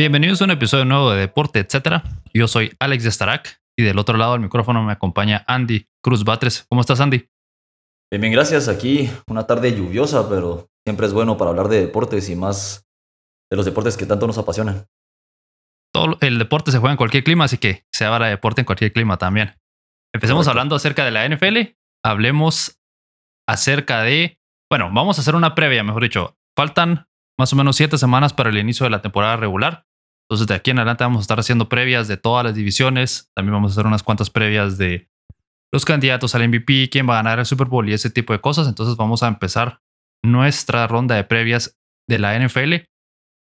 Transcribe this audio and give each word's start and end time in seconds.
Bienvenidos 0.00 0.40
a 0.40 0.44
un 0.44 0.50
episodio 0.50 0.86
nuevo 0.86 1.10
de 1.10 1.20
Deporte, 1.20 1.58
etcétera. 1.58 2.02
Yo 2.32 2.48
soy 2.48 2.74
Alex 2.80 3.04
de 3.04 3.10
Starac 3.10 3.60
y 3.78 3.82
del 3.82 3.98
otro 3.98 4.16
lado 4.16 4.32
del 4.32 4.40
micrófono 4.40 4.82
me 4.82 4.92
acompaña 4.92 5.44
Andy 5.46 5.88
Cruz 6.02 6.24
Batres. 6.24 6.64
¿Cómo 6.70 6.80
estás, 6.80 7.00
Andy? 7.00 7.28
Bien, 8.10 8.22
bien, 8.22 8.32
gracias. 8.32 8.68
Aquí 8.68 9.10
una 9.28 9.46
tarde 9.46 9.76
lluviosa, 9.76 10.26
pero 10.26 10.70
siempre 10.86 11.06
es 11.06 11.12
bueno 11.12 11.36
para 11.36 11.50
hablar 11.50 11.68
de 11.68 11.82
deportes 11.82 12.30
y 12.30 12.34
más 12.34 12.86
de 13.50 13.58
los 13.58 13.66
deportes 13.66 13.98
que 13.98 14.06
tanto 14.06 14.26
nos 14.26 14.38
apasionan. 14.38 14.86
Todo 15.92 16.16
el 16.22 16.38
deporte 16.38 16.70
se 16.70 16.78
juega 16.78 16.92
en 16.92 16.96
cualquier 16.96 17.22
clima, 17.22 17.44
así 17.44 17.58
que 17.58 17.84
se 17.92 18.06
habla 18.06 18.24
de 18.24 18.30
deporte 18.30 18.62
en 18.62 18.64
cualquier 18.64 18.94
clima 18.94 19.18
también. 19.18 19.58
Empecemos 20.14 20.46
Correcto. 20.46 20.50
hablando 20.52 20.76
acerca 20.76 21.04
de 21.04 21.10
la 21.10 21.28
NFL. 21.28 21.76
Hablemos 22.02 22.80
acerca 23.46 24.00
de, 24.00 24.40
bueno, 24.70 24.88
vamos 24.94 25.18
a 25.18 25.20
hacer 25.20 25.34
una 25.34 25.54
previa, 25.54 25.84
mejor 25.84 26.04
dicho. 26.04 26.38
Faltan 26.56 27.06
más 27.38 27.52
o 27.52 27.56
menos 27.56 27.76
siete 27.76 27.98
semanas 27.98 28.32
para 28.32 28.48
el 28.48 28.56
inicio 28.56 28.84
de 28.84 28.90
la 28.90 29.02
temporada 29.02 29.36
regular. 29.36 29.84
Entonces, 30.30 30.46
de 30.46 30.54
aquí 30.54 30.70
en 30.70 30.78
adelante 30.78 31.02
vamos 31.02 31.18
a 31.18 31.22
estar 31.22 31.40
haciendo 31.40 31.68
previas 31.68 32.06
de 32.06 32.16
todas 32.16 32.44
las 32.44 32.54
divisiones. 32.54 33.32
También 33.34 33.52
vamos 33.54 33.72
a 33.72 33.74
hacer 33.74 33.86
unas 33.86 34.04
cuantas 34.04 34.30
previas 34.30 34.78
de 34.78 35.08
los 35.72 35.84
candidatos 35.84 36.36
al 36.36 36.48
MVP, 36.48 36.88
quién 36.88 37.08
va 37.08 37.14
a 37.14 37.22
ganar 37.22 37.40
el 37.40 37.46
Super 37.46 37.66
Bowl 37.66 37.88
y 37.88 37.94
ese 37.94 38.10
tipo 38.10 38.32
de 38.32 38.40
cosas. 38.40 38.68
Entonces, 38.68 38.96
vamos 38.96 39.24
a 39.24 39.28
empezar 39.28 39.80
nuestra 40.24 40.86
ronda 40.86 41.16
de 41.16 41.24
previas 41.24 41.76
de 42.08 42.20
la 42.20 42.38
NFL, 42.38 42.74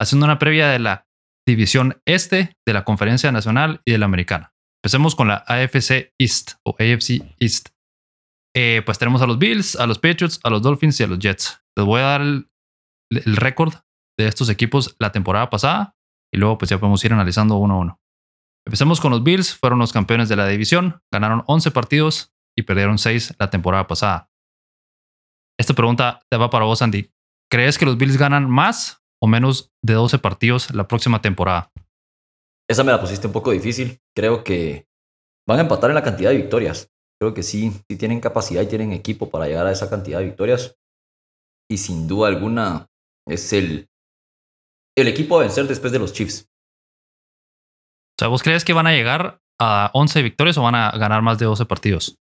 haciendo 0.01 0.27
una 0.27 0.39
previa 0.39 0.69
de 0.69 0.79
la 0.79 1.07
división 1.45 2.01
este, 2.07 2.53
de 2.65 2.73
la 2.73 2.85
Conferencia 2.85 3.33
Nacional 3.33 3.81
y 3.85 3.91
de 3.91 3.99
la 3.99 4.07
Americana. 4.07 4.53
Empecemos 4.85 5.17
con 5.17 5.27
la 5.27 5.43
AFC 5.49 6.13
East 6.21 6.53
o 6.65 6.77
AFC 6.79 7.21
East. 7.41 7.71
Eh, 8.55 8.83
pues 8.87 8.99
tenemos 8.99 9.23
a 9.23 9.27
los 9.27 9.41
Bills, 9.41 9.75
a 9.75 9.89
los 9.89 9.99
Patriots, 9.99 10.39
a 10.45 10.51
los 10.51 10.63
Dolphins 10.63 11.01
y 11.01 11.03
a 11.03 11.09
los 11.09 11.19
Jets. 11.19 11.61
Les 11.77 11.85
voy 11.85 12.01
a 12.01 12.05
dar 12.05 12.21
el, 12.21 12.49
el 13.11 13.37
récord 13.37 13.75
de 14.17 14.29
estos 14.29 14.49
equipos 14.51 14.95
la 15.01 15.11
temporada 15.11 15.51
pasada 15.51 15.96
y 16.37 16.39
luego 16.39 16.59
pues 16.59 16.69
ya 16.69 16.79
podemos 16.79 17.03
ir 17.03 17.15
analizando 17.15 17.57
uno 17.57 17.75
a 17.75 17.79
uno. 17.79 18.01
Empecemos 18.67 19.01
con 19.01 19.11
los 19.11 19.23
Bills, 19.23 19.55
fueron 19.55 19.79
los 19.79 19.93
campeones 19.93 20.29
de 20.29 20.37
la 20.37 20.47
división, 20.47 21.01
ganaron 21.11 21.43
11 21.47 21.71
partidos 21.71 22.35
y 22.55 22.63
perdieron 22.63 22.99
6 22.99 23.37
la 23.39 23.49
temporada 23.49 23.87
pasada. 23.87 24.31
Esta 25.59 25.73
pregunta 25.73 26.21
te 26.31 26.37
va 26.37 26.51
para 26.51 26.67
vos, 26.67 26.83
Andy. 26.83 27.11
¿Crees 27.51 27.79
que 27.79 27.87
los 27.87 27.97
Bills 27.97 28.19
ganan 28.19 28.51
más 28.51 29.03
o 29.19 29.27
menos 29.27 29.73
de 29.83 29.95
12 29.95 30.19
partidos 30.19 30.75
la 30.75 30.87
próxima 30.87 31.23
temporada? 31.23 31.73
Esa 32.69 32.85
me 32.85 32.93
la 32.93 33.01
pusiste 33.01 33.29
un 33.29 33.33
poco 33.33 33.53
difícil. 33.53 33.99
Creo 34.15 34.45
que 34.45 34.87
van 35.49 35.59
a 35.61 35.63
empatar 35.63 35.89
en 35.91 35.95
la 35.95 36.03
cantidad 36.03 36.31
de 36.31 36.37
victorias. 36.37 36.93
Creo 37.19 37.33
que 37.33 37.43
sí, 37.43 37.73
sí 37.89 37.97
tienen 37.97 38.21
capacidad 38.21 38.61
y 38.61 38.67
tienen 38.67 38.93
equipo 38.93 39.31
para 39.31 39.47
llegar 39.47 39.67
a 39.67 39.73
esa 39.73 39.89
cantidad 39.89 40.19
de 40.19 40.27
victorias. 40.27 40.77
Y 41.71 41.79
sin 41.79 42.07
duda 42.07 42.29
alguna 42.29 42.91
es 43.27 43.55
el, 43.55 43.89
el 44.97 45.09
equipo 45.09 45.39
a 45.39 45.43
vencer 45.43 45.67
después 45.67 45.93
de 45.93 45.99
los 45.99 46.13
Chiefs. 46.13 46.49
O 48.19 48.19
sea, 48.19 48.29
¿vos 48.29 48.43
crees 48.43 48.65
que 48.65 48.73
van 48.73 48.87
a 48.87 48.93
llegar 48.93 49.41
a 49.61 49.91
11 49.93 50.23
victorias 50.23 50.57
o 50.57 50.63
van 50.63 50.75
a 50.75 50.91
ganar 50.93 51.23
más 51.23 51.39
de 51.39 51.45
12 51.45 51.67
partidos? 51.67 52.17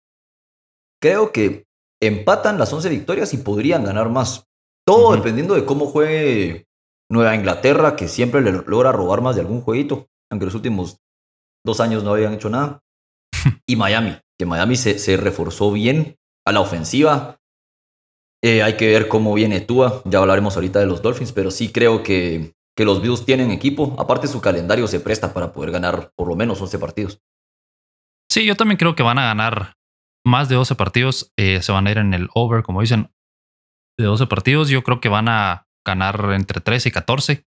Creo 1.02 1.32
que 1.32 1.64
empatan 2.00 2.58
las 2.58 2.72
11 2.72 2.88
victorias 2.88 3.34
y 3.34 3.38
podrían 3.38 3.84
ganar 3.84 4.08
más. 4.08 4.46
Todo 4.86 5.14
dependiendo 5.14 5.54
de 5.54 5.64
cómo 5.64 5.86
juegue 5.86 6.66
Nueva 7.10 7.34
Inglaterra, 7.34 7.96
que 7.96 8.08
siempre 8.08 8.40
le 8.40 8.52
logra 8.52 8.92
robar 8.92 9.20
más 9.20 9.34
de 9.34 9.42
algún 9.42 9.62
jueguito, 9.62 10.08
aunque 10.30 10.46
los 10.46 10.54
últimos 10.54 10.98
dos 11.64 11.80
años 11.80 12.04
no 12.04 12.12
habían 12.12 12.34
hecho 12.34 12.50
nada. 12.50 12.80
y 13.66 13.76
Miami, 13.76 14.16
que 14.38 14.46
Miami 14.46 14.76
se, 14.76 14.98
se 14.98 15.16
reforzó 15.16 15.72
bien 15.72 16.16
a 16.46 16.52
la 16.52 16.60
ofensiva. 16.60 17.36
Eh, 18.42 18.62
hay 18.62 18.76
que 18.76 18.86
ver 18.86 19.08
cómo 19.08 19.34
viene 19.34 19.60
Tua. 19.60 20.02
Ya 20.04 20.20
hablaremos 20.20 20.54
ahorita 20.54 20.78
de 20.78 20.86
los 20.86 21.02
Dolphins, 21.02 21.32
pero 21.32 21.50
sí 21.50 21.72
creo 21.72 22.02
que, 22.02 22.54
que 22.76 22.84
los 22.84 23.02
Bills 23.02 23.24
tienen 23.24 23.50
equipo. 23.50 23.94
Aparte, 23.98 24.26
su 24.28 24.40
calendario 24.40 24.86
se 24.86 25.00
presta 25.00 25.32
para 25.32 25.52
poder 25.52 25.70
ganar 25.70 26.12
por 26.16 26.28
lo 26.28 26.36
menos 26.36 26.60
11 26.60 26.78
partidos. 26.78 27.20
Sí, 28.30 28.44
yo 28.44 28.56
también 28.56 28.78
creo 28.78 28.94
que 28.94 29.02
van 29.02 29.18
a 29.18 29.24
ganar 29.24 29.76
más 30.24 30.48
de 30.48 30.54
12 30.54 30.74
partidos. 30.76 31.32
Eh, 31.36 31.62
se 31.62 31.72
van 31.72 31.86
a 31.86 31.90
ir 31.90 31.98
en 31.98 32.14
el 32.14 32.28
over, 32.34 32.62
como 32.62 32.80
dicen, 32.80 33.10
de 33.98 34.04
12 34.04 34.26
partidos. 34.26 34.68
Yo 34.68 34.82
creo 34.82 35.00
que 35.00 35.08
van 35.08 35.28
a 35.28 35.66
ganar 35.86 36.32
entre 36.32 36.60
13 36.60 36.88
y 36.88 36.92
14. 36.92 37.46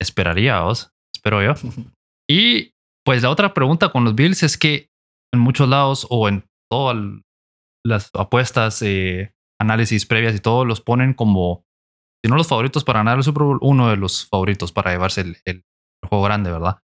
Esperaría, 0.00 0.60
vos. 0.60 0.92
Espero 1.14 1.42
yo. 1.42 1.54
Y 2.30 2.72
pues 3.04 3.22
la 3.22 3.30
otra 3.30 3.52
pregunta 3.52 3.90
con 3.90 4.04
los 4.04 4.14
Bills 4.14 4.42
es 4.42 4.56
que 4.56 4.88
en 5.34 5.40
muchos 5.40 5.68
lados 5.68 6.06
o 6.08 6.28
en 6.28 6.44
todas 6.70 6.96
las 7.84 8.10
apuestas, 8.14 8.80
eh, 8.82 9.34
análisis 9.60 10.06
previas 10.06 10.34
y 10.34 10.40
todo, 10.40 10.64
los 10.64 10.80
ponen 10.80 11.14
como, 11.14 11.66
si 12.22 12.30
no 12.30 12.36
los 12.36 12.48
favoritos 12.48 12.84
para 12.84 13.00
ganar 13.00 13.18
el 13.18 13.24
Super 13.24 13.42
Bowl, 13.42 13.58
uno 13.60 13.88
de 13.88 13.96
los 13.96 14.26
favoritos 14.26 14.72
para 14.72 14.92
llevarse 14.92 15.22
el, 15.22 15.36
el 15.44 15.64
juego 16.08 16.24
grande, 16.24 16.50
¿verdad? 16.50 16.78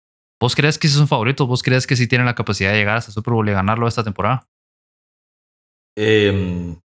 ¿Vos 0.42 0.56
crees 0.56 0.78
que 0.78 0.88
son 0.88 1.08
favoritos? 1.08 1.48
¿Vos 1.48 1.64
crees 1.64 1.88
que 1.88 1.96
sí 1.96 2.08
tienen 2.08 2.26
la 2.26 2.36
capacidad 2.36 2.72
de 2.72 2.78
llegar 2.78 2.98
hasta 2.98 3.12
el 3.12 3.16
Super 3.16 3.34
Bowl 3.34 3.48
y 3.48 3.54
ganarlo 3.54 3.88
esta 3.88 4.04
temporada? 4.04 4.48
Em, 5.98 6.80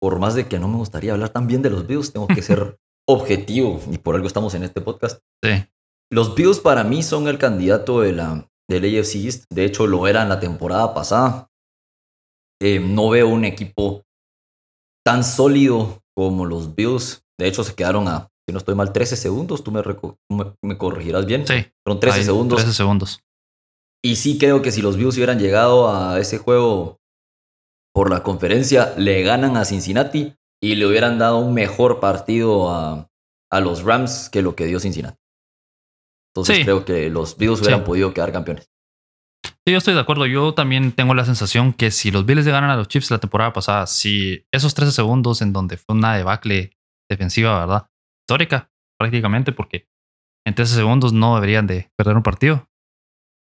por 0.00 0.18
más 0.18 0.34
de 0.34 0.46
que 0.46 0.58
no 0.58 0.68
me 0.68 0.76
gustaría 0.76 1.12
hablar 1.12 1.30
tan 1.30 1.46
bien 1.46 1.62
de 1.62 1.70
los 1.70 1.86
Bills, 1.86 2.12
tengo 2.12 2.28
que 2.28 2.42
ser 2.42 2.78
objetivo 3.08 3.80
y 3.90 3.98
por 3.98 4.14
algo 4.14 4.26
estamos 4.26 4.54
en 4.54 4.62
este 4.62 4.80
podcast. 4.80 5.20
Sí. 5.42 5.64
Los 6.10 6.34
Bills 6.34 6.60
para 6.60 6.84
mí 6.84 7.02
son 7.02 7.28
el 7.28 7.38
candidato 7.38 8.00
de 8.00 8.12
la, 8.12 8.48
del 8.68 8.84
AFC 8.84 9.16
East. 9.16 9.44
De 9.50 9.64
hecho, 9.64 9.86
lo 9.86 10.06
eran 10.06 10.28
la 10.28 10.40
temporada 10.40 10.94
pasada. 10.94 11.50
Eh, 12.60 12.80
no 12.80 13.10
veo 13.10 13.28
un 13.28 13.44
equipo 13.44 14.04
tan 15.04 15.24
sólido 15.24 16.02
como 16.16 16.46
los 16.46 16.74
Bills. 16.74 17.24
De 17.38 17.46
hecho, 17.48 17.62
se 17.64 17.74
quedaron 17.74 18.08
a, 18.08 18.28
si 18.46 18.52
no 18.52 18.58
estoy 18.58 18.74
mal, 18.74 18.92
13 18.92 19.16
segundos. 19.16 19.62
Tú 19.62 19.70
me, 19.70 19.82
me, 20.30 20.52
me 20.62 20.76
corregirás 20.78 21.24
bien. 21.26 21.46
Sí. 21.46 21.66
Fueron 21.84 22.00
13 22.00 22.18
Ahí, 22.18 22.24
segundos. 22.24 22.58
13 22.58 22.74
segundos. 22.74 23.20
Y 24.04 24.16
sí 24.16 24.38
creo 24.38 24.62
que 24.62 24.70
si 24.72 24.80
los 24.82 24.96
Bills 24.96 25.16
hubieran 25.16 25.38
llegado 25.38 25.92
a 25.94 26.18
ese 26.20 26.38
juego 26.38 26.98
por 27.94 28.10
la 28.10 28.22
conferencia, 28.22 28.94
le 28.96 29.22
ganan 29.22 29.56
a 29.56 29.64
Cincinnati 29.64 30.34
y 30.62 30.74
le 30.76 30.86
hubieran 30.86 31.18
dado 31.18 31.38
un 31.38 31.54
mejor 31.54 32.00
partido 32.00 32.70
a, 32.70 33.08
a 33.50 33.60
los 33.60 33.82
Rams 33.82 34.28
que 34.30 34.42
lo 34.42 34.54
que 34.54 34.66
dio 34.66 34.78
Cincinnati. 34.80 35.18
Entonces 36.32 36.58
Sí. 36.58 36.62
creo 36.64 36.84
que 36.84 37.10
los 37.10 37.36
Bills 37.36 37.60
hubieran 37.60 37.80
Sí. 37.80 37.86
podido 37.86 38.14
quedar 38.14 38.32
campeones. 38.32 38.70
Sí, 39.44 39.72
yo 39.72 39.78
estoy 39.78 39.94
de 39.94 40.00
acuerdo. 40.00 40.26
Yo 40.26 40.54
también 40.54 40.92
tengo 40.92 41.14
la 41.14 41.24
sensación 41.24 41.72
que 41.72 41.90
si 41.90 42.10
los 42.10 42.24
Bills 42.24 42.44
le 42.44 42.52
ganan 42.52 42.70
a 42.70 42.76
los 42.76 42.88
Chiefs 42.88 43.10
la 43.10 43.18
temporada 43.18 43.52
pasada, 43.52 43.86
si 43.86 44.44
esos 44.52 44.74
13 44.74 44.92
segundos 44.92 45.42
en 45.42 45.52
donde 45.52 45.76
fue 45.76 45.94
una 45.96 46.16
debacle 46.16 46.72
defensiva, 47.10 47.58
¿verdad? 47.60 47.86
Histórica, 48.22 48.70
prácticamente, 48.98 49.52
porque 49.52 49.88
en 50.46 50.54
13 50.54 50.74
segundos 50.74 51.12
no 51.12 51.34
deberían 51.34 51.66
de 51.66 51.90
perder 51.96 52.16
un 52.16 52.22
partido. 52.22 52.68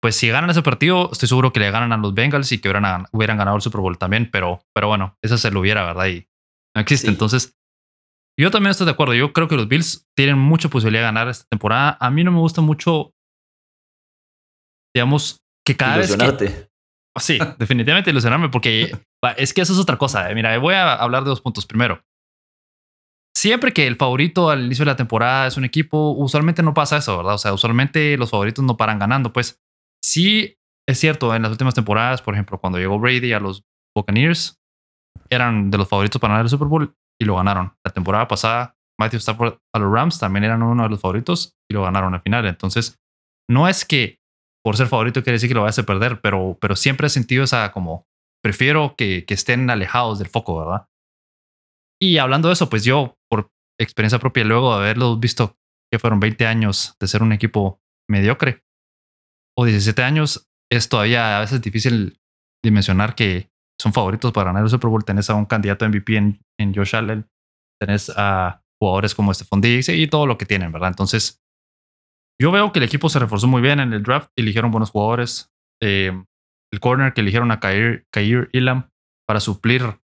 Pues 0.01 0.15
si 0.15 0.29
ganan 0.29 0.49
ese 0.49 0.63
partido, 0.63 1.09
estoy 1.11 1.29
seguro 1.29 1.53
que 1.53 1.59
le 1.59 1.69
ganan 1.69 1.93
a 1.93 1.97
los 1.97 2.13
Bengals 2.13 2.51
y 2.51 2.59
que 2.59 2.69
hubieran, 2.69 3.05
hubieran 3.11 3.37
ganado 3.37 3.55
el 3.55 3.61
Super 3.61 3.81
Bowl 3.81 3.97
también, 3.97 4.29
pero, 4.31 4.61
pero 4.73 4.87
bueno, 4.87 5.15
eso 5.23 5.37
se 5.37 5.51
lo 5.51 5.59
hubiera, 5.59 5.85
¿verdad? 5.85 6.07
Y 6.07 6.27
no 6.75 6.81
existe. 6.81 7.07
Sí. 7.07 7.13
Entonces, 7.13 7.55
yo 8.39 8.49
también 8.49 8.71
estoy 8.71 8.85
de 8.85 8.93
acuerdo. 8.93 9.13
Yo 9.13 9.31
creo 9.31 9.47
que 9.47 9.55
los 9.55 9.67
Bills 9.67 10.07
tienen 10.15 10.39
mucha 10.39 10.69
posibilidad 10.69 11.03
de 11.03 11.07
ganar 11.07 11.27
esta 11.27 11.45
temporada. 11.49 11.97
A 11.99 12.09
mí 12.09 12.23
no 12.23 12.31
me 12.31 12.39
gusta 12.39 12.61
mucho, 12.61 13.13
digamos, 14.95 15.43
que 15.65 15.77
cada 15.77 15.97
vez 15.97 16.07
que, 16.07 16.13
Ilusionarte. 16.13 16.71
Sí, 17.19 17.37
definitivamente 17.59 18.09
ilusionarme 18.09 18.49
porque 18.49 18.91
es 19.37 19.53
que 19.53 19.61
eso 19.61 19.73
es 19.73 19.79
otra 19.79 19.97
cosa. 19.97 20.31
eh. 20.31 20.35
Mira, 20.35 20.57
voy 20.57 20.73
a 20.73 20.93
hablar 20.95 21.23
de 21.23 21.29
dos 21.29 21.41
puntos. 21.41 21.65
Primero, 21.67 22.03
siempre 23.35 23.73
que 23.73 23.87
el 23.87 23.95
favorito 23.95 24.49
al 24.49 24.65
inicio 24.65 24.85
de 24.85 24.91
la 24.91 24.95
temporada 24.95 25.47
es 25.47 25.57
un 25.57 25.65
equipo, 25.65 26.11
usualmente 26.11 26.63
no 26.63 26.73
pasa 26.73 26.97
eso, 26.97 27.17
¿verdad? 27.17 27.35
O 27.35 27.37
sea, 27.37 27.53
usualmente 27.53 28.17
los 28.17 28.29
favoritos 28.29 28.63
no 28.63 28.77
paran 28.77 28.99
ganando. 28.99 29.33
Pues 29.33 29.59
sí, 30.03 30.57
es 30.87 30.99
cierto, 30.99 31.33
en 31.35 31.43
las 31.43 31.51
últimas 31.51 31.75
temporadas, 31.75 32.21
por 32.21 32.33
ejemplo, 32.33 32.59
cuando 32.59 32.79
llegó 32.79 32.99
Brady 32.99 33.33
a 33.33 33.39
los 33.39 33.63
Buccaneers, 33.95 34.59
eran 35.29 35.71
de 35.71 35.77
los 35.77 35.87
favoritos 35.87 36.19
para 36.19 36.33
ganar 36.33 36.45
el 36.45 36.49
Super 36.49 36.67
Bowl 36.67 36.93
y 37.19 37.25
lo 37.25 37.35
ganaron. 37.35 37.73
La 37.85 37.91
temporada 37.93 38.27
pasada, 38.27 38.75
Matthew 38.99 39.19
Stafford 39.19 39.57
a 39.73 39.79
los 39.79 39.91
Rams 39.91 40.19
también 40.19 40.43
eran 40.43 40.63
uno 40.63 40.83
de 40.83 40.89
los 40.89 40.99
favoritos 40.99 41.53
y 41.69 41.73
lo 41.73 41.83
ganaron 41.83 42.13
al 42.13 42.21
final. 42.21 42.45
Entonces, 42.45 42.99
no 43.49 43.67
es 43.67 43.85
que 43.85 44.19
por 44.63 44.77
ser 44.77 44.87
favorito 44.87 45.23
quiere 45.23 45.35
decir 45.35 45.49
que 45.49 45.55
lo 45.55 45.61
vayas 45.61 45.79
a 45.79 45.83
perder, 45.83 46.21
pero, 46.21 46.57
pero 46.59 46.75
siempre 46.75 47.07
he 47.07 47.09
sentido 47.09 47.43
esa 47.43 47.71
como, 47.71 48.05
prefiero 48.43 48.95
que, 48.95 49.25
que 49.25 49.33
estén 49.33 49.69
alejados 49.69 50.19
del 50.19 50.27
foco, 50.27 50.59
¿verdad? 50.59 50.87
Y 52.01 52.17
hablando 52.17 52.47
de 52.47 52.53
eso, 52.53 52.69
pues 52.69 52.83
yo, 52.83 53.15
por 53.29 53.51
experiencia 53.79 54.19
propia, 54.19 54.43
luego 54.43 54.71
de 54.71 54.83
haberlos 54.83 55.19
visto 55.19 55.55
que 55.91 55.99
fueron 55.99 56.19
20 56.19 56.47
años 56.47 56.95
de 56.99 57.07
ser 57.07 57.21
un 57.21 57.31
equipo 57.31 57.79
mediocre 58.09 58.63
o 59.57 59.65
17 59.65 60.01
años, 60.01 60.49
es 60.71 60.89
todavía 60.89 61.37
a 61.37 61.41
veces 61.41 61.61
difícil 61.61 62.19
dimensionar 62.63 63.13
que 63.13 63.51
son 63.79 63.93
favoritos 63.93 64.31
para 64.31 64.47
ganar 64.47 64.63
el 64.63 64.69
Super 64.69 64.89
Bowl. 64.89 65.03
Tenés 65.03 65.29
a 65.29 65.35
un 65.35 65.45
candidato 65.45 65.87
MVP 65.87 66.15
en, 66.15 66.41
en 66.59 66.73
Josh 66.73 66.95
Allen, 66.95 67.29
tenés 67.79 68.11
a 68.15 68.63
jugadores 68.81 69.13
como 69.13 69.33
Stephon 69.33 69.61
Diggs 69.61 69.89
y 69.89 70.07
todo 70.07 70.25
lo 70.25 70.37
que 70.37 70.45
tienen, 70.45 70.71
¿verdad? 70.71 70.89
Entonces, 70.89 71.43
yo 72.41 72.51
veo 72.51 72.71
que 72.71 72.79
el 72.79 72.85
equipo 72.85 73.09
se 73.09 73.19
reforzó 73.19 73.47
muy 73.47 73.61
bien 73.61 73.79
en 73.79 73.93
el 73.93 74.01
draft, 74.01 74.31
eligieron 74.35 74.71
buenos 74.71 74.89
jugadores. 74.89 75.51
Eh, 75.83 76.11
el 76.73 76.79
corner 76.79 77.13
que 77.13 77.21
eligieron 77.21 77.51
a 77.51 77.59
Kair, 77.59 78.07
Kair 78.11 78.49
Elam 78.53 78.89
para 79.27 79.39
suplir 79.39 79.99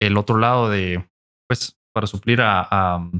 el 0.00 0.16
otro 0.16 0.38
lado 0.38 0.70
de, 0.70 1.08
pues, 1.48 1.78
para 1.94 2.06
suplir 2.06 2.40
a, 2.40 2.60
a 2.70 3.10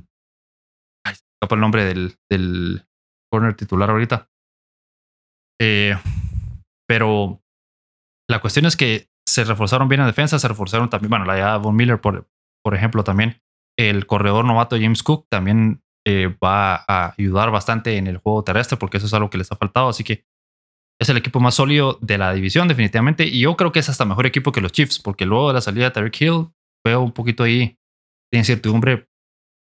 ay, 1.04 1.14
se 1.14 1.22
escapa 1.34 1.54
el 1.54 1.60
nombre 1.60 1.84
del, 1.84 2.16
del 2.30 2.86
corner 3.32 3.54
titular 3.54 3.90
ahorita. 3.90 4.28
Eh, 5.60 5.96
pero 6.88 7.42
la 8.28 8.40
cuestión 8.40 8.66
es 8.66 8.76
que 8.76 9.08
se 9.26 9.44
reforzaron 9.44 9.88
bien 9.88 10.00
en 10.00 10.06
defensa, 10.06 10.38
se 10.38 10.48
reforzaron 10.48 10.88
también, 10.88 11.10
bueno, 11.10 11.24
la 11.24 11.34
de 11.34 11.58
Von 11.58 11.76
Miller, 11.76 12.00
por, 12.00 12.28
por 12.62 12.74
ejemplo, 12.74 13.04
también. 13.04 13.40
El 13.78 14.06
corredor 14.06 14.44
novato 14.44 14.76
James 14.76 15.02
Cook 15.02 15.26
también 15.30 15.82
eh, 16.06 16.34
va 16.42 16.84
a 16.88 17.14
ayudar 17.16 17.50
bastante 17.50 17.96
en 17.96 18.08
el 18.08 18.16
juego 18.16 18.42
terrestre 18.42 18.76
porque 18.76 18.96
eso 18.96 19.06
es 19.06 19.14
algo 19.14 19.30
que 19.30 19.38
les 19.38 19.52
ha 19.52 19.56
faltado. 19.56 19.88
Así 19.88 20.02
que 20.02 20.24
es 21.00 21.08
el 21.08 21.16
equipo 21.16 21.38
más 21.38 21.54
sólido 21.54 21.98
de 22.00 22.18
la 22.18 22.32
división, 22.32 22.66
definitivamente. 22.66 23.24
Y 23.24 23.40
yo 23.40 23.56
creo 23.56 23.70
que 23.70 23.78
es 23.78 23.88
hasta 23.88 24.04
mejor 24.04 24.26
equipo 24.26 24.50
que 24.50 24.60
los 24.60 24.72
Chiefs, 24.72 24.98
porque 24.98 25.26
luego 25.26 25.48
de 25.48 25.54
la 25.54 25.60
salida 25.60 25.84
de 25.84 25.90
Tarek 25.92 26.20
Hill, 26.20 26.48
veo 26.84 27.00
un 27.02 27.12
poquito 27.12 27.44
ahí 27.44 27.77
de 28.32 28.38
incertidumbre, 28.38 29.08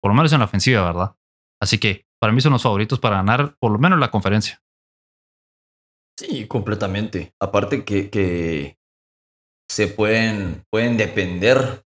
por 0.00 0.10
lo 0.10 0.14
menos 0.14 0.32
en 0.32 0.40
la 0.40 0.46
ofensiva, 0.46 0.84
¿verdad? 0.84 1.16
Así 1.60 1.78
que 1.78 2.06
para 2.20 2.32
mí 2.32 2.40
son 2.40 2.52
los 2.52 2.62
favoritos 2.62 2.98
para 2.98 3.16
ganar 3.16 3.56
por 3.58 3.72
lo 3.72 3.78
menos 3.78 3.98
la 3.98 4.10
conferencia. 4.10 4.62
Sí, 6.18 6.48
completamente. 6.48 7.32
Aparte 7.40 7.84
que, 7.84 8.10
que 8.10 8.78
se 9.70 9.86
pueden, 9.86 10.64
pueden 10.70 10.96
depender 10.96 11.84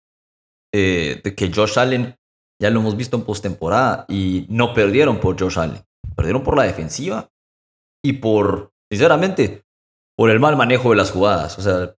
eh, 0.73 1.21
de 1.23 1.35
que 1.35 1.51
Josh 1.51 1.79
Allen, 1.79 2.15
ya 2.61 2.69
lo 2.69 2.81
hemos 2.81 2.95
visto 2.95 3.17
en 3.17 3.23
postemporada, 3.23 4.05
y 4.07 4.45
no 4.49 4.73
perdieron 4.73 5.19
por 5.19 5.39
Josh 5.39 5.57
Allen, 5.57 5.83
perdieron 6.15 6.43
por 6.43 6.57
la 6.57 6.63
defensiva 6.63 7.29
y 8.03 8.13
por, 8.13 8.71
sinceramente, 8.91 9.63
por 10.15 10.29
el 10.29 10.39
mal 10.39 10.57
manejo 10.57 10.91
de 10.91 10.97
las 10.97 11.11
jugadas. 11.11 11.57
O 11.57 11.61
sea, 11.61 11.95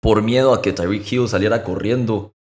por 0.00 0.22
miedo 0.22 0.54
a 0.54 0.62
que 0.62 0.72
Tyreek 0.72 1.10
Hill 1.10 1.28
saliera 1.28 1.64
corriendo, 1.64 2.34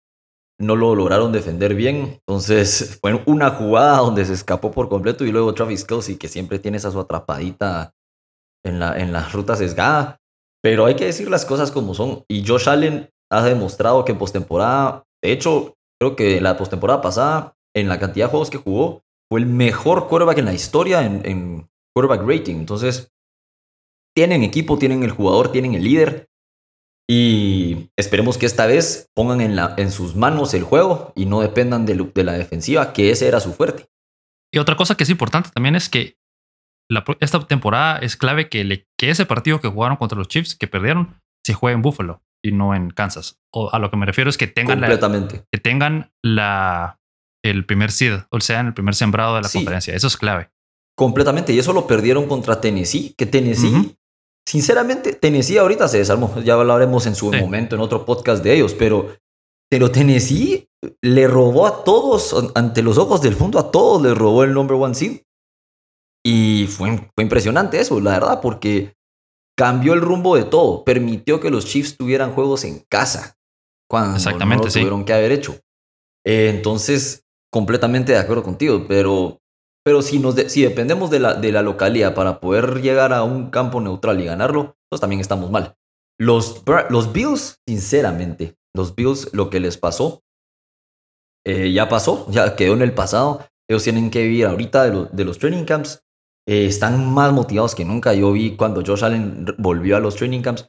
no 0.58 0.76
lo 0.76 0.94
lograron 0.94 1.32
defender 1.32 1.75
bien. 1.75 2.20
Entonces, 2.26 2.99
fue 3.03 3.23
una 3.26 3.50
jugada 3.50 3.99
donde 3.99 4.25
se 4.25 4.32
escapó 4.32 4.70
por 4.70 4.88
completo 4.88 5.25
y 5.25 5.32
luego 5.32 5.55
Travis 5.55 5.85
Kelsey, 5.85 6.17
que 6.17 6.29
siempre 6.29 6.58
tiene 6.58 6.79
esa 6.79 6.91
su 6.91 7.00
atrapadita 7.00 7.93
en 8.64 8.79
la, 8.79 8.99
en 8.99 9.12
la 9.12 9.29
ruta 9.29 9.56
sesgada. 9.56 10.19
Pero 10.62 10.87
hay 10.87 10.97
que 10.97 11.06
decir 11.06 11.31
las 11.31 11.44
cosas 11.44 11.70
como 11.70 11.94
son. 11.94 12.25
Y 12.29 12.47
Josh 12.47 12.69
Allen 12.69 13.11
ha 13.31 13.43
demostrado 13.43 14.05
que 14.05 14.12
en 14.12 14.19
postemporada, 14.19 15.05
de 15.23 15.32
hecho, 15.32 15.75
creo 16.00 16.17
que 16.17 16.41
la 16.41 16.56
postemporada 16.56 17.00
pasada, 17.00 17.55
en 17.75 17.88
la 17.88 17.99
cantidad 17.99 18.26
de 18.26 18.31
juegos 18.31 18.50
que 18.50 18.59
jugó, 18.59 19.02
fue 19.31 19.41
el 19.41 19.47
mejor 19.47 20.09
quarterback 20.09 20.38
en 20.38 20.44
la 20.47 20.55
historia 20.55 21.05
en, 21.05 21.20
en 21.25 21.69
quarterback 21.94 22.26
rating. 22.26 22.56
Entonces, 22.56 23.12
tienen 24.17 24.43
equipo, 24.43 24.79
tienen 24.79 25.02
el 25.02 25.11
jugador, 25.11 25.52
tienen 25.52 25.75
el 25.75 25.85
líder. 25.85 26.29
Y 27.08 27.91
esperemos 27.97 28.37
que 28.37 28.47
esta 28.47 28.67
vez 28.67 29.08
pongan 29.14 29.41
en, 29.41 29.55
la, 29.55 29.75
en 29.76 29.93
sus 29.93 30.17
manos 30.17 30.55
el 30.55 30.64
juego 30.64 31.12
y 31.14 31.26
no 31.26 31.41
dependan 31.41 31.87
de, 31.87 31.94
de 32.12 32.25
la 32.25 32.32
defensiva, 32.32 32.93
que 32.93 33.11
ese 33.11 33.29
era 33.29 33.41
su 33.41 33.53
fuerte. 33.53 33.87
Y 34.53 34.58
otra 34.58 34.76
cosa 34.76 34.97
que 34.97 35.05
es 35.05 35.11
importante 35.11 35.50
también 35.55 35.76
es 35.76 35.88
que 35.88 36.17
esta 37.20 37.47
temporada 37.47 37.99
es 37.99 38.17
clave 38.17 38.49
que, 38.49 38.87
que 38.99 39.11
ese 39.11 39.26
partido 39.26 39.61
que 39.61 39.69
jugaron 39.69 39.97
contra 39.97 40.19
los 40.19 40.29
Chiefs, 40.29 40.55
que 40.55 40.67
perdieron, 40.67 41.20
se 41.44 41.55
juegue 41.55 41.75
en 41.75 41.82
Buffalo 41.82 42.23
y 42.44 42.53
no 42.53 42.75
en 42.75 42.91
Kansas. 42.91 43.38
O 43.52 43.70
a 43.73 43.79
lo 43.79 43.91
que 43.91 43.97
me 43.97 44.06
refiero 44.06 44.31
es 44.31 44.37
que 44.37 44.47
tengan, 44.47 44.81
La, 44.81 44.88
que 45.52 45.59
tengan 45.59 46.12
la, 46.23 47.00
el 47.44 47.67
primer 47.67 47.91
seed, 47.91 48.20
o 48.31 48.41
sea, 48.41 48.61
en 48.61 48.69
el 48.69 48.75
primer 48.75 48.94
sembrado 48.94 49.37
de 49.37 49.43
la 49.43 49.49
conferencia. 49.49 49.94
Eso 49.94 50.06
es 50.06 50.17
clave. 50.17 50.50
Completamente. 50.97 51.52
Y 51.52 51.59
eso 51.59 51.73
lo 51.73 51.87
perdieron 51.87 52.26
contra 52.26 52.61
Tennessee, 52.61 53.14
que 53.17 53.26
Tennessee, 53.26 53.97
sinceramente, 54.46 55.12
Tennessee 55.14 55.58
ahorita 55.58 55.88
se 55.88 55.98
desarmó. 55.98 56.34
Ya 56.43 56.54
hablaremos 56.54 57.06
en 57.06 57.14
su 57.14 57.32
momento 57.32 57.75
en 57.75 57.82
otro 57.82 58.04
podcast 58.04 58.43
de 58.43 58.54
ellos, 58.54 58.75
pero, 58.75 59.14
pero 59.69 59.90
Tennessee 59.90 60.69
le 61.02 61.26
robó 61.26 61.66
a 61.66 61.84
todos, 61.84 62.52
ante 62.54 62.82
los 62.82 62.98
ojos 62.98 63.20
del 63.20 63.37
mundo, 63.37 63.58
a 63.58 63.70
todos 63.70 64.02
les 64.02 64.16
robó 64.16 64.44
el 64.44 64.52
number 64.52 64.76
one 64.76 64.94
seed. 64.94 65.22
Y 66.25 66.66
fue, 66.69 67.10
fue 67.14 67.22
impresionante 67.22 67.78
eso, 67.78 68.00
la 68.00 68.12
verdad, 68.12 68.40
porque 68.40 68.96
cambió 69.56 69.93
el 69.94 70.00
rumbo 70.00 70.37
de 70.37 70.44
todo. 70.44 70.84
Permitió 70.84 71.40
que 71.40 71.50
los 71.50 71.66
Chiefs 71.66 71.96
tuvieran 71.96 72.32
juegos 72.32 72.64
en 72.64 72.84
casa. 72.88 73.37
Cuando 73.88 74.16
Exactamente, 74.16 74.62
no 74.62 74.66
lo 74.66 74.72
tuvieron 74.72 75.04
que 75.04 75.12
haber 75.12 75.32
hecho. 75.32 75.56
Eh, 76.25 76.50
entonces, 76.54 77.25
completamente 77.52 78.12
de 78.12 78.19
acuerdo 78.19 78.42
contigo, 78.42 78.84
pero, 78.88 79.40
pero 79.87 80.03
si, 80.03 80.19
nos 80.19 80.35
si 80.35 80.62
dependemos 80.62 81.11
de 81.11 81.21
la, 81.21 81.35
de 81.35 81.53
la 81.53 82.12
para 82.12 82.41
poder 82.41 82.83
llegar 82.83 83.12
a 83.12 83.23
un 83.23 83.50
campo 83.50 83.81
neutral 83.81 84.21
y 84.21 84.25
ganarlo, 84.25 84.77
pues 84.91 85.00
también 85.00 85.21
estamos 85.21 85.49
mal. 85.53 85.77
Los, 86.19 86.65
los 86.91 87.12
Bills, 87.12 87.61
sinceramente, 87.69 88.56
los 88.75 88.97
Bills, 88.97 89.33
lo 89.33 89.49
que 89.49 89.61
les 89.61 89.79
pasó, 89.79 90.25
eh, 91.47 91.71
ya 91.73 91.88
pasó, 91.88 92.27
ya 92.33 92.56
quedó 92.56 92.75
en 92.75 92.83
el 92.83 92.94
pasado. 92.94 93.47
Ellos 93.71 93.85
tienen 93.85 94.11
que 94.11 94.25
vivir 94.25 94.47
ahorita 94.47 94.91
de, 94.91 95.09
de 95.12 95.25
los 95.25 95.38
training 95.38 95.65
camps 95.65 96.03
eh, 96.49 96.67
están 96.67 97.09
más 97.15 97.33
motivados 97.33 97.77
que 97.77 97.85
nunca. 97.85 98.12
Yo 98.12 98.33
vi 98.33 98.56
cuando 98.56 98.83
Josh 98.85 99.05
Allen 99.05 99.47
volvió 99.56 99.97
a 99.97 100.00
los 100.00 100.17
training 100.17 100.43
camps 100.43 100.69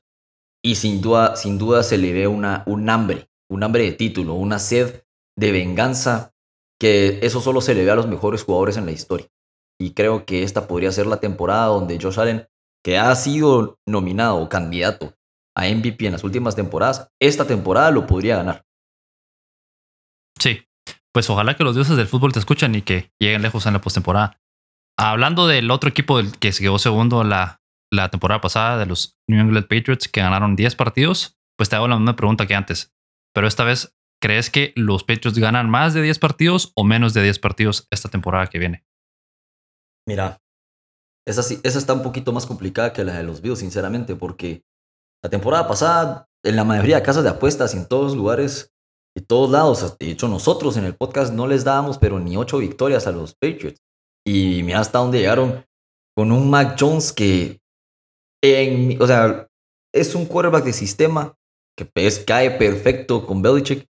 y 0.63 0.75
sin 0.75 1.01
duda, 1.01 1.35
sin 1.37 1.57
duda 1.57 1.81
se 1.81 1.97
le 1.97 2.13
ve 2.13 2.27
una, 2.27 2.61
un 2.67 2.87
hambre, 2.87 3.31
un 3.49 3.63
hambre 3.63 3.85
de 3.85 3.93
título, 3.93 4.35
una 4.35 4.59
sed 4.59 5.05
de 5.35 5.51
venganza, 5.51 6.35
que 6.79 7.19
eso 7.21 7.41
solo 7.41 7.61
se 7.61 7.73
le 7.73 7.83
ve 7.83 7.91
a 7.91 7.95
los 7.95 8.07
mejores 8.07 8.43
jugadores 8.43 8.77
en 8.77 8.85
la 8.85 8.91
historia. 8.91 9.27
Y 9.79 9.93
creo 9.93 10.25
que 10.25 10.43
esta 10.43 10.67
podría 10.67 10.91
ser 10.91 11.07
la 11.07 11.19
temporada 11.19 11.67
donde 11.67 11.99
Josh 12.01 12.19
Allen, 12.19 12.47
que 12.83 12.97
ha 12.97 13.13
sido 13.15 13.77
nominado 13.87 14.47
candidato 14.49 15.13
a 15.55 15.67
MVP 15.67 16.05
en 16.05 16.13
las 16.13 16.23
últimas 16.23 16.55
temporadas, 16.55 17.09
esta 17.19 17.45
temporada 17.45 17.91
lo 17.91 18.05
podría 18.05 18.37
ganar. 18.37 18.63
Sí, 20.39 20.67
pues 21.13 21.29
ojalá 21.29 21.55
que 21.55 21.63
los 21.63 21.75
dioses 21.75 21.97
del 21.97 22.07
fútbol 22.07 22.31
te 22.31 22.39
escuchen 22.39 22.75
y 22.75 22.81
que 22.81 23.11
lleguen 23.19 23.41
lejos 23.41 23.65
en 23.65 23.73
la 23.73 23.81
postemporada. 23.81 24.39
Hablando 24.99 25.47
del 25.47 25.69
otro 25.71 25.89
equipo 25.89 26.19
que 26.39 26.51
se 26.51 26.63
quedó 26.63 26.79
segundo 26.79 27.23
la, 27.23 27.61
la 27.91 28.09
temporada 28.09 28.41
pasada, 28.41 28.77
de 28.77 28.85
los 28.85 29.17
New 29.27 29.39
England 29.39 29.67
Patriots, 29.67 30.07
que 30.07 30.21
ganaron 30.21 30.55
10 30.55 30.75
partidos, 30.75 31.37
pues 31.57 31.69
te 31.69 31.75
hago 31.75 31.87
la 31.87 31.97
misma 31.97 32.15
pregunta 32.15 32.47
que 32.47 32.55
antes. 32.55 32.93
Pero 33.33 33.47
esta 33.47 33.63
vez, 33.63 33.95
¿crees 34.21 34.49
que 34.49 34.73
los 34.75 35.03
Patriots 35.03 35.37
ganan 35.37 35.69
más 35.69 35.93
de 35.93 36.01
10 36.01 36.19
partidos 36.19 36.71
o 36.75 36.83
menos 36.83 37.13
de 37.13 37.23
10 37.23 37.39
partidos 37.39 37.87
esta 37.91 38.09
temporada 38.09 38.47
que 38.47 38.59
viene? 38.59 38.85
Mira, 40.07 40.41
esa, 41.25 41.41
esa 41.41 41.79
está 41.79 41.93
un 41.93 42.03
poquito 42.03 42.31
más 42.31 42.45
complicada 42.45 42.93
que 42.93 43.03
la 43.03 43.17
de 43.17 43.23
los 43.23 43.41
Bills, 43.41 43.59
sinceramente, 43.59 44.15
porque 44.15 44.63
la 45.23 45.29
temporada 45.29 45.67
pasada, 45.67 46.27
en 46.43 46.55
la 46.55 46.63
mayoría 46.63 46.97
de 46.97 47.03
casas 47.03 47.23
de 47.23 47.29
apuestas 47.29 47.73
en 47.73 47.87
todos 47.87 48.15
lugares, 48.15 48.73
y 49.17 49.21
todos 49.21 49.49
lados, 49.49 49.97
de 49.97 50.11
hecho 50.11 50.27
nosotros 50.27 50.77
en 50.77 50.85
el 50.85 50.95
podcast 50.95 51.33
no 51.33 51.47
les 51.47 51.63
dábamos, 51.63 51.97
pero 51.97 52.19
ni 52.19 52.37
8 52.37 52.59
victorias 52.59 53.07
a 53.07 53.11
los 53.11 53.33
Patriots. 53.33 53.81
Y 54.23 54.61
mira 54.61 54.79
hasta 54.79 54.99
dónde 54.99 55.17
llegaron 55.17 55.65
con 56.15 56.31
un 56.31 56.51
Mac 56.51 56.77
Jones 56.79 57.11
que, 57.13 57.59
o 58.99 59.07
sea, 59.07 59.47
es 59.91 60.13
un 60.13 60.27
quarterback 60.27 60.65
de 60.65 60.73
sistema 60.73 61.33
que 61.75 61.89
cae 62.27 62.51
perfecto 62.51 63.25
con 63.25 63.41
Belichick. 63.41 63.87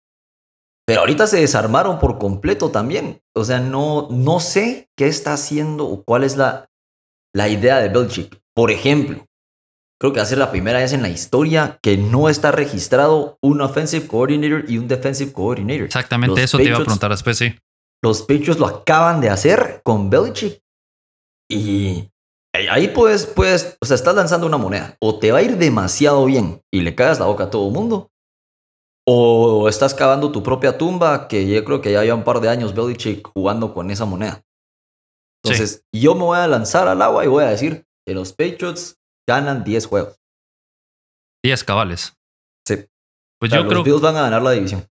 Pero 0.86 1.02
ahorita 1.02 1.28
se 1.28 1.40
desarmaron 1.40 2.00
por 2.00 2.18
completo 2.18 2.70
también. 2.70 3.22
O 3.36 3.44
sea, 3.46 3.60
no, 3.60 4.08
no 4.12 4.40
sé 4.40 4.90
qué 4.98 5.08
está 5.08 5.34
haciendo 5.34 5.88
o 5.88 6.04
cuál 6.04 6.24
es 6.24 6.36
la, 6.36 6.70
la 7.34 7.48
idea 7.48 7.80
de 7.80 7.90
Belichick. 7.90 8.40
Por 8.54 8.70
ejemplo, 8.70 9.26
creo 10.00 10.12
que 10.12 10.20
va 10.20 10.24
a 10.24 10.28
ser 10.28 10.38
la 10.38 10.52
primera 10.52 10.80
vez 10.80 10.92
en 10.94 11.02
la 11.02 11.10
historia 11.10 11.80
que 11.82 11.98
no 11.98 12.28
está 12.28 12.52
registrado 12.52 13.38
un 13.42 13.62
offensive 13.62 14.08
coordinator 14.08 14.66
y 14.68 14.78
un 14.78 14.88
defensive 14.88 15.32
coordinator. 15.32 15.86
Exactamente, 15.86 16.44
eso 16.44 16.58
te 16.58 16.66
iba 16.66 16.78
a 16.78 16.82
preguntar 16.82 17.12
después, 17.12 17.38
sí. 17.38 17.56
Los 18.04 18.22
Patriots 18.22 18.60
lo 18.60 18.68
acaban 18.68 19.22
de 19.22 19.30
hacer 19.30 19.80
con 19.84 20.10
Belichick. 20.10 20.62
Y 21.50 22.10
ahí 22.54 22.90
puedes, 22.90 23.26
puedes, 23.26 23.78
o 23.80 23.86
sea, 23.86 23.96
estás 23.96 24.14
lanzando 24.14 24.46
una 24.46 24.58
moneda. 24.58 24.98
O 25.00 25.20
te 25.20 25.32
va 25.32 25.40
a 25.40 25.42
ir 25.42 25.58
demasiado 25.58 26.26
bien 26.26 26.62
y 26.70 26.82
le 26.82 26.96
cagas 26.96 27.20
la 27.20 27.26
boca 27.26 27.46
a 27.46 27.50
todo 27.50 27.68
el 27.68 27.74
mundo. 27.74 28.12
O 29.06 29.68
estás 29.68 29.94
cavando 29.94 30.32
tu 30.32 30.44
propia 30.44 30.78
tumba, 30.78 31.28
que 31.28 31.48
yo 31.48 31.64
creo 31.66 31.82
que 31.82 31.92
ya 31.92 32.04
lleva 32.04 32.16
un 32.16 32.24
par 32.24 32.40
de 32.40 32.50
años 32.50 32.74
Belichick 32.74 33.28
jugando 33.34 33.74
con 33.74 33.92
esa 33.92 34.06
moneda. 34.06 34.44
Entonces, 35.44 35.86
yo 35.94 36.16
me 36.16 36.22
voy 36.22 36.38
a 36.38 36.48
lanzar 36.48 36.88
al 36.88 37.02
agua 37.02 37.26
y 37.26 37.28
voy 37.28 37.44
a 37.44 37.50
decir 37.50 37.86
que 38.08 38.14
los 38.14 38.32
Patriots 38.32 38.98
ganan 39.28 39.64
10 39.64 39.88
juegos. 39.88 40.18
10 41.44 41.64
cabales. 41.66 42.18
Sí. 42.66 42.86
Pues 43.40 43.52
yo 43.52 43.64
los 43.64 43.84
Bills 43.84 44.00
van 44.00 44.16
a 44.16 44.22
ganar 44.22 44.42
la 44.42 44.52
división. 44.52 44.88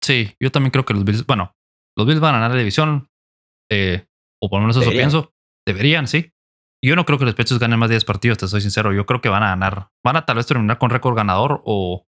Sí, 0.00 0.36
yo 0.40 0.52
también 0.52 0.70
creo 0.70 0.84
que 0.84 0.94
los 0.94 1.04
Bills, 1.04 1.26
bueno, 1.26 1.56
los 1.96 2.06
Bills 2.06 2.20
van 2.20 2.36
a 2.36 2.38
ganar 2.38 2.52
la 2.52 2.58
división, 2.58 3.08
eh, 3.70 4.06
o 4.40 4.48
por 4.48 4.60
lo 4.60 4.68
menos 4.68 4.76
eso 4.76 4.90
pienso. 4.90 5.34
Deberían, 5.66 6.06
sí. 6.06 6.32
Yo 6.82 6.94
no 6.94 7.04
creo 7.04 7.18
que 7.18 7.24
los 7.24 7.34
Pechos 7.34 7.58
ganen 7.58 7.78
más 7.78 7.88
de 7.88 7.96
10 7.96 8.04
partidos, 8.04 8.38
te 8.38 8.46
soy 8.46 8.60
sincero. 8.60 8.92
Yo 8.92 9.04
creo 9.04 9.20
que 9.20 9.28
van 9.28 9.42
a 9.42 9.48
ganar. 9.48 9.90
Van 10.04 10.16
a 10.16 10.24
tal 10.24 10.36
vez 10.36 10.46
terminar 10.46 10.78
con 10.78 10.90
récord 10.90 11.16
ganador 11.16 11.60
o 11.64 12.06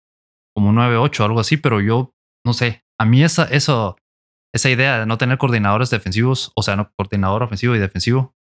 como 0.55 0.73
9-8 0.73 1.21
o 1.21 1.25
algo 1.25 1.41
así, 1.41 1.57
pero 1.57 1.81
yo 1.81 2.15
no 2.45 2.53
sé. 2.53 2.85
A 3.01 3.05
mí 3.05 3.23
esa, 3.23 3.45
eso, 3.45 3.97
esa 4.55 4.71
idea 4.71 5.01
de 5.01 5.07
no 5.07 5.19
tener 5.19 5.39
coordinadores 5.39 5.91
defensivos, 5.91 6.53
o 6.55 6.63
sea, 6.63 6.77
no 6.77 6.93
coordinador 6.97 7.43
ofensivo 7.43 7.75
y 7.75 7.79
defensivo, 7.79 8.35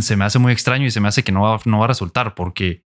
se 0.00 0.16
me 0.16 0.24
hace 0.24 0.38
muy 0.38 0.52
extraño 0.52 0.86
y 0.86 0.90
se 0.90 1.00
me 1.00 1.08
hace 1.08 1.24
que 1.24 1.32
no 1.32 1.42
va, 1.42 1.60
no 1.64 1.78
va 1.78 1.86
a 1.86 1.88
resultar 1.88 2.34
porque 2.34 2.84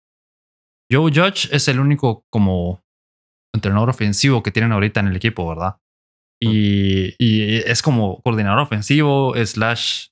Joe 0.91 1.11
Judge 1.13 1.49
es 1.53 1.69
el 1.69 1.81
único 1.81 2.25
como 2.31 2.85
entrenador 3.55 3.91
ofensivo 3.91 4.43
que 4.43 4.51
tienen 4.51 4.73
ahorita 4.73 5.01
en 5.01 5.09
el 5.09 5.17
equipo, 5.17 5.49
¿verdad? 5.49 5.81
Y, 6.41 7.15
es 7.71 7.81
como 7.81 8.21
coordinador 8.23 8.61
ofensivo, 8.61 9.35
slash 9.45 10.09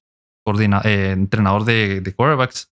eh, 0.84 1.10
entrenador 1.10 1.64
de, 1.64 2.14
quarterbacks. 2.16 2.72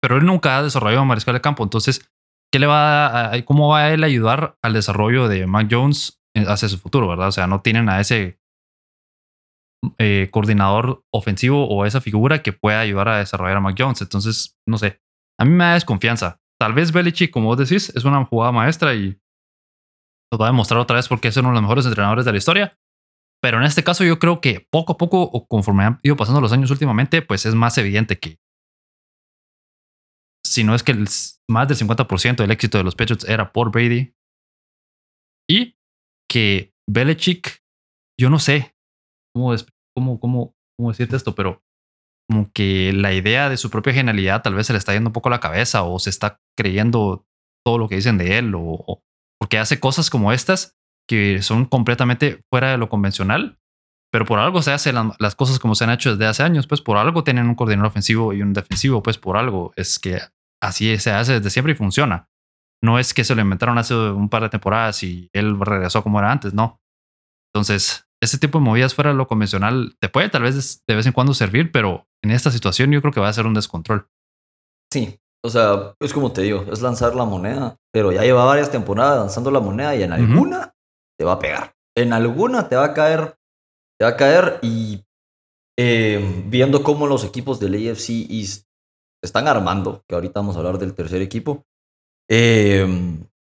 pero 0.00 0.16
él 0.16 0.24
nunca 0.24 0.56
ha 0.56 0.62
desarrollado 0.62 1.04
mariscal 1.04 1.34
de 1.34 1.40
campo. 1.40 1.62
Entonces, 1.62 2.10
¿qué 2.52 2.58
le 2.58 2.66
va 2.66 3.32
a, 3.32 3.42
¿cómo 3.44 3.68
va 3.68 3.78
a 3.78 3.92
él 3.92 4.04
ayudar 4.04 4.56
al 4.62 4.74
desarrollo 4.74 5.26
de 5.26 5.46
Mac 5.46 5.68
Jones 5.70 6.22
hacia 6.46 6.68
su 6.68 6.78
futuro, 6.78 7.08
verdad? 7.08 7.28
O 7.28 7.32
sea, 7.32 7.46
no 7.46 7.62
tienen 7.62 7.88
a 7.88 8.00
ese 8.00 8.38
eh, 9.98 10.28
coordinador 10.30 11.02
ofensivo 11.12 11.66
o 11.66 11.86
esa 11.86 12.00
figura 12.00 12.42
que 12.42 12.52
pueda 12.52 12.80
ayudar 12.80 13.08
a 13.08 13.18
desarrollar 13.18 13.56
a 13.56 13.60
Mac 13.60 13.76
Jones. 13.78 14.02
Entonces, 14.02 14.56
no 14.68 14.76
sé, 14.78 15.00
a 15.40 15.44
mí 15.44 15.50
me 15.50 15.64
da 15.64 15.74
desconfianza. 15.74 16.40
Tal 16.60 16.74
vez 16.74 16.92
Belichick, 16.92 17.32
como 17.32 17.46
vos 17.46 17.58
decís, 17.58 17.90
es 17.96 18.04
una 18.04 18.24
jugada 18.24 18.52
maestra 18.52 18.94
y 18.94 19.18
nos 20.30 20.40
va 20.40 20.46
a 20.46 20.50
demostrar 20.50 20.78
otra 20.78 20.96
vez 20.96 21.08
por 21.08 21.20
qué 21.20 21.28
es 21.28 21.36
uno 21.38 21.48
de 21.48 21.54
los 21.54 21.62
mejores 21.62 21.86
entrenadores 21.86 22.24
de 22.24 22.32
la 22.32 22.38
historia. 22.38 22.78
Pero 23.42 23.58
en 23.58 23.64
este 23.64 23.82
caso 23.82 24.04
yo 24.04 24.18
creo 24.18 24.40
que 24.40 24.68
poco 24.70 24.92
a 24.92 24.96
poco, 24.98 25.46
conforme 25.48 25.84
han 25.84 26.00
ido 26.02 26.16
pasando 26.16 26.40
los 26.40 26.52
años 26.52 26.70
últimamente, 26.70 27.22
pues 27.22 27.44
es 27.44 27.54
más 27.54 27.76
evidente 27.78 28.18
que 28.18 28.38
si 30.52 30.64
no 30.64 30.74
es 30.74 30.82
que 30.82 30.92
el, 30.92 31.08
más 31.48 31.68
del 31.68 31.76
50% 31.78 32.36
del 32.36 32.50
éxito 32.50 32.78
de 32.78 32.84
los 32.84 32.94
Patriots 32.94 33.24
era 33.24 33.52
por 33.52 33.70
Brady. 33.70 34.14
Y 35.48 35.76
que 36.30 36.74
Belichick, 36.88 37.62
yo 38.20 38.28
no 38.28 38.38
sé 38.38 38.74
cómo, 39.34 39.54
cómo, 39.96 40.20
cómo, 40.20 40.54
cómo 40.78 40.90
decirte 40.90 41.16
esto, 41.16 41.34
pero 41.34 41.62
como 42.28 42.50
que 42.52 42.92
la 42.92 43.14
idea 43.14 43.48
de 43.48 43.56
su 43.56 43.70
propia 43.70 43.94
genialidad 43.94 44.42
tal 44.42 44.54
vez 44.54 44.66
se 44.66 44.72
le 44.72 44.78
está 44.78 44.92
yendo 44.92 45.08
un 45.08 45.14
poco 45.14 45.30
la 45.30 45.40
cabeza 45.40 45.82
o 45.82 45.98
se 45.98 46.10
está 46.10 46.40
creyendo 46.56 47.26
todo 47.64 47.78
lo 47.78 47.88
que 47.88 47.96
dicen 47.96 48.18
de 48.18 48.38
él 48.38 48.52
o 48.54 49.02
porque 49.40 49.58
hace 49.58 49.80
cosas 49.80 50.08
como 50.08 50.32
estas 50.32 50.76
que 51.08 51.42
son 51.42 51.64
completamente 51.64 52.44
fuera 52.50 52.70
de 52.70 52.78
lo 52.78 52.88
convencional, 52.88 53.58
pero 54.12 54.26
por 54.26 54.38
algo 54.38 54.62
se 54.62 54.72
hacen 54.72 54.94
las 55.18 55.34
cosas 55.34 55.58
como 55.58 55.74
se 55.74 55.84
han 55.84 55.90
hecho 55.90 56.10
desde 56.12 56.26
hace 56.26 56.42
años, 56.42 56.66
pues 56.66 56.80
por 56.80 56.96
algo 56.96 57.24
tienen 57.24 57.48
un 57.48 57.54
coordinador 57.54 57.90
ofensivo 57.90 58.32
y 58.32 58.42
un 58.42 58.52
defensivo, 58.52 59.02
pues 59.02 59.18
por 59.18 59.36
algo 59.36 59.72
es 59.76 59.98
que 59.98 60.20
así 60.62 60.96
se 60.98 61.10
hace 61.10 61.34
desde 61.34 61.50
siempre 61.50 61.72
y 61.72 61.76
funciona. 61.76 62.28
No 62.82 62.98
es 62.98 63.12
que 63.12 63.24
se 63.24 63.34
lo 63.34 63.42
inventaron 63.42 63.78
hace 63.78 63.94
un 63.94 64.28
par 64.28 64.42
de 64.42 64.48
temporadas 64.48 65.02
y 65.02 65.28
él 65.32 65.58
regresó 65.60 66.02
como 66.02 66.18
era 66.18 66.32
antes, 66.32 66.54
no. 66.54 66.80
Entonces, 67.52 68.08
ese 68.22 68.38
tipo 68.38 68.58
de 68.58 68.64
movidas 68.64 68.94
fuera 68.94 69.10
de 69.10 69.16
lo 69.16 69.28
convencional 69.28 69.96
te 70.00 70.08
puede 70.08 70.30
tal 70.30 70.42
vez 70.42 70.82
de 70.86 70.94
vez 70.94 71.06
en 71.06 71.12
cuando 71.12 71.34
servir, 71.34 71.70
pero 71.70 72.06
en 72.22 72.30
esta 72.30 72.50
situación 72.50 72.90
yo 72.90 73.00
creo 73.00 73.12
que 73.12 73.20
va 73.20 73.28
a 73.28 73.32
ser 73.32 73.46
un 73.46 73.54
descontrol. 73.54 74.08
Sí, 74.92 75.18
o 75.44 75.50
sea, 75.50 75.94
es 76.00 76.12
como 76.12 76.32
te 76.32 76.42
digo, 76.42 76.64
es 76.72 76.80
lanzar 76.80 77.14
la 77.14 77.24
moneda, 77.24 77.76
pero 77.92 78.12
ya 78.12 78.22
lleva 78.22 78.44
varias 78.44 78.70
temporadas 78.70 79.18
lanzando 79.18 79.50
la 79.50 79.60
moneda 79.60 79.94
y 79.96 80.02
en 80.02 80.12
alguna 80.12 80.74
te 81.18 81.24
va 81.24 81.32
a 81.32 81.38
pegar. 81.38 81.74
En 81.96 82.12
alguna 82.12 82.68
te 82.68 82.76
va 82.76 82.86
a 82.86 82.94
caer, 82.94 83.36
te 83.98 84.04
va 84.04 84.12
a 84.12 84.16
caer 84.16 84.58
y 84.62 85.04
eh, 85.78 86.44
viendo 86.46 86.82
cómo 86.82 87.06
los 87.06 87.24
equipos 87.24 87.58
del 87.58 87.74
AFC 87.74 88.10
East 88.30 88.66
están 89.22 89.48
armando, 89.48 90.02
que 90.08 90.14
ahorita 90.14 90.40
vamos 90.40 90.56
a 90.56 90.58
hablar 90.58 90.78
del 90.78 90.94
tercer 90.94 91.22
equipo, 91.22 91.64
eh, 92.28 92.86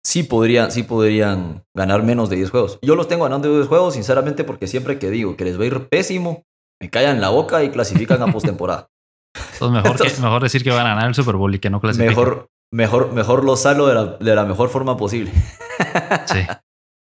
sí, 0.04 0.22
podrían, 0.22 0.70
sí 0.70 0.82
podrían 0.82 1.64
ganar 1.74 2.02
menos 2.02 2.28
de 2.30 2.36
10 2.36 2.50
juegos. 2.50 2.78
Yo 2.82 2.96
los 2.96 3.08
tengo 3.08 3.24
ganando 3.24 3.54
10 3.54 3.68
juegos, 3.68 3.94
sinceramente, 3.94 4.44
porque 4.44 4.66
siempre 4.66 4.98
que 4.98 5.10
digo 5.10 5.36
que 5.36 5.44
les 5.44 5.58
va 5.58 5.64
a 5.64 5.66
ir 5.66 5.88
pésimo, 5.88 6.44
me 6.80 6.90
callan 6.90 7.20
la 7.20 7.28
boca 7.28 7.62
y 7.62 7.70
clasifican 7.70 8.22
a 8.22 8.32
postemporada. 8.32 8.88
Entonces 9.54 9.70
mejor, 9.70 10.20
mejor 10.20 10.42
decir 10.42 10.64
que 10.64 10.70
van 10.70 10.86
a 10.86 10.90
ganar 10.90 11.08
el 11.08 11.14
Super 11.14 11.36
Bowl 11.36 11.54
y 11.54 11.58
que 11.58 11.70
no 11.70 11.80
clasifiquen. 11.80 12.10
Mejor, 12.10 12.48
mejor, 12.72 13.12
mejor 13.12 13.44
lo 13.44 13.56
salgo 13.56 13.86
de 13.86 13.94
la, 13.94 14.04
de 14.04 14.34
la 14.34 14.44
mejor 14.44 14.68
forma 14.68 14.96
posible. 14.96 15.32
sí. 16.26 16.40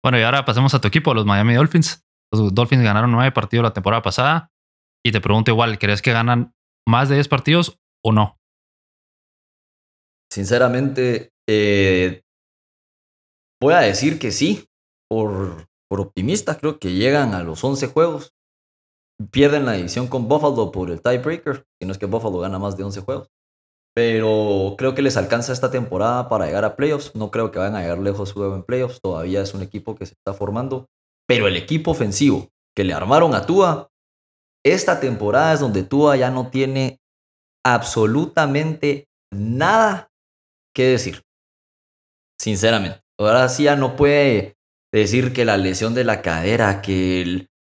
Bueno, 0.03 0.19
y 0.19 0.21
ahora 0.21 0.45
pasemos 0.45 0.73
a 0.73 0.79
tu 0.79 0.87
equipo, 0.87 1.13
los 1.13 1.25
Miami 1.25 1.55
Dolphins. 1.55 2.05
Los 2.31 2.53
Dolphins 2.53 2.83
ganaron 2.83 3.11
nueve 3.11 3.31
partidos 3.31 3.63
la 3.63 3.73
temporada 3.73 4.01
pasada. 4.01 4.51
Y 5.03 5.11
te 5.11 5.21
pregunto 5.21 5.51
igual, 5.51 5.77
¿crees 5.77 6.01
que 6.01 6.11
ganan 6.13 6.55
más 6.87 7.09
de 7.09 7.15
10 7.15 7.27
partidos 7.27 7.79
o 8.03 8.11
no? 8.11 8.39
Sinceramente, 10.35 11.31
eh, 11.47 12.21
voy 13.61 13.73
a 13.73 13.79
decir 13.79 14.19
que 14.19 14.31
sí. 14.31 14.67
Por, 15.09 15.67
por 15.89 16.01
optimista, 16.01 16.57
creo 16.57 16.77
que 16.77 16.91
llegan 16.91 17.33
a 17.33 17.41
los 17.41 17.63
11 17.63 17.87
juegos. 17.87 18.33
Pierden 19.31 19.65
la 19.65 19.73
división 19.73 20.07
con 20.07 20.27
Buffalo 20.27 20.73
por 20.73 20.91
el 20.91 21.01
tiebreaker. 21.01 21.65
Si 21.79 21.85
no 21.87 21.93
es 21.93 21.97
que 21.97 22.05
Buffalo 22.05 22.39
gana 22.39 22.59
más 22.59 22.75
de 22.75 22.83
11 22.83 22.99
juegos. 22.99 23.29
Pero 23.95 24.75
creo 24.77 24.93
que 24.93 25.01
les 25.01 25.15
alcanza 25.15 25.53
esta 25.53 25.71
temporada 25.71 26.27
para 26.27 26.47
llegar 26.47 26.65
a 26.65 26.75
playoffs. 26.75 27.15
No 27.15 27.31
creo 27.31 27.49
que 27.49 27.59
vayan 27.59 27.77
a 27.77 27.81
llegar 27.83 27.99
lejos 27.99 28.33
juego 28.33 28.55
en 28.55 28.63
playoffs. 28.63 28.99
Todavía 28.99 29.41
es 29.41 29.53
un 29.53 29.61
equipo 29.61 29.95
que 29.95 30.05
se 30.05 30.15
está 30.15 30.33
formando. 30.33 30.89
Pero 31.29 31.47
el 31.47 31.55
equipo 31.55 31.91
ofensivo 31.91 32.49
que 32.75 32.83
le 32.83 32.93
armaron 32.93 33.33
a 33.35 33.45
Tua, 33.45 33.87
esta 34.65 34.99
temporada 34.99 35.53
es 35.53 35.61
donde 35.61 35.83
Tua 35.83 36.17
ya 36.17 36.29
no 36.29 36.49
tiene 36.49 36.99
absolutamente 37.63 39.07
nada 39.31 40.09
que 40.75 40.83
decir. 40.83 41.23
Sinceramente. 42.39 43.01
Ahora 43.17 43.47
sí 43.49 43.63
ya 43.63 43.75
no 43.75 43.95
puede 43.95 44.57
decir 44.93 45.33
que 45.33 45.45
la 45.45 45.57
lesión 45.57 45.95
de 45.95 46.03
la 46.03 46.21
cadera, 46.21 46.81
que 46.81 47.21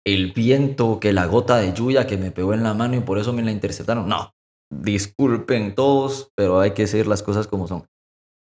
el, 0.05 0.33
viento, 0.33 1.01
que 1.01 1.13
la 1.13 1.27
gota 1.27 1.57
de 1.57 1.73
lluvia 1.73 2.07
que 2.07 2.17
me 2.17 2.31
pegó 2.31 2.55
en 2.55 2.63
la 2.63 2.75
mano 2.75 2.97
y 2.97 3.01
por 3.01 3.19
eso 3.19 3.33
me 3.33 3.43
la 3.43 3.51
interceptaron. 3.51 4.09
No, 4.09 4.35
disculpen 4.71 5.75
todos, 5.75 6.31
pero 6.37 6.61
hay 6.61 6.73
que 6.73 6.83
decir 6.83 7.07
las 7.07 7.23
cosas 7.23 7.47
como 7.47 7.67
son. 7.67 7.87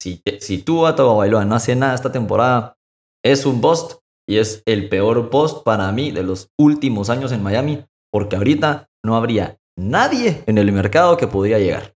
Si, 0.01 0.21
si 0.39 0.57
tú 0.59 0.85
a 0.85 0.91
Bailoa 0.91 1.45
no 1.45 1.55
hace 1.55 1.75
nada 1.75 1.95
esta 1.95 2.11
temporada, 2.11 2.77
es 3.23 3.45
un 3.45 3.61
bust 3.61 3.99
y 4.27 4.37
es 4.37 4.63
el 4.65 4.89
peor 4.89 5.29
post 5.29 5.63
para 5.63 5.91
mí 5.91 6.11
de 6.11 6.23
los 6.23 6.49
últimos 6.59 7.09
años 7.09 7.31
en 7.31 7.43
Miami, 7.43 7.85
porque 8.11 8.35
ahorita 8.35 8.87
no 9.03 9.15
habría 9.15 9.57
nadie 9.77 10.43
en 10.47 10.57
el 10.57 10.71
mercado 10.71 11.17
que 11.17 11.27
podría 11.27 11.59
llegar. 11.59 11.95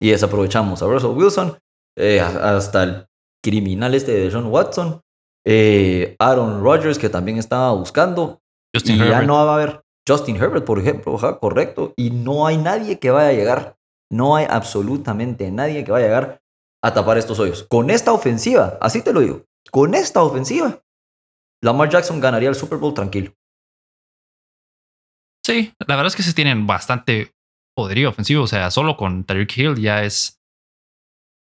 Y 0.00 0.10
desaprovechamos 0.10 0.82
a 0.82 0.86
Russell 0.86 1.10
Wilson, 1.10 1.58
eh, 1.96 2.20
hasta 2.20 2.82
el 2.82 3.06
criminal 3.42 3.94
este 3.94 4.12
de 4.12 4.30
John 4.30 4.46
Watson, 4.46 5.00
eh, 5.46 6.16
Aaron 6.18 6.62
Rodgers 6.62 6.98
que 6.98 7.08
también 7.08 7.38
estaba 7.38 7.72
buscando, 7.72 8.40
y 8.72 8.96
ya 8.96 9.22
no 9.22 9.34
va 9.34 9.52
a 9.52 9.54
haber 9.54 9.82
Justin 10.06 10.36
Herbert, 10.36 10.64
por 10.64 10.78
ejemplo, 10.78 11.18
correcto, 11.40 11.92
y 11.96 12.10
no 12.10 12.46
hay 12.46 12.56
nadie 12.56 12.98
que 12.98 13.10
vaya 13.10 13.28
a 13.28 13.32
llegar, 13.32 13.76
no 14.10 14.36
hay 14.36 14.46
absolutamente 14.48 15.50
nadie 15.50 15.84
que 15.84 15.92
vaya 15.92 16.06
a 16.06 16.08
llegar 16.08 16.40
a 16.82 16.92
tapar 16.92 17.18
estos 17.18 17.38
hoyos. 17.38 17.66
Con 17.68 17.90
esta 17.90 18.12
ofensiva, 18.12 18.78
así 18.80 19.02
te 19.02 19.12
lo 19.12 19.20
digo, 19.20 19.44
con 19.70 19.94
esta 19.94 20.22
ofensiva, 20.22 20.80
Lamar 21.62 21.88
Jackson 21.88 22.20
ganaría 22.20 22.50
el 22.50 22.54
Super 22.54 22.78
Bowl 22.78 22.92
tranquilo. 22.92 23.32
Sí, 25.44 25.72
la 25.86 25.96
verdad 25.96 26.08
es 26.08 26.16
que 26.16 26.22
se 26.22 26.34
tienen 26.34 26.66
bastante 26.66 27.32
poderío 27.74 28.10
ofensivo, 28.10 28.44
o 28.44 28.46
sea, 28.46 28.70
solo 28.70 28.96
con 28.96 29.24
Tyreek 29.24 29.56
Hill 29.56 29.80
ya 29.80 30.04
es 30.04 30.40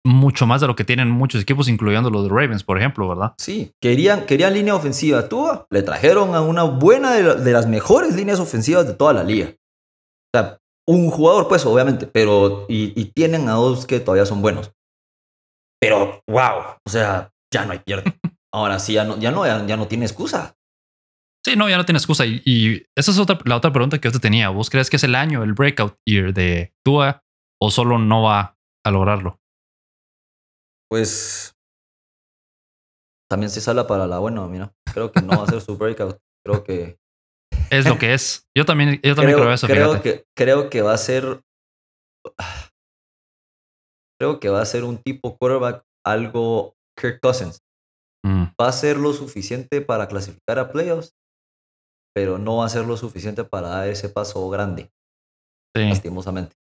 mucho 0.07 0.47
más 0.47 0.61
de 0.61 0.69
lo 0.69 0.77
que 0.77 0.85
tienen 0.85 1.11
muchos 1.11 1.43
equipos, 1.43 1.69
incluyendo 1.69 2.11
los 2.11 2.23
de 2.23 2.29
Ravens, 2.29 2.63
por 2.63 2.79
ejemplo, 2.79 3.09
¿verdad? 3.09 3.35
Sí, 3.39 3.73
querían, 3.83 4.25
querían 4.25 4.55
línea 4.55 4.75
ofensiva. 4.75 5.29
Tú 5.29 5.49
le 5.69 5.83
trajeron 5.83 6.35
a 6.35 6.41
una 6.41 6.63
buena 6.63 7.13
de, 7.13 7.53
las 7.53 7.67
mejores 7.67 8.15
líneas 8.15 8.39
ofensivas 8.39 8.87
de 8.87 8.95
toda 8.95 9.13
la 9.13 9.25
liga. 9.25 9.49
O 9.49 10.39
sea, 10.39 10.59
un 10.87 11.11
jugador, 11.11 11.49
pues, 11.49 11.67
obviamente, 11.67 12.07
pero. 12.07 12.67
Y, 12.69 13.07
tienen 13.07 13.49
a 13.49 13.53
dos 13.53 13.87
que 13.87 14.01
todavía 14.01 14.27
son 14.27 14.41
buenos. 14.41 14.73
Pero, 15.81 16.21
wow, 16.29 16.79
o 16.87 16.91
sea, 16.91 17.31
ya 17.53 17.67
no 17.67 17.73
hay 17.73 17.81
pierde. 17.81 18.19
Ahora 18.55 18.79
sí, 18.79 18.95
ya 18.95 19.05
no, 19.05 19.19
ya 19.19 19.33
no, 19.33 19.45
ya, 19.45 19.77
no 19.77 19.89
tiene 19.89 20.07
excusa. 20.07 20.55
Sí, 21.45 21.57
no, 21.57 21.69
ya 21.69 21.77
no 21.77 21.85
tiene 21.85 21.99
excusa. 21.99 22.25
Y, 22.27 22.85
esa 22.97 23.11
es 23.11 23.19
otra, 23.19 23.39
la 23.45 23.57
otra 23.57 23.73
pregunta 23.73 23.99
que 23.99 24.09
yo 24.09 24.13
te 24.13 24.21
tenía. 24.21 24.51
¿Vos 24.51 24.71
crees 24.71 24.89
que 24.89 24.97
es 24.97 25.05
el 25.05 25.15
año, 25.15 25.43
el 25.43 25.53
breakout 25.53 25.97
year 26.07 26.33
de 26.33 26.73
Tua 26.85 27.23
o 27.61 27.71
solo 27.71 27.99
no 27.99 28.23
va 28.23 28.57
a 28.85 28.91
lograrlo? 28.91 29.41
Pues 30.88 31.57
también 33.28 33.50
se 33.50 33.61
sala 33.61 33.87
para 33.87 34.07
la 34.07 34.19
buena, 34.19 34.47
mira. 34.47 34.73
Creo 34.93 35.12
que 35.12 35.21
no 35.21 35.37
va 35.37 35.45
a 35.45 35.47
ser 35.47 35.61
su 35.61 35.76
breakout. 35.76 36.19
Creo 36.45 36.64
que. 36.64 36.99
Es 37.71 37.87
lo 37.87 37.99
que 37.99 38.14
es. 38.14 38.47
Yo 38.57 38.64
también, 38.64 39.00
yo 39.02 39.14
también 39.14 39.38
creo, 39.38 39.52
eso. 39.52 39.66
Creo 39.66 40.00
que, 40.00 40.25
creo 40.37 40.71
que 40.71 40.83
va 40.83 40.95
a 40.95 40.99
ser. 40.99 41.43
Creo 44.19 44.40
que 44.40 44.49
va 44.49 44.62
a 44.62 44.66
ser 44.66 44.85
un 44.85 44.99
tipo 44.99 45.37
quarterback 45.37 45.85
algo 46.05 46.75
Kirk 46.99 47.21
Cousins. 47.21 47.59
Mm. 48.25 48.45
Va 48.61 48.69
a 48.69 48.73
ser 48.73 48.97
lo 48.97 49.12
suficiente 49.12 49.81
para 49.81 50.09
clasificar 50.09 50.59
a 50.59 50.71
playoffs, 50.71 51.14
pero 52.14 52.38
no 52.38 52.59
va 52.59 52.66
a 52.66 52.71
ser 52.71 52.87
lo 52.87 52.97
suficiente 52.97 53.45
para 53.45 53.69
dar 53.69 53.88
ese 53.88 54.09
paso 54.09 54.49
grande. 54.49 54.90
Sí. 55.76 55.88
Lastimosamente. 55.88 56.57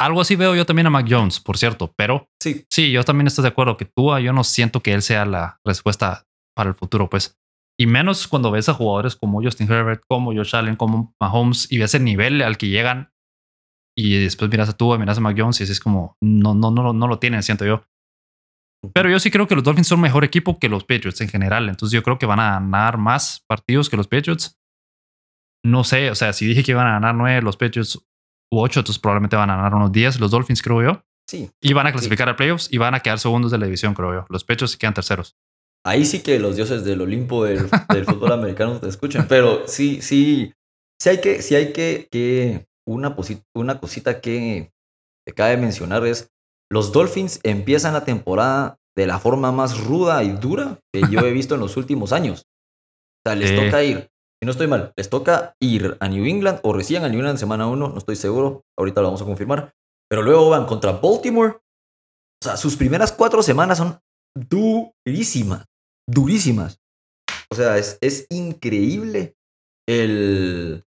Algo 0.00 0.22
así 0.22 0.34
veo 0.34 0.54
yo 0.54 0.64
también 0.64 0.86
a 0.86 0.90
Mac 0.90 1.06
Jones, 1.08 1.40
por 1.40 1.58
cierto, 1.58 1.92
pero 1.94 2.26
sí, 2.42 2.64
sí, 2.70 2.90
yo 2.90 3.04
también 3.04 3.26
estoy 3.26 3.42
de 3.42 3.48
acuerdo 3.48 3.76
que 3.76 3.84
tú, 3.84 4.16
yo 4.18 4.32
no 4.32 4.44
siento 4.44 4.82
que 4.82 4.94
él 4.94 5.02
sea 5.02 5.26
la 5.26 5.60
respuesta 5.62 6.24
para 6.56 6.70
el 6.70 6.74
futuro, 6.74 7.10
pues. 7.10 7.38
Y 7.78 7.86
menos 7.86 8.26
cuando 8.26 8.50
ves 8.50 8.70
a 8.70 8.74
jugadores 8.74 9.14
como 9.14 9.42
Justin 9.42 9.70
Herbert, 9.70 10.02
como 10.08 10.32
Josh 10.34 10.56
Allen, 10.56 10.76
como 10.76 11.14
Mahomes 11.20 11.70
y 11.70 11.78
ves 11.78 11.94
el 11.94 12.04
nivel 12.04 12.40
al 12.40 12.56
que 12.56 12.68
llegan 12.68 13.10
y 13.96 14.18
después 14.18 14.50
miras 14.50 14.70
a 14.70 14.76
tú, 14.76 14.96
miras 14.98 15.18
a 15.18 15.20
Mac 15.20 15.36
Jones 15.38 15.60
y 15.60 15.64
es 15.64 15.80
como, 15.80 16.16
no, 16.22 16.54
no, 16.54 16.70
no, 16.70 16.94
no 16.94 17.06
lo 17.06 17.18
tienen, 17.18 17.42
siento 17.42 17.66
yo. 17.66 17.82
Pero 18.94 19.10
yo 19.10 19.20
sí 19.20 19.30
creo 19.30 19.46
que 19.46 19.54
los 19.54 19.64
Dolphins 19.64 19.88
son 19.88 20.00
mejor 20.00 20.24
equipo 20.24 20.58
que 20.58 20.70
los 20.70 20.84
Patriots 20.84 21.20
en 21.20 21.28
general. 21.28 21.68
Entonces 21.68 21.94
yo 21.94 22.02
creo 22.02 22.18
que 22.18 22.24
van 22.24 22.40
a 22.40 22.52
ganar 22.52 22.96
más 22.96 23.44
partidos 23.46 23.90
que 23.90 23.98
los 23.98 24.08
Patriots. 24.08 24.58
No 25.62 25.84
sé, 25.84 26.10
o 26.10 26.14
sea, 26.14 26.32
si 26.32 26.46
dije 26.46 26.62
que 26.62 26.72
iban 26.72 26.86
a 26.86 26.92
ganar 26.92 27.14
nueve 27.14 27.42
los 27.42 27.58
Patriots 27.58 28.02
u 28.50 28.60
8, 28.60 28.80
entonces 28.80 29.00
probablemente 29.00 29.36
van 29.36 29.50
a 29.50 29.56
ganar 29.56 29.74
unos 29.74 29.92
10 29.92 30.20
los 30.20 30.30
Dolphins, 30.30 30.62
creo 30.62 30.82
yo. 30.82 31.02
Sí. 31.28 31.50
Y 31.60 31.72
van 31.72 31.86
a 31.86 31.92
clasificar 31.92 32.28
a 32.28 32.36
playoffs 32.36 32.68
y 32.72 32.78
van 32.78 32.94
a 32.94 33.00
quedar 33.00 33.18
segundos 33.18 33.52
de 33.52 33.58
la 33.58 33.66
división, 33.66 33.94
creo 33.94 34.12
yo. 34.12 34.26
Los 34.28 34.44
pechos 34.44 34.72
se 34.72 34.78
quedan 34.78 34.94
terceros. 34.94 35.36
Ahí 35.84 36.04
sí 36.04 36.22
que 36.22 36.38
los 36.38 36.56
dioses 36.56 36.84
del 36.84 37.00
Olimpo 37.00 37.44
del, 37.44 37.70
del 37.88 38.04
fútbol 38.04 38.32
americano 38.32 38.78
te 38.80 38.88
escuchan. 38.88 39.26
Pero 39.28 39.66
sí, 39.66 40.02
sí, 40.02 40.52
sí 41.00 41.08
hay 41.08 41.20
que, 41.20 41.40
sí 41.40 41.54
hay 41.54 41.72
que, 41.72 42.08
que 42.10 42.66
una, 42.86 43.16
una 43.54 43.78
cosita 43.78 44.20
que 44.20 44.72
te 45.24 45.32
cabe 45.32 45.56
mencionar 45.56 46.04
es 46.04 46.30
los 46.70 46.92
Dolphins 46.92 47.40
empiezan 47.42 47.94
la 47.94 48.04
temporada 48.04 48.78
de 48.96 49.06
la 49.06 49.18
forma 49.18 49.52
más 49.52 49.82
ruda 49.84 50.22
y 50.24 50.30
dura 50.30 50.78
que 50.92 51.02
yo 51.10 51.20
he 51.20 51.32
visto 51.32 51.54
en 51.54 51.60
los 51.60 51.76
últimos 51.76 52.12
años. 52.12 52.42
O 53.24 53.28
sea, 53.28 53.36
les 53.36 53.54
toca 53.54 53.82
ir, 53.82 54.09
si 54.40 54.46
no 54.46 54.52
estoy 54.52 54.66
mal, 54.68 54.92
les 54.96 55.10
toca 55.10 55.54
ir 55.60 55.96
a 56.00 56.08
New 56.08 56.24
England 56.24 56.60
o 56.62 56.72
recién 56.72 57.04
a 57.04 57.08
New 57.08 57.18
England 57.18 57.38
semana 57.38 57.66
1, 57.66 57.88
no 57.90 57.98
estoy 57.98 58.16
seguro, 58.16 58.62
ahorita 58.78 59.00
lo 59.02 59.08
vamos 59.08 59.22
a 59.22 59.26
confirmar. 59.26 59.74
Pero 60.08 60.22
luego 60.22 60.48
van 60.50 60.66
contra 60.66 60.92
Baltimore. 60.92 61.58
O 62.42 62.44
sea, 62.44 62.56
sus 62.56 62.76
primeras 62.76 63.12
cuatro 63.12 63.42
semanas 63.42 63.78
son 63.78 64.00
durísimas, 64.34 65.66
durísimas. 66.08 66.80
O 67.52 67.54
sea, 67.54 67.76
es, 67.78 67.98
es 68.00 68.26
increíble 68.30 69.36
el... 69.88 70.84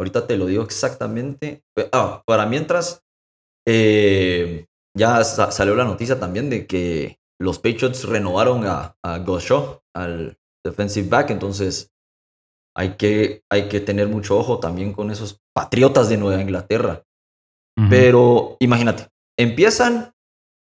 Ahorita 0.00 0.26
te 0.26 0.36
lo 0.36 0.46
digo 0.46 0.62
exactamente. 0.62 1.62
Ah, 1.92 2.22
para 2.26 2.46
mientras, 2.46 3.02
eh, 3.66 4.66
ya 4.96 5.22
sa- 5.24 5.50
salió 5.50 5.74
la 5.74 5.84
noticia 5.84 6.18
también 6.18 6.48
de 6.50 6.66
que 6.66 7.18
los 7.40 7.58
Patriots 7.58 8.04
renovaron 8.04 8.64
a, 8.66 8.96
a 9.04 9.18
Gus 9.18 9.44
Shaw, 9.44 9.80
al 9.94 10.38
defensive 10.64 11.08
back, 11.08 11.30
entonces 11.30 11.90
hay 12.78 12.96
que, 12.96 13.42
hay 13.50 13.68
que 13.68 13.80
tener 13.80 14.06
mucho 14.06 14.38
ojo 14.38 14.60
también 14.60 14.92
con 14.92 15.10
esos 15.10 15.40
patriotas 15.52 16.08
de 16.08 16.16
Nueva 16.16 16.40
Inglaterra. 16.40 17.02
Pero 17.90 18.56
imagínate, 18.58 19.08
empiezan 19.38 20.12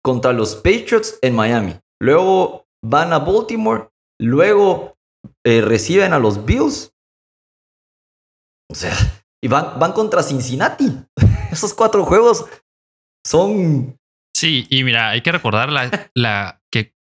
contra 0.04 0.32
los 0.32 0.56
Patriots 0.56 1.18
en 1.24 1.36
Miami, 1.36 1.80
luego 2.00 2.68
van 2.86 3.14
a 3.14 3.20
Baltimore, 3.20 3.90
luego 4.22 4.96
eh, 5.44 5.62
reciben 5.62 6.14
a 6.14 6.20
los 6.20 6.46
Bills. 6.46 6.94
O 8.72 8.76
sea, 8.76 8.94
y 9.44 9.48
van, 9.48 9.80
van 9.80 9.94
contra 9.94 10.22
Cincinnati. 10.22 10.86
Esos 11.52 11.74
cuatro 11.74 12.06
juegos 12.06 12.46
son... 13.26 13.98
Sí, 14.36 14.68
y 14.70 14.84
mira, 14.84 15.10
hay 15.10 15.22
que 15.22 15.32
recordar 15.32 15.72
la, 15.72 16.12
la 16.14 16.62
que 16.72 16.94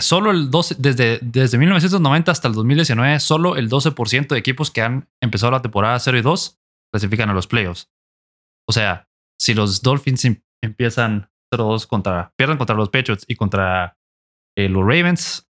solo 0.00 0.30
el 0.30 0.50
12, 0.50 0.76
desde, 0.78 1.18
desde 1.22 1.58
1990 1.58 2.32
hasta 2.32 2.48
el 2.48 2.54
2019, 2.54 3.20
solo 3.20 3.56
el 3.56 3.68
12% 3.70 4.28
de 4.28 4.38
equipos 4.38 4.70
que 4.70 4.82
han 4.82 5.08
empezado 5.22 5.52
la 5.52 5.62
temporada 5.62 5.98
0 5.98 6.18
y 6.18 6.22
2 6.22 6.58
clasifican 6.92 7.30
a 7.30 7.34
los 7.34 7.46
playoffs. 7.46 7.88
O 8.68 8.72
sea, 8.72 9.08
si 9.40 9.54
los 9.54 9.82
Dolphins 9.82 10.24
em- 10.24 10.42
empiezan 10.62 11.30
0-2 11.52 11.86
contra, 11.86 12.32
pierden 12.36 12.58
contra 12.58 12.76
los 12.76 12.88
Patriots 12.90 13.24
y 13.28 13.36
contra 13.36 13.96
eh, 14.56 14.68
los 14.68 14.82
Ravens, 14.82 15.46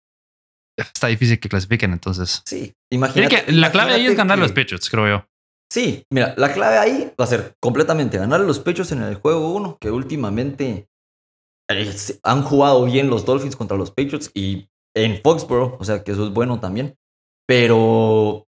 está 0.79 1.07
difícil 1.09 1.39
que 1.41 1.49
clasifiquen. 1.49 1.93
Entonces, 1.93 2.43
Sí, 2.47 2.75
imagínate. 2.93 3.45
que- 3.47 3.53
la 3.53 3.71
clave 3.73 3.93
ahí 3.95 4.07
es 4.07 4.17
ganar 4.17 4.39
a 4.39 4.41
los 4.41 4.53
que- 4.53 4.61
Patriots, 4.63 4.91
creo 4.91 5.09
yo. 5.09 5.27
Sí, 5.73 6.03
mira, 6.11 6.35
la 6.39 6.53
clave 6.53 6.79
ahí 6.79 7.13
va 7.21 7.25
a 7.25 7.29
ser 7.29 7.55
completamente 7.61 8.17
ganar 8.17 8.41
los 8.41 8.59
pechos 8.59 8.91
en 8.93 9.03
el 9.03 9.17
juego 9.17 9.53
1, 9.55 9.77
que 9.81 9.91
últimamente 9.91 10.89
se- 11.69 12.19
han 12.23 12.43
jugado 12.43 12.85
bien 12.85 13.11
los 13.11 13.25
Dolphins 13.25 13.57
contra 13.57 13.77
los 13.77 13.91
Patriots 13.91 14.31
y 14.35 14.69
en 14.97 15.21
Foxborough, 15.23 15.77
o 15.81 15.85
sea 15.85 16.03
que 16.03 16.13
eso 16.13 16.25
es 16.27 16.33
bueno 16.33 16.61
también. 16.61 16.97
Pero 17.47 18.47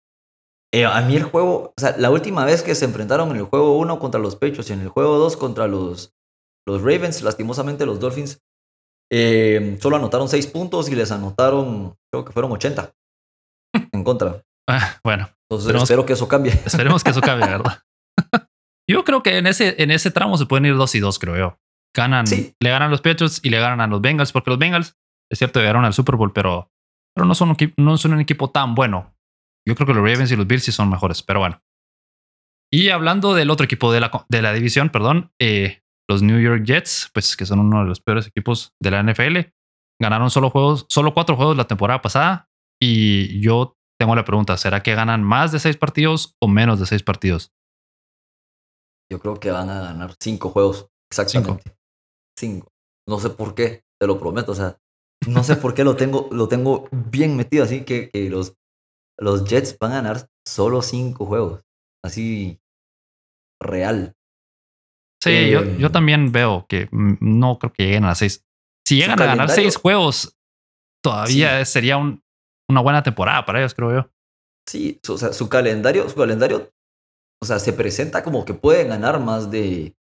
eh, 0.73 0.85
a 0.85 1.01
mí 1.03 1.17
el 1.17 1.23
juego, 1.25 1.73
o 1.77 1.81
sea, 1.81 1.97
la 1.97 2.11
última 2.11 2.45
vez 2.45 2.63
que 2.63 2.75
se 2.75 2.85
enfrentaron 2.85 3.31
en 3.31 3.37
el 3.37 3.45
juego 3.45 3.79
1 3.79 3.99
contra 3.99 4.21
los 4.21 4.35
Patriots 4.37 4.71
y 4.71 4.73
en 4.73 4.81
el 4.81 4.89
juego 4.89 5.19
2 5.19 5.37
contra 5.37 5.67
los, 5.69 6.13
los 6.67 6.81
Ravens, 6.83 7.23
lastimosamente 7.23 7.87
los 7.87 8.01
Dolphins 8.01 8.41
eh, 9.11 9.79
solo 9.81 9.97
anotaron 9.97 10.29
6 10.29 10.47
puntos 10.49 10.89
y 10.91 10.95
les 10.95 11.11
anotaron, 11.13 11.95
creo 12.13 12.25
que 12.25 12.33
fueron 12.33 12.53
80 12.53 12.93
en 13.93 14.05
contra. 14.05 14.43
Ah, 14.69 14.99
bueno, 15.03 15.31
Entonces 15.51 15.75
espero 15.83 16.05
que 16.05 16.13
eso 16.13 16.29
cambie. 16.29 16.53
Esperemos 16.67 17.03
que 17.03 17.11
eso 17.11 17.21
cambie, 17.23 17.49
¿verdad? 17.49 17.81
Yo 18.91 19.05
creo 19.05 19.23
que 19.23 19.39
en 19.39 19.47
ese, 19.47 19.83
en 19.83 19.91
ese 19.91 20.11
tramo 20.11 20.37
se 20.37 20.47
pueden 20.47 20.67
ir 20.67 20.77
dos 20.77 20.95
y 20.95 21.01
dos, 21.01 21.19
creo 21.19 21.37
yo. 21.37 21.59
Ganan, 21.97 22.27
Sí. 22.27 22.55
le 22.61 22.71
ganan 22.71 22.91
los 22.91 23.01
Patriots 23.01 23.41
y 23.43 23.51
le 23.51 23.59
ganan 23.59 23.81
a 23.81 23.87
los 23.87 24.01
Bengals, 24.01 24.33
porque 24.33 24.51
los 24.51 24.59
Bengals, 24.59 24.97
es 25.31 25.39
cierto, 25.39 25.61
llegaron 25.61 25.85
al 25.85 25.95
Super 25.95 26.17
Bowl, 26.17 26.33
pero, 26.33 26.71
pero 27.15 27.27
no, 27.27 27.35
son 27.35 27.51
un, 27.51 27.57
no 27.77 27.97
son 27.97 28.13
un 28.13 28.21
equipo 28.21 28.51
tan 28.51 28.75
bueno. 28.75 29.15
Yo 29.67 29.75
creo 29.75 29.87
que 29.87 29.95
los 29.95 30.03
Ravens 30.03 30.31
y 30.33 30.37
los 30.37 30.47
Bills 30.47 30.65
sí 30.65 30.73
son 30.73 30.89
mejores, 30.89 31.23
pero 31.23 31.41
bueno. 31.41 31.61
Y 32.73 32.91
hablando 32.91 33.35
del 33.35 33.51
otro 33.51 33.65
equipo 33.65 33.93
de 33.93 34.01
la, 34.01 34.27
de 34.29 34.43
la 34.43 34.53
división, 34.53 34.91
perdón, 34.91 35.33
eh, 35.41 35.83
los 36.09 36.23
New 36.23 36.39
York 36.41 36.65
Jets, 36.65 37.11
pues 37.13 37.37
que 37.37 37.47
son 37.47 37.61
uno 37.61 37.81
de 37.83 37.87
los 37.89 38.01
peores 38.01 38.27
equipos 38.27 38.75
de 38.81 38.91
la 38.91 39.03
NFL, 39.03 39.39
ganaron 40.01 40.31
solo 40.31 40.51
juegos, 40.51 40.87
solo 40.89 41.15
cuatro 41.15 41.37
juegos 41.37 41.57
la 41.57 41.67
temporada 41.67 42.01
pasada. 42.03 42.49
Y 42.81 43.41
yo 43.41 43.77
tengo 43.99 44.15
la 44.15 44.25
pregunta: 44.25 44.57
¿será 44.57 44.83
que 44.83 44.95
ganan 44.95 45.23
más 45.25 45.51
de 45.53 45.59
seis 45.59 45.77
partidos 45.77 46.37
o 46.41 46.49
menos 46.49 46.79
de 46.79 46.87
seis 46.87 47.03
partidos? 47.03 47.53
Yo 49.11 49.19
creo 49.19 49.41
que 49.41 49.51
van 49.51 49.71
a 49.71 49.81
ganar 49.81 50.15
cinco 50.21 50.51
juegos. 50.51 50.89
Exactamente. 51.11 51.63
Cinco. 51.65 51.78
No 53.09 53.19
sé 53.21 53.31
por 53.31 53.55
qué, 53.55 53.85
te 54.01 54.07
lo 54.07 54.19
prometo. 54.19 54.53
O 54.53 54.55
sea, 54.55 54.79
no 55.27 55.43
sé 55.45 55.57
por 55.57 55.75
qué 55.75 55.85
lo 55.85 55.97
tengo, 55.97 56.29
lo 56.33 56.49
tengo 56.49 56.89
bien 56.93 57.37
metido. 57.37 57.65
Así 57.65 57.85
que, 57.85 58.11
que 58.11 58.29
los, 58.31 58.55
los 59.19 59.45
Jets 59.45 59.77
van 59.79 59.93
a 59.93 59.95
ganar 59.97 60.29
solo 60.47 60.83
cinco 60.83 61.27
juegos. 61.27 61.63
Así 62.05 62.61
real. 63.61 64.15
Sí, 65.23 65.51
yo, 65.51 65.61
Eh, 65.63 65.77
yo 65.79 65.91
también 65.91 66.31
veo 66.31 66.67
que 66.69 66.89
no 66.93 67.59
creo 67.59 67.73
que 67.73 67.85
lleguen 67.85 68.05
a 68.05 68.09
las 68.09 68.19
seis. 68.19 68.45
Si 68.87 68.97
llegan 68.97 69.21
a 69.21 69.25
ganar 69.27 69.37
calendario- 69.49 69.55
seis 69.55 69.77
juegos, 69.77 70.37
todavía 71.03 71.65
sería 71.65 71.97
un- 71.97 72.23
una 72.71 72.81
buena 72.81 73.03
temporada 73.03 73.45
para 73.45 73.59
ellos, 73.61 73.75
creo 73.75 73.93
yo. 74.03 74.11
Sí, 74.69 75.01
o 75.09 75.19
sea, 75.19 75.33
su 75.33 75.49
calendario, 75.49 76.09
su 76.09 76.15
calendario, 76.17 76.71
o 77.43 77.47
sea, 77.47 77.59
se 77.59 77.73
presenta 77.73 78.23
como 78.23 78.45
que 78.45 78.55
pueden 78.55 78.89
ganar 78.89 79.19
más 79.19 79.51
de 79.51 79.97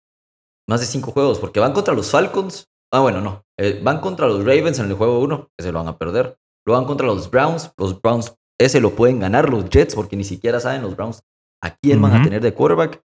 más 0.70 0.80
de 0.82 0.86
cinco 0.88 1.12
juegos, 1.12 1.40
porque 1.40 1.60
van 1.60 1.74
contra 1.74 1.94
los 1.94 2.10
Falcons. 2.12 2.70
Ah, 2.94 3.00
bueno, 3.00 3.22
no. 3.22 3.44
eh, 3.60 3.80
van 3.84 4.00
contra 4.02 4.28
los 4.28 4.40
Ravens 4.46 4.80
en 4.80 4.86
el 4.86 4.94
juego 4.94 5.20
1, 5.20 5.50
que 5.58 5.64
se 5.64 5.72
lo 5.72 5.80
van 5.80 5.88
a 5.88 5.98
perder. 5.98 6.38
Luego 6.66 6.80
van 6.82 6.88
contra 6.88 7.08
los 7.08 7.30
Browns. 7.30 7.72
Los 7.78 8.00
Browns, 8.02 8.36
ese 8.60 8.80
lo 8.80 8.92
pueden 8.96 9.20
ganar 9.20 9.50
los 9.50 9.70
Jets, 9.70 9.96
porque 9.96 10.16
ni 10.16 10.24
siquiera 10.24 10.60
saben 10.60 10.82
los 10.84 10.96
Browns 10.96 11.22
a 11.64 11.76
quién 11.76 12.02
van 12.02 12.14
a 12.14 12.24
tener 12.24 12.42
de 12.42 12.54
quarterback. 12.54 13.02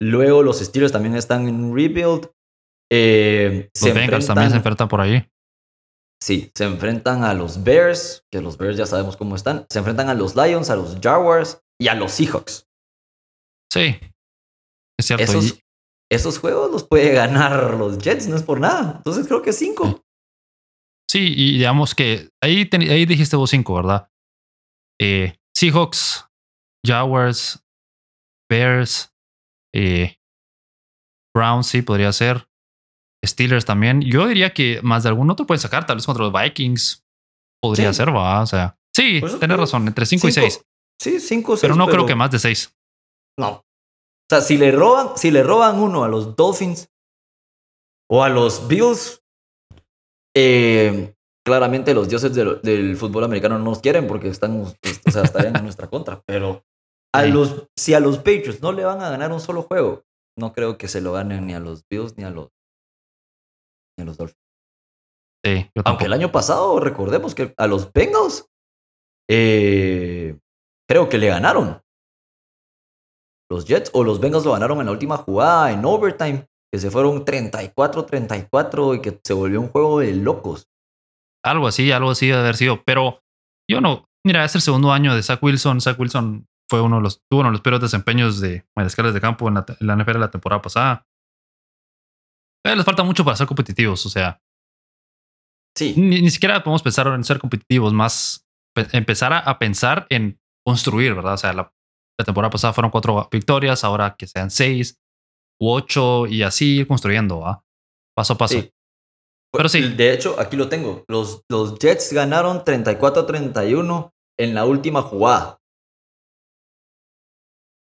Luego 0.00 0.42
los 0.42 0.60
Steelers 0.60 0.92
también 0.92 1.16
están 1.16 1.48
en 1.48 1.74
rebuild. 1.74 2.30
Eh, 2.92 3.70
Los 3.74 3.80
se 3.82 3.92
Bengals 3.92 4.26
también 4.26 4.50
se 4.50 4.56
enfrentan 4.56 4.88
por 4.88 5.00
ahí. 5.00 5.28
Sí, 6.22 6.50
se 6.54 6.64
enfrentan 6.64 7.24
a 7.24 7.34
los 7.34 7.62
Bears, 7.64 8.24
que 8.30 8.40
los 8.40 8.58
Bears 8.58 8.76
ya 8.76 8.86
sabemos 8.86 9.16
cómo 9.16 9.36
están. 9.36 9.66
Se 9.70 9.78
enfrentan 9.78 10.08
a 10.08 10.14
los 10.14 10.36
Lions, 10.36 10.70
a 10.70 10.76
los 10.76 10.98
Jaguars 11.00 11.62
y 11.80 11.88
a 11.88 11.94
los 11.94 12.12
Seahawks. 12.12 12.66
Sí, 13.72 13.98
es 14.98 15.06
cierto. 15.06 15.24
Esos, 15.24 15.58
esos 16.10 16.38
juegos 16.38 16.70
los 16.70 16.84
puede 16.84 17.12
ganar 17.12 17.74
los 17.74 17.98
Jets, 17.98 18.26
no 18.28 18.36
es 18.36 18.42
por 18.42 18.60
nada. 18.60 18.94
Entonces 18.98 19.26
creo 19.26 19.42
que 19.42 19.52
cinco. 19.52 20.02
sí, 21.10 21.34
y 21.36 21.52
digamos 21.58 21.94
que 21.94 22.30
ahí, 22.42 22.66
ten- 22.66 22.82
ahí 22.88 23.04
dijiste 23.06 23.36
vos 23.36 23.50
cinco, 23.50 23.74
¿verdad? 23.74 24.08
Eh, 25.00 25.36
Seahawks, 25.56 26.26
Jaguars, 26.86 27.64
Bears, 28.50 29.12
eh, 29.74 30.16
Browns, 31.34 31.66
sí, 31.66 31.82
podría 31.82 32.12
ser. 32.12 32.48
Steelers 33.24 33.64
también. 33.64 34.00
Yo 34.02 34.26
diría 34.26 34.54
que 34.54 34.80
más 34.82 35.02
de 35.02 35.10
algún 35.10 35.30
otro 35.30 35.46
pueden 35.46 35.60
sacar, 35.60 35.84
tal 35.86 35.96
vez 35.96 36.06
contra 36.06 36.24
los 36.24 36.32
Vikings. 36.32 37.04
Podría 37.62 37.92
Sí. 37.92 37.98
ser, 37.98 38.14
va. 38.14 38.40
O 38.40 38.46
sea, 38.46 38.78
sí, 38.96 39.20
tenés 39.38 39.58
razón, 39.58 39.86
entre 39.86 40.06
cinco 40.06 40.28
y 40.28 40.32
seis. 40.32 40.64
Sí, 41.00 41.20
cinco, 41.20 41.56
seis. 41.56 41.62
Pero 41.62 41.76
no 41.76 41.86
creo 41.88 42.06
que 42.06 42.14
más 42.14 42.30
de 42.30 42.38
seis. 42.38 42.74
No. 43.38 43.62
O 44.30 44.36
sea, 44.36 44.40
si 44.42 44.56
le 44.56 44.70
roban, 44.70 45.16
si 45.16 45.32
le 45.32 45.42
roban 45.42 45.80
uno 45.80 46.04
a 46.04 46.08
los 46.08 46.36
Dolphins 46.36 46.88
o 48.08 48.22
a 48.22 48.28
los 48.28 48.68
Bills, 48.68 49.24
eh, 50.36 51.16
claramente 51.44 51.94
los 51.94 52.08
dioses 52.08 52.32
del, 52.32 52.60
del 52.62 52.96
fútbol 52.96 53.24
americano 53.24 53.58
no 53.58 53.64
nos 53.64 53.80
quieren 53.80 54.06
porque 54.06 54.28
están, 54.28 54.60
o 54.62 55.10
sea, 55.10 55.22
estarían 55.24 55.56
en 55.56 55.64
nuestra 55.64 55.88
contra. 55.88 56.22
Pero 56.26 56.64
a 57.12 57.24
Sí. 57.24 57.32
los, 57.32 57.66
si 57.76 57.94
a 57.94 57.98
los 57.98 58.18
Patriots 58.18 58.62
no 58.62 58.70
le 58.70 58.84
van 58.84 59.02
a 59.02 59.10
ganar 59.10 59.32
un 59.32 59.40
solo 59.40 59.62
juego, 59.62 60.04
no 60.38 60.52
creo 60.52 60.78
que 60.78 60.86
se 60.86 61.00
lo 61.00 61.10
ganen 61.12 61.48
ni 61.48 61.54
a 61.54 61.58
los 61.60 61.82
Bills 61.90 62.16
ni 62.16 62.22
a 62.22 62.30
los, 62.30 62.50
ni 63.98 64.02
a 64.02 64.04
los 64.04 64.16
Dolphins. 64.16 64.38
Sí, 65.44 65.70
yo 65.74 65.82
Aunque 65.86 66.04
el 66.04 66.12
año 66.12 66.30
pasado, 66.30 66.78
recordemos 66.78 67.34
que 67.34 67.52
a 67.56 67.66
los 67.66 67.92
Bengals, 67.92 68.46
eh, 69.28 70.38
creo 70.88 71.08
que 71.08 71.18
le 71.18 71.26
ganaron. 71.28 71.82
Los 73.50 73.64
Jets 73.66 73.90
o 73.94 74.04
los 74.04 74.20
Bengals 74.20 74.44
lo 74.44 74.52
ganaron 74.52 74.78
en 74.78 74.86
la 74.86 74.92
última 74.92 75.16
jugada, 75.16 75.72
en 75.72 75.84
overtime, 75.84 76.46
que 76.72 76.78
se 76.78 76.90
fueron 76.90 77.24
34-34 77.24 78.96
y 78.96 79.02
que 79.02 79.20
se 79.22 79.34
volvió 79.34 79.60
un 79.60 79.68
juego 79.68 80.00
de 80.00 80.14
locos. 80.14 80.68
Algo 81.44 81.66
así, 81.66 81.90
algo 81.90 82.10
así 82.10 82.28
debe 82.28 82.40
haber 82.40 82.56
sido. 82.56 82.82
Pero 82.84 83.20
yo 83.68 83.80
no. 83.80 84.04
Mira, 84.24 84.44
es 84.44 84.54
el 84.54 84.60
segundo 84.60 84.92
año 84.92 85.14
de 85.14 85.22
Zach 85.22 85.42
Wilson. 85.42 85.80
Zach 85.80 85.98
Wilson 85.98 86.46
fue 86.70 86.80
uno 86.80 86.96
de 86.96 87.02
los, 87.02 87.22
tuvo 87.28 87.40
uno 87.40 87.48
de 87.48 87.54
los 87.54 87.62
peores 87.62 87.80
desempeños 87.80 88.40
de 88.40 88.64
mariscales 88.76 89.14
de 89.14 89.20
campo 89.20 89.48
en 89.48 89.54
la, 89.54 89.66
en 89.80 89.86
la 89.86 89.96
NFL 89.96 90.20
la 90.20 90.30
temporada 90.30 90.62
pasada. 90.62 91.06
Eh, 92.64 92.76
les 92.76 92.84
falta 92.84 93.02
mucho 93.02 93.24
para 93.24 93.36
ser 93.36 93.46
competitivos, 93.46 94.04
o 94.06 94.10
sea. 94.10 94.40
Sí. 95.76 95.94
Ni, 95.96 96.20
ni 96.20 96.30
siquiera 96.30 96.62
podemos 96.62 96.82
pensar 96.82 97.08
en 97.08 97.24
ser 97.24 97.38
competitivos, 97.38 97.92
más 97.92 98.46
empezar 98.92 99.32
a, 99.32 99.38
a, 99.38 99.58
pensar 99.58 100.06
en 100.10 100.38
construir, 100.64 101.14
¿verdad? 101.14 101.34
O 101.34 101.38
sea, 101.38 101.52
la, 101.52 101.72
la, 102.20 102.24
temporada 102.24 102.50
pasada 102.50 102.72
fueron 102.72 102.90
cuatro 102.90 103.28
victorias, 103.30 103.84
ahora 103.84 104.14
que 104.18 104.26
sean 104.26 104.50
seis 104.50 104.98
u 105.60 105.70
ocho 105.70 106.26
y 106.26 106.42
así 106.42 106.78
ir 106.78 106.86
construyendo, 106.86 107.40
¿va? 107.40 107.62
Paso 108.16 108.34
a 108.34 108.38
paso. 108.38 108.60
Sí. 108.60 108.72
Pero 109.52 109.68
sí. 109.68 109.80
De 109.80 110.12
hecho, 110.12 110.38
aquí 110.38 110.56
lo 110.56 110.68
tengo. 110.68 111.04
Los, 111.08 111.42
los 111.48 111.78
Jets 111.78 112.12
ganaron 112.12 112.64
34-31 112.64 114.12
en 114.38 114.54
la 114.54 114.64
última 114.64 115.02
jugada. 115.02 115.58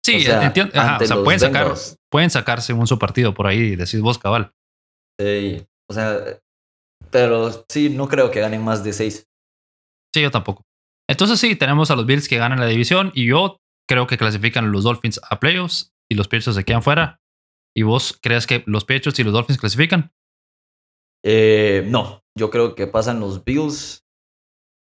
Sí, 0.05 0.19
o 0.19 0.21
sea, 0.21 0.45
entiendo. 0.45 0.73
Ajá, 0.79 0.99
o 1.03 1.07
sea 1.07 1.17
pueden, 1.17 1.41
sacar, 1.41 1.75
pueden 2.11 2.31
sacarse 2.31 2.73
un 2.73 2.87
su 2.87 2.99
partido 2.99 3.35
por 3.35 3.47
ahí, 3.47 3.75
decís 3.75 4.01
vos, 4.01 4.19
cabal. 4.19 4.53
Sí, 5.19 5.67
o 5.91 5.95
sea, 5.95 6.39
pero 7.11 7.65
sí, 7.69 7.91
no 7.91 8.07
creo 8.07 8.31
que 8.31 8.41
ganen 8.41 8.63
más 8.63 8.85
de 8.85 8.93
seis. 8.93 9.27
Sí, 10.15 10.23
yo 10.23 10.31
tampoco. 10.31 10.63
Entonces 11.09 11.41
sí, 11.41 11.57
tenemos 11.57 11.91
a 11.91 11.97
los 11.97 12.07
Bills 12.07 12.29
que 12.29 12.39
ganan 12.39 12.61
la 12.61 12.67
división 12.67 13.11
y 13.15 13.27
yo 13.27 13.59
creo 13.89 14.07
que 14.07 14.19
clasifican 14.19 14.73
los 14.73 14.85
Dolphins 14.85 15.21
a 15.29 15.41
playoffs 15.41 15.95
y 16.11 16.15
los 16.15 16.29
Patriots 16.29 16.57
se 16.57 16.65
quedan 16.65 16.83
fuera. 16.83 17.21
¿Y 17.75 17.83
vos 17.83 18.19
crees 18.23 18.47
que 18.47 18.63
los 18.67 18.85
Patriots 18.85 19.19
y 19.19 19.25
los 19.25 19.33
Dolphins 19.33 19.59
clasifican? 19.59 20.13
Eh, 21.25 21.85
no, 21.89 22.23
yo 22.37 22.51
creo 22.51 22.75
que 22.75 22.87
pasan 22.87 23.21
los 23.21 23.45
Bills. 23.45 24.05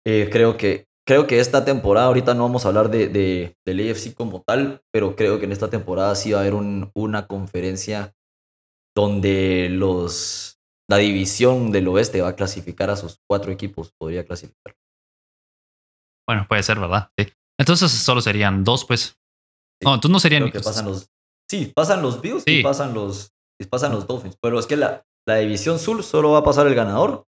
Eh, 0.06 0.30
creo 0.32 0.58
que 0.58 0.88
creo 1.06 1.28
que 1.28 1.40
esta 1.40 1.66
temporada, 1.66 2.08
ahorita 2.08 2.34
no 2.34 2.44
vamos 2.44 2.66
a 2.66 2.70
hablar 2.70 2.90
de, 2.90 3.08
de, 3.08 3.58
del 3.66 3.90
AFC 3.90 4.14
como 4.14 4.44
tal, 4.44 4.82
pero 4.92 5.16
creo 5.16 5.40
que 5.40 5.46
en 5.46 5.52
esta 5.52 5.70
temporada 5.70 6.16
sí 6.16 6.32
va 6.32 6.40
a 6.40 6.42
haber 6.42 6.54
un, 6.54 6.92
una 6.96 7.28
conferencia 7.28 8.14
donde 8.96 9.70
los, 9.70 10.60
la 10.90 10.98
división 10.98 11.72
del 11.72 11.88
oeste 11.88 12.22
va 12.22 12.30
a 12.30 12.36
clasificar 12.36 12.90
a 12.90 12.96
sus 12.96 13.20
cuatro 13.30 13.52
equipos, 13.52 13.94
podría 13.98 14.26
clasificar. 14.26 14.76
Bueno, 16.28 16.46
puede 16.48 16.64
ser, 16.64 16.80
¿verdad? 16.80 17.10
Sí. 17.18 17.28
Entonces 17.62 17.92
solo 17.92 18.22
serían 18.22 18.64
dos, 18.64 18.86
pues. 18.86 19.20
No, 19.84 19.94
entonces 19.94 20.12
no 20.12 20.20
serían... 20.20 20.52
Que 20.52 20.60
pasan 20.60 20.86
los, 20.86 21.12
sí, 21.48 21.72
pasan 21.76 22.02
los 22.02 22.20
Bills 22.20 22.44
sí. 22.44 22.60
y 22.60 22.64
pasan 22.64 22.96
los, 22.96 23.34
y 23.62 23.66
pasan 23.66 23.92
los 23.92 24.08
Dolphins, 24.08 24.36
pero 24.42 24.58
es 24.60 24.66
que 24.66 24.78
la, 24.78 25.06
la 25.28 25.36
división 25.36 25.78
sur 25.78 26.02
solo 26.04 26.32
va 26.32 26.40
a 26.40 26.44
pasar 26.44 26.66
el 26.66 26.74
ganador. 26.74 27.28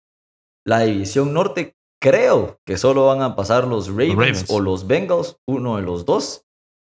La 0.65 0.79
división 0.81 1.33
norte 1.33 1.75
creo 2.01 2.59
que 2.65 2.77
solo 2.77 3.07
van 3.07 3.21
a 3.21 3.35
pasar 3.35 3.67
los 3.67 3.89
Ravens, 3.89 4.15
Ravens. 4.15 4.45
o 4.49 4.61
los 4.61 4.87
Bengals, 4.87 5.37
uno 5.49 5.75
de 5.75 5.81
los 5.81 6.05
dos. 6.05 6.45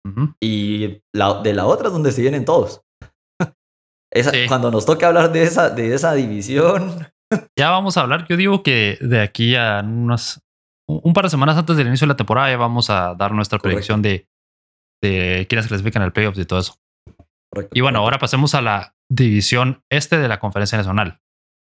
Uh 0.04 0.10
-huh. 0.10 0.34
Y 0.40 1.00
la, 1.14 1.40
de 1.40 1.54
la 1.54 1.66
otra 1.66 1.88
es 1.88 1.92
donde 1.92 2.10
se 2.10 2.22
vienen 2.22 2.44
todos. 2.44 2.82
esa, 4.12 4.32
sí. 4.32 4.46
Cuando 4.48 4.72
nos 4.72 4.84
toque 4.84 5.04
hablar 5.04 5.30
de 5.30 5.44
esa, 5.44 5.70
de 5.70 5.94
esa 5.94 6.14
división. 6.14 7.06
ya 7.56 7.70
vamos 7.70 7.96
a 7.96 8.00
hablar. 8.00 8.26
Yo 8.28 8.36
digo 8.36 8.64
que 8.64 8.98
de 9.00 9.20
aquí 9.20 9.54
a 9.54 9.80
unas, 9.84 10.40
un 10.88 11.12
par 11.12 11.24
de 11.24 11.30
semanas 11.30 11.56
antes 11.56 11.76
del 11.76 11.86
inicio 11.86 12.06
de 12.06 12.12
la 12.12 12.16
temporada 12.16 12.50
ya 12.50 12.56
vamos 12.56 12.88
a 12.90 13.14
dar 13.14 13.32
nuestra 13.32 13.58
Correcto. 13.58 13.76
predicción 13.76 14.02
de, 14.02 14.26
de 15.02 15.46
quiénes 15.48 15.68
clasifican 15.68 16.02
al 16.02 16.12
playoffs 16.12 16.38
y 16.38 16.46
todo 16.46 16.58
eso. 16.58 16.74
Correcto. 17.52 17.72
Y 17.74 17.80
bueno, 17.80 18.00
ahora 18.00 18.18
pasemos 18.18 18.54
a 18.54 18.62
la 18.62 18.94
división 19.10 19.82
este 19.90 20.18
de 20.18 20.28
la 20.28 20.40
conferencia 20.40 20.78
nacional, 20.78 21.20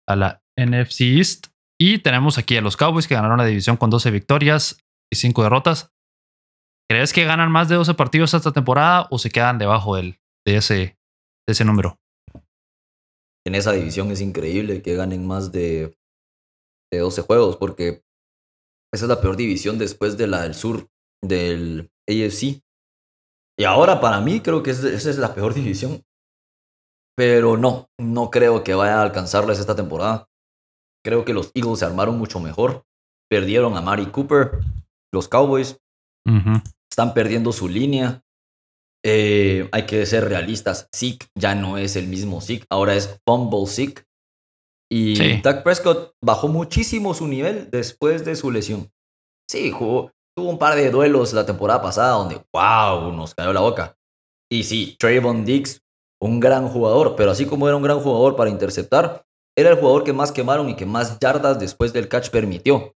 a 0.07 0.15
la 0.15 0.43
NFC 0.57 1.01
East. 1.01 1.47
Y 1.79 1.99
tenemos 1.99 2.38
aquí 2.38 2.57
a 2.57 2.62
los 2.62 2.77
Cowboys 2.77 3.07
que 3.07 3.15
ganaron 3.15 3.38
la 3.38 3.45
división 3.45 3.77
con 3.77 3.89
12 3.89 4.12
victorias 4.12 4.77
y 5.12 5.15
5 5.15 5.43
derrotas. 5.43 5.91
¿Crees 6.89 7.13
que 7.13 7.23
ganan 7.23 7.51
más 7.51 7.69
de 7.69 7.75
12 7.75 7.93
partidos 7.93 8.34
esta 8.34 8.51
temporada 8.51 9.07
o 9.10 9.17
se 9.17 9.31
quedan 9.31 9.57
debajo 9.57 9.95
del, 9.95 10.19
de, 10.45 10.57
ese, 10.57 10.75
de 10.75 10.97
ese 11.47 11.65
número? 11.65 11.97
En 13.47 13.55
esa 13.55 13.71
división 13.71 14.12
es 14.12 14.21
increíble 14.21 14.81
que 14.84 14.95
ganen 14.95 15.25
más 15.25 15.51
de, 15.51 15.97
de 16.91 16.99
12 16.99 17.21
juegos 17.23 17.57
porque 17.57 18.03
esa 18.93 19.06
es 19.06 19.10
la 19.10 19.21
peor 19.21 19.38
división 19.38 19.77
después 19.77 20.17
de 20.17 20.27
la 20.27 20.41
del 20.41 20.54
sur 20.54 20.88
del 21.23 21.91
AFC. 22.08 22.62
Y 23.58 23.63
ahora 23.63 24.01
para 24.01 24.19
mí 24.21 24.41
creo 24.41 24.63
que 24.63 24.71
esa 24.71 24.89
es 24.89 25.17
la 25.17 25.34
peor 25.34 25.54
división. 25.54 26.04
Pero 27.15 27.58
no, 27.58 27.89
no 27.99 28.30
creo 28.30 28.63
que 28.63 28.73
vaya 28.73 28.99
a 28.99 29.04
alcanzarles 29.04 29.60
esta 29.60 29.75
temporada. 29.75 30.27
Creo 31.04 31.25
que 31.25 31.34
los 31.34 31.51
Eagles 31.54 31.80
se 31.80 31.86
armaron 31.86 32.17
mucho 32.17 32.39
mejor. 32.39 32.86
Perdieron 33.30 33.77
a 33.77 33.82
Mari 33.82 34.08
Cooper. 34.08 34.60
Los 35.13 35.27
Cowboys 35.27 35.77
uh 36.25 36.32
-huh. 36.32 36.63
están 36.89 37.13
perdiendo 37.13 37.51
su 37.51 37.67
línea. 37.67 38.23
Eh, 39.04 39.67
hay 39.71 39.86
que 39.86 40.06
ser 40.06 40.27
realistas. 40.27 40.88
Zeke 40.95 41.27
ya 41.36 41.56
no 41.56 41.77
es 41.77 41.95
el 41.95 42.08
mismo 42.08 42.41
Zeke. 42.41 42.65
Ahora 42.69 42.95
es 42.95 43.19
Fumble 43.25 43.67
Zeke. 43.67 44.04
Y 44.91 45.15
sí. 45.15 45.41
Dak 45.41 45.63
Prescott 45.63 46.15
bajó 46.21 46.49
muchísimo 46.49 47.13
su 47.13 47.25
nivel 47.25 47.69
después 47.71 48.25
de 48.25 48.36
su 48.36 48.51
lesión. 48.51 48.91
Sí, 49.49 49.71
jugó, 49.71 50.12
tuvo 50.36 50.49
un 50.49 50.58
par 50.58 50.75
de 50.75 50.91
duelos 50.91 51.32
la 51.32 51.45
temporada 51.45 51.82
pasada 51.82 52.12
donde, 52.12 52.41
wow, 52.54 53.13
nos 53.13 53.34
cayó 53.34 53.54
la 53.54 53.62
boca. 53.62 53.97
Y 54.51 54.63
sí, 54.63 54.97
Trayvon 54.99 55.45
Diggs, 55.45 55.82
un 56.21 56.41
gran 56.41 56.67
jugador, 56.67 57.15
pero 57.15 57.32
así 57.32 57.45
como 57.45 57.69
era 57.69 57.77
un 57.77 57.84
gran 57.84 58.01
jugador 58.01 58.36
para 58.36 58.49
interceptar, 58.49 59.23
era 59.58 59.69
el 59.69 59.77
jugador 59.77 60.04
que 60.04 60.12
más 60.12 60.34
quemaron 60.34 60.69
y 60.69 60.75
que 60.75 60.86
más 60.86 61.17
yardas 61.19 61.58
después 61.58 61.93
del 61.93 62.10
catch 62.10 62.30
permitió. 62.30 62.93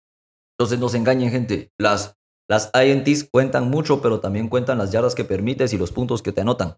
Entonces 0.57 0.79
no 0.79 0.89
se 0.89 0.97
engañen, 0.97 1.29
gente. 1.29 1.71
Las, 1.79 2.15
las 2.49 2.71
INTs 2.73 3.29
cuentan 3.31 3.69
mucho, 3.69 4.01
pero 4.01 4.19
también 4.19 4.49
cuentan 4.49 4.79
las 4.79 4.91
yardas 4.91 5.13
que 5.13 5.25
permites 5.25 5.73
y 5.73 5.77
los 5.77 5.91
puntos 5.91 6.23
que 6.23 6.31
te 6.31 6.41
anotan. 6.41 6.75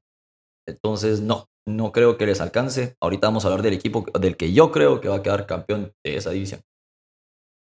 Entonces, 0.68 1.22
no, 1.22 1.48
no 1.68 1.92
creo 1.92 2.18
que 2.18 2.26
les 2.26 2.42
alcance. 2.42 2.96
Ahorita 3.02 3.28
vamos 3.28 3.46
a 3.46 3.48
hablar 3.48 3.62
del 3.62 3.74
equipo 3.74 4.06
del 4.20 4.38
que 4.38 4.54
yo 4.54 4.72
creo 4.72 5.02
que 5.02 5.10
va 5.10 5.18
a 5.18 5.24
quedar 5.24 5.46
campeón 5.46 5.94
de 6.04 6.18
esa 6.18 6.32
división. 6.32 6.62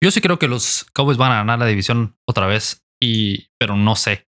Yo 0.03 0.09
sí 0.09 0.19
creo 0.21 0.39
que 0.39 0.47
los 0.47 0.85
Cowboys 0.93 1.17
van 1.17 1.31
a 1.31 1.35
ganar 1.37 1.59
la 1.59 1.67
división 1.67 2.17
otra 2.27 2.47
vez, 2.47 2.83
y, 2.99 3.49
pero 3.59 3.75
no 3.75 3.95
sé. 3.95 4.27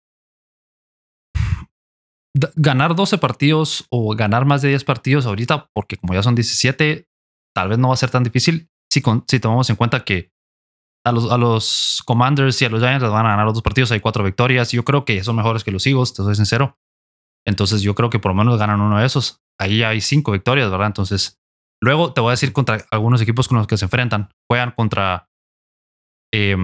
Ganar 2.56 2.96
12 2.96 3.18
partidos 3.18 3.86
o 3.90 4.16
ganar 4.16 4.46
más 4.46 4.62
de 4.62 4.70
10 4.70 4.84
partidos 4.84 5.26
ahorita, 5.26 5.70
porque 5.74 5.98
como 5.98 6.14
ya 6.14 6.22
son 6.22 6.36
17, 6.36 7.08
tal 7.56 7.70
vez 7.70 7.80
no 7.80 7.88
va 7.88 7.94
a 7.96 7.98
ser 7.98 8.12
tan 8.12 8.24
difícil 8.24 8.70
si, 8.92 9.02
con, 9.02 9.24
si 9.28 9.40
tomamos 9.40 9.70
en 9.70 9.78
cuenta 9.78 10.04
que 10.04 10.32
a 11.06 11.12
los, 11.12 11.32
a 11.32 11.38
los 11.38 12.02
Commanders 12.06 12.62
y 12.62 12.66
a 12.66 12.70
los 12.70 12.82
Giants 12.82 13.04
les 13.04 13.12
van 13.12 13.26
a 13.26 13.30
ganar 13.30 13.46
los 13.46 13.54
dos 13.54 13.64
partidos. 13.64 13.92
Hay 13.92 14.00
cuatro 14.00 14.24
victorias. 14.24 14.72
Yo 14.72 14.84
creo 14.84 15.06
que 15.06 15.24
son 15.24 15.36
mejores 15.36 15.64
que 15.64 15.72
los 15.72 15.86
Eagles, 15.86 16.14
te 16.14 16.24
soy 16.24 16.36
sincero. 16.36 16.78
Entonces 17.48 17.82
yo 17.82 17.94
creo 17.94 18.10
que 18.10 18.20
por 18.20 18.32
lo 18.32 18.36
menos 18.36 18.58
ganan 18.58 18.82
uno 18.82 18.98
de 19.00 19.06
esos. 19.06 19.45
Ahí 19.60 19.84
hay 19.84 20.02
cinco 20.02 20.32
victorias, 20.32 20.70
¿verdad? 20.70 20.88
Entonces, 20.88 21.40
luego 21.82 22.14
te 22.14 22.22
voy 22.22 22.30
a 22.30 22.32
decir 22.32 22.54
contra 22.54 22.86
algunos 22.92 23.22
equipos 23.22 23.48
con 23.48 23.58
los 23.58 23.68
que 23.68 23.78
se 23.78 23.86
enfrentan. 23.86 24.30
Juegan 24.50 24.72
contra, 24.72 25.30
eh, 26.34 26.58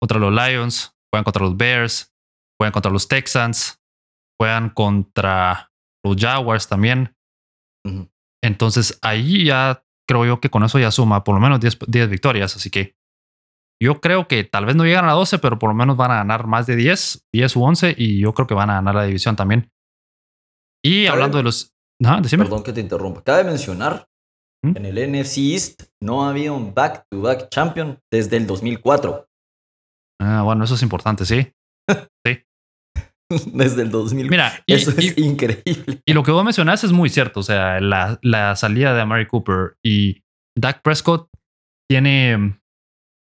contra 0.00 0.18
los 0.18 0.32
Lions, 0.32 0.96
juegan 1.12 1.24
contra 1.24 1.42
los 1.42 1.56
Bears, 1.56 2.14
juegan 2.58 2.72
contra 2.72 2.92
los 2.92 3.08
Texans, 3.08 3.80
juegan 4.38 4.70
contra 4.70 5.70
los 6.04 6.16
Jaguars 6.16 6.68
también. 6.68 7.16
Uh 7.86 7.90
-huh. 7.90 8.10
Entonces 8.42 8.98
ahí 9.02 9.44
ya 9.44 9.84
creo 10.08 10.24
yo 10.24 10.40
que 10.40 10.50
con 10.50 10.64
eso 10.64 10.78
ya 10.78 10.90
suma 10.90 11.24
por 11.24 11.34
lo 11.34 11.40
menos 11.40 11.60
10, 11.60 11.78
10 11.86 12.10
victorias. 12.10 12.56
Así 12.56 12.70
que 12.70 12.96
yo 13.82 14.00
creo 14.00 14.28
que 14.28 14.44
tal 14.44 14.66
vez 14.66 14.76
no 14.76 14.84
llegan 14.84 15.08
a 15.08 15.12
12, 15.12 15.38
pero 15.38 15.58
por 15.58 15.70
lo 15.70 15.74
menos 15.74 15.96
van 15.96 16.10
a 16.10 16.16
ganar 16.16 16.46
más 16.46 16.66
de 16.66 16.76
10, 16.76 17.28
10 17.32 17.56
u 17.56 17.62
11 17.64 17.94
y 17.96 18.20
yo 18.20 18.34
creo 18.34 18.46
que 18.46 18.54
van 18.54 18.70
a 18.70 18.74
ganar 18.74 18.94
la 18.94 19.04
división 19.04 19.36
también. 19.36 19.70
Y 20.84 21.06
hablando 21.06 21.38
de 21.38 21.44
los... 21.44 21.74
Perdón 22.00 22.62
que 22.62 22.72
te 22.72 22.80
interrumpa. 22.80 23.22
Cabe 23.22 23.44
mencionar, 23.44 24.06
¿Mm? 24.64 24.76
en 24.76 24.86
el 24.86 25.12
NFC 25.12 25.38
East 25.38 25.82
no 26.02 26.26
había 26.26 26.52
un 26.52 26.74
back-to-back 26.74 27.42
-back 27.42 27.48
champion 27.50 27.98
desde 28.10 28.36
el 28.36 28.46
2004. 28.46 29.26
Ah, 30.20 30.42
bueno, 30.42 30.64
eso 30.64 30.74
es 30.74 30.82
importante, 30.82 31.24
sí. 31.24 31.52
sí. 32.26 32.38
Desde 33.52 33.82
el 33.82 33.90
2000. 33.90 34.28
Mira, 34.28 34.52
y, 34.66 34.74
eso 34.74 34.90
es 34.90 35.16
y, 35.16 35.24
increíble. 35.24 36.02
Y 36.04 36.12
lo 36.12 36.22
que 36.22 36.32
vos 36.32 36.44
mencionaste 36.44 36.86
es 36.86 36.92
muy 36.92 37.08
cierto. 37.08 37.40
O 37.40 37.42
sea, 37.42 37.80
la, 37.80 38.18
la 38.22 38.56
salida 38.56 38.92
de 38.92 39.00
Amari 39.00 39.26
Cooper 39.26 39.76
y 39.84 40.22
Dak 40.58 40.82
Prescott 40.82 41.28
tiene 41.88 42.60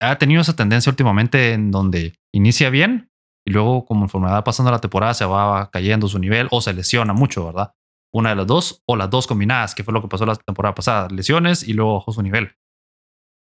ha 0.01 0.19
tenido 0.19 0.41
esa 0.41 0.57
tendencia 0.57 0.91
últimamente 0.91 1.53
en 1.53 1.71
donde 1.71 2.15
inicia 2.33 2.71
bien 2.71 3.11
y 3.47 3.53
luego 3.53 3.85
conforme 3.85 4.29
va 4.29 4.45
pasando 4.45 4.71
la 4.71 4.81
temporada 4.81 5.15
se 5.15 5.25
va 5.25 5.71
cayendo 5.71 6.09
su 6.09 6.19
nivel 6.19 6.49
o 6.51 6.61
se 6.61 6.73
lesiona 6.73 7.13
mucho, 7.13 7.47
¿verdad? 7.47 7.73
Una 8.14 8.31
de 8.31 8.37
las 8.37 8.46
dos 8.46 8.83
o 8.87 8.94
las 8.94 9.11
dos 9.11 9.27
combinadas, 9.27 9.74
que 9.74 9.83
fue 9.83 9.92
lo 9.92 10.00
que 10.00 10.09
pasó 10.09 10.24
la 10.24 10.37
temporada 10.37 10.74
pasada, 10.74 11.09
lesiones 11.09 11.66
y 11.66 11.72
luego 11.72 11.94
bajó 11.94 12.12
su 12.12 12.22
nivel. 12.22 12.57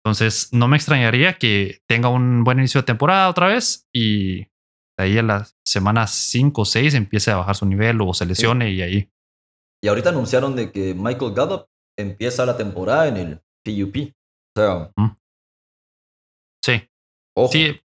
Entonces, 0.02 0.48
no 0.52 0.66
me 0.66 0.76
extrañaría 0.76 1.34
que 1.34 1.82
tenga 1.86 2.08
un 2.08 2.42
buen 2.42 2.58
inicio 2.58 2.80
de 2.80 2.86
temporada 2.86 3.28
otra 3.28 3.48
vez 3.48 3.86
y 3.92 4.38
de 4.98 5.04
ahí 5.04 5.18
a 5.18 5.22
las 5.22 5.56
semanas 5.64 6.10
5 6.12 6.62
o 6.62 6.64
6 6.64 6.94
empiece 6.94 7.30
a 7.30 7.36
bajar 7.36 7.54
su 7.54 7.66
nivel 7.66 8.00
o 8.00 8.14
se 8.14 8.24
lesione 8.24 8.66
sí. 8.66 8.72
y 8.72 8.82
ahí. 8.82 9.12
Y 9.84 9.88
ahorita 9.88 10.08
anunciaron 10.08 10.56
de 10.56 10.72
que 10.72 10.94
Michael 10.94 11.34
Gallup 11.34 11.66
empieza 11.98 12.46
la 12.46 12.56
temporada 12.56 13.08
en 13.08 13.16
el 13.18 13.40
PUP. 13.64 14.14
O 14.56 14.60
sea, 14.60 14.90
¿Mm? 14.96 15.16
Sí. 16.64 16.88
Ojo. 17.36 17.52
Sí. 17.52 17.81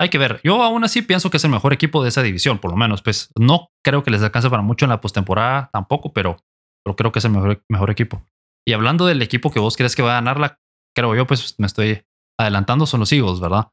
Hay 0.00 0.10
que 0.10 0.18
ver. 0.18 0.40
Yo 0.44 0.62
aún 0.62 0.84
así 0.84 1.02
pienso 1.02 1.30
que 1.30 1.38
es 1.38 1.44
el 1.44 1.50
mejor 1.50 1.72
equipo 1.72 2.02
de 2.02 2.10
esa 2.10 2.22
división, 2.22 2.58
por 2.58 2.70
lo 2.70 2.76
menos. 2.76 3.02
Pues 3.02 3.32
no 3.38 3.70
creo 3.84 4.02
que 4.02 4.10
les 4.10 4.22
alcance 4.22 4.48
para 4.48 4.62
mucho 4.62 4.84
en 4.84 4.90
la 4.90 5.00
postemporada 5.00 5.70
tampoco, 5.72 6.12
pero, 6.12 6.36
pero 6.84 6.96
creo 6.96 7.12
que 7.12 7.18
es 7.18 7.24
el 7.24 7.32
mejor, 7.32 7.64
mejor 7.68 7.90
equipo. 7.90 8.24
Y 8.66 8.74
hablando 8.74 9.06
del 9.06 9.22
equipo 9.22 9.50
que 9.50 9.60
vos 9.60 9.76
crees 9.76 9.96
que 9.96 10.02
va 10.02 10.12
a 10.12 10.20
ganarla, 10.20 10.60
creo 10.94 11.14
yo, 11.16 11.26
pues 11.26 11.56
me 11.58 11.66
estoy 11.66 12.04
adelantando, 12.38 12.86
son 12.86 13.00
los 13.00 13.12
Eagles, 13.12 13.40
¿verdad? 13.40 13.72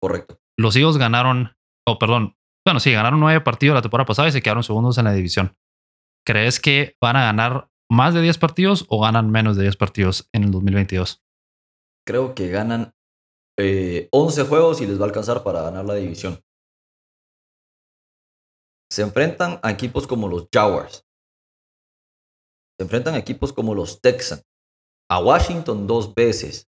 Correcto. 0.00 0.38
Los 0.56 0.76
Eagles 0.76 0.96
ganaron, 0.96 1.56
oh, 1.86 1.98
perdón, 1.98 2.36
bueno, 2.64 2.80
sí, 2.80 2.92
ganaron 2.92 3.20
nueve 3.20 3.40
partidos 3.40 3.74
la 3.74 3.82
temporada 3.82 4.06
pasada 4.06 4.28
y 4.28 4.32
se 4.32 4.42
quedaron 4.42 4.62
segundos 4.62 4.96
en 4.98 5.04
la 5.04 5.12
división. 5.12 5.56
¿Crees 6.26 6.60
que 6.60 6.96
van 7.02 7.16
a 7.16 7.24
ganar 7.24 7.68
más 7.90 8.14
de 8.14 8.22
10 8.22 8.38
partidos 8.38 8.86
o 8.88 9.02
ganan 9.02 9.30
menos 9.30 9.56
de 9.56 9.62
10 9.62 9.76
partidos 9.76 10.28
en 10.32 10.44
el 10.44 10.50
2022? 10.50 11.22
Creo 12.06 12.34
que 12.34 12.48
ganan 12.48 12.93
eh, 13.56 14.08
11 14.10 14.44
juegos 14.44 14.80
y 14.80 14.86
les 14.86 14.98
va 14.98 15.04
a 15.04 15.08
alcanzar 15.08 15.42
para 15.42 15.62
ganar 15.62 15.84
la 15.84 15.94
división. 15.94 16.40
Se 18.90 19.02
enfrentan 19.02 19.60
a 19.62 19.70
equipos 19.70 20.06
como 20.06 20.28
los 20.28 20.48
Jaguars. 20.52 21.04
Se 22.78 22.84
enfrentan 22.84 23.14
a 23.14 23.18
equipos 23.18 23.52
como 23.52 23.74
los 23.74 24.00
Texans. 24.00 24.44
A 25.10 25.20
Washington 25.20 25.86
dos 25.86 26.14
veces. 26.14 26.68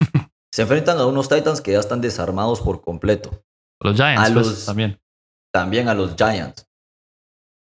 Se 0.54 0.62
enfrentan 0.62 0.98
a 0.98 1.06
unos 1.06 1.28
Titans 1.28 1.60
que 1.60 1.72
ya 1.72 1.80
están 1.80 2.00
desarmados 2.00 2.60
por 2.60 2.82
completo. 2.82 3.42
Los 3.80 3.96
Giants 3.96 4.30
pues, 4.32 4.66
también. 4.66 5.00
También 5.52 5.88
a 5.88 5.94
los 5.94 6.14
Giants. 6.14 6.66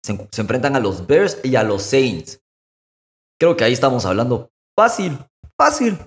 Se, 0.04 0.28
se, 0.32 0.42
enfrentan 0.42 0.76
a 0.76 0.80
los 0.80 1.06
Bears 1.06 1.40
y 1.44 1.56
a 1.56 1.64
los 1.64 1.84
Saints. 1.84 2.42
Creo 3.40 3.56
que 3.56 3.64
ahí 3.64 3.74
estamos 3.74 4.06
hablando 4.06 4.52
fácil, 4.76 5.18
fácil. 5.56 5.98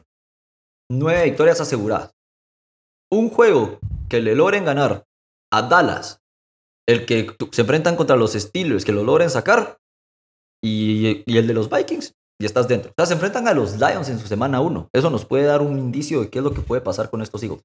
Nueve 0.90 1.24
victorias 1.24 1.60
aseguradas. 1.60 2.14
Un 3.14 3.30
juego 3.30 3.78
que 4.08 4.20
le 4.20 4.34
logren 4.34 4.64
ganar 4.64 5.06
a 5.52 5.62
Dallas, 5.62 6.20
el 6.88 7.06
que 7.06 7.32
se 7.52 7.60
enfrentan 7.60 7.94
contra 7.94 8.16
los 8.16 8.32
Steelers, 8.32 8.84
que 8.84 8.90
lo 8.90 9.04
logren 9.04 9.30
sacar, 9.30 9.78
y, 10.60 11.22
y 11.24 11.38
el 11.38 11.46
de 11.46 11.54
los 11.54 11.70
Vikings, 11.70 12.12
y 12.40 12.44
estás 12.44 12.66
dentro. 12.66 12.90
O 12.90 12.94
sea, 12.96 13.06
se 13.06 13.14
enfrentan 13.14 13.46
a 13.46 13.54
los 13.54 13.78
Lions 13.78 14.08
en 14.08 14.18
su 14.18 14.26
semana 14.26 14.60
1. 14.60 14.88
Eso 14.92 15.10
nos 15.10 15.24
puede 15.24 15.44
dar 15.44 15.62
un 15.62 15.78
indicio 15.78 16.22
de 16.22 16.28
qué 16.28 16.38
es 16.38 16.44
lo 16.44 16.52
que 16.52 16.62
puede 16.62 16.82
pasar 16.82 17.08
con 17.08 17.22
estos 17.22 17.40
Eagles. 17.44 17.62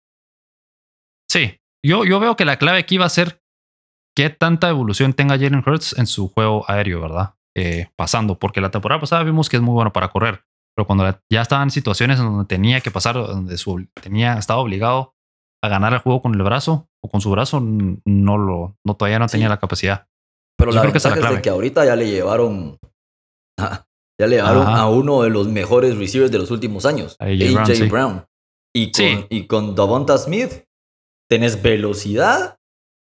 Sí, 1.28 1.60
yo, 1.84 2.06
yo 2.06 2.20
veo 2.20 2.36
que 2.36 2.46
la 2.46 2.60
clave 2.60 2.78
aquí 2.78 3.00
va 3.00 3.06
a 3.06 3.10
ser 3.10 3.42
qué 4.16 4.30
tanta 4.30 4.70
evolución 4.70 5.14
tenga 5.14 5.40
Jalen 5.40 5.64
Hurts 5.66 5.98
en 5.98 6.06
su 6.06 6.30
juego 6.30 6.64
aéreo, 6.70 7.02
¿verdad? 7.02 7.34
Eh, 7.58 7.90
pasando, 7.96 8.38
porque 8.38 8.62
la 8.62 8.70
temporada 8.70 9.02
pasada 9.02 9.24
vimos 9.24 9.50
que 9.50 9.58
es 9.58 9.64
muy 9.64 9.74
bueno 9.74 9.94
para 9.94 10.10
correr, 10.10 10.44
pero 10.76 10.86
cuando 10.86 11.20
ya 11.28 11.42
estaba 11.42 11.64
en 11.64 11.72
situaciones 11.72 12.20
en 12.20 12.26
donde 12.26 12.46
tenía 12.46 12.82
que 12.82 12.92
pasar, 12.92 13.16
donde 13.16 13.58
su, 13.58 13.88
tenía, 14.00 14.38
estaba 14.38 14.60
obligado 14.60 15.16
a 15.62 15.70
ganar 15.70 15.94
el 15.94 16.00
juego 16.00 16.22
con 16.22 16.34
el 16.34 16.44
brazo 16.44 16.90
o 17.04 17.10
con 17.10 17.22
su 17.22 17.30
brazo, 17.30 17.60
no 17.62 18.38
lo, 18.38 18.78
no, 18.84 18.96
todavía 18.96 19.20
no 19.20 19.28
tenía 19.28 19.50
la 19.50 19.60
capacidad. 19.60 20.08
Pero 20.58 20.72
la 20.72 20.82
creo 20.82 20.92
que 20.92 20.98
es, 20.98 21.06
la 21.06 21.16
clave. 21.16 21.36
de 21.38 21.42
que 21.42 21.50
ahorita 21.50 21.86
ya 21.86 21.96
le 21.96 22.10
llevaron, 22.10 22.78
ya 23.58 24.28
le 24.28 24.38
llevaron 24.38 24.68
a 24.68 24.88
uno 24.90 25.22
de 25.24 25.30
los 25.30 25.48
mejores 25.48 25.98
receivers 25.98 26.32
de 26.32 26.38
los 26.38 26.52
últimos 26.52 26.86
años, 26.86 27.16
AJ, 27.20 27.90
Brown. 27.90 28.26
Y 28.76 28.92
con, 28.92 29.28
y 29.30 29.48
con 29.48 29.76
Davonta 29.76 30.18
Smith 30.18 30.66
tenés 31.30 31.62
velocidad, 31.62 32.58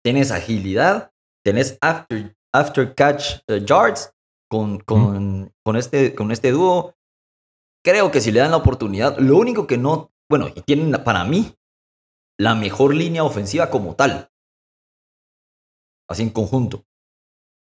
tenés 0.03 0.31
agilidad, 0.31 1.11
tenés 1.43 1.77
after, 1.81 2.35
after 2.53 2.95
catch 2.95 3.41
uh, 3.49 3.55
yards 3.55 4.13
con, 4.49 4.79
con, 4.79 5.51
con, 5.63 5.75
este, 5.75 6.15
con 6.15 6.31
este 6.31 6.51
dúo. 6.51 6.95
Creo 7.83 8.11
que 8.11 8.21
si 8.21 8.31
le 8.31 8.39
dan 8.39 8.51
la 8.51 8.57
oportunidad, 8.57 9.17
lo 9.19 9.37
único 9.37 9.67
que 9.67 9.77
no, 9.77 10.11
bueno, 10.29 10.47
y 10.53 10.61
tienen 10.61 10.91
para 11.03 11.23
mí 11.23 11.53
la 12.39 12.55
mejor 12.55 12.95
línea 12.95 13.23
ofensiva 13.23 13.69
como 13.69 13.95
tal. 13.95 14.31
Así 16.09 16.23
en 16.23 16.29
conjunto. 16.29 16.85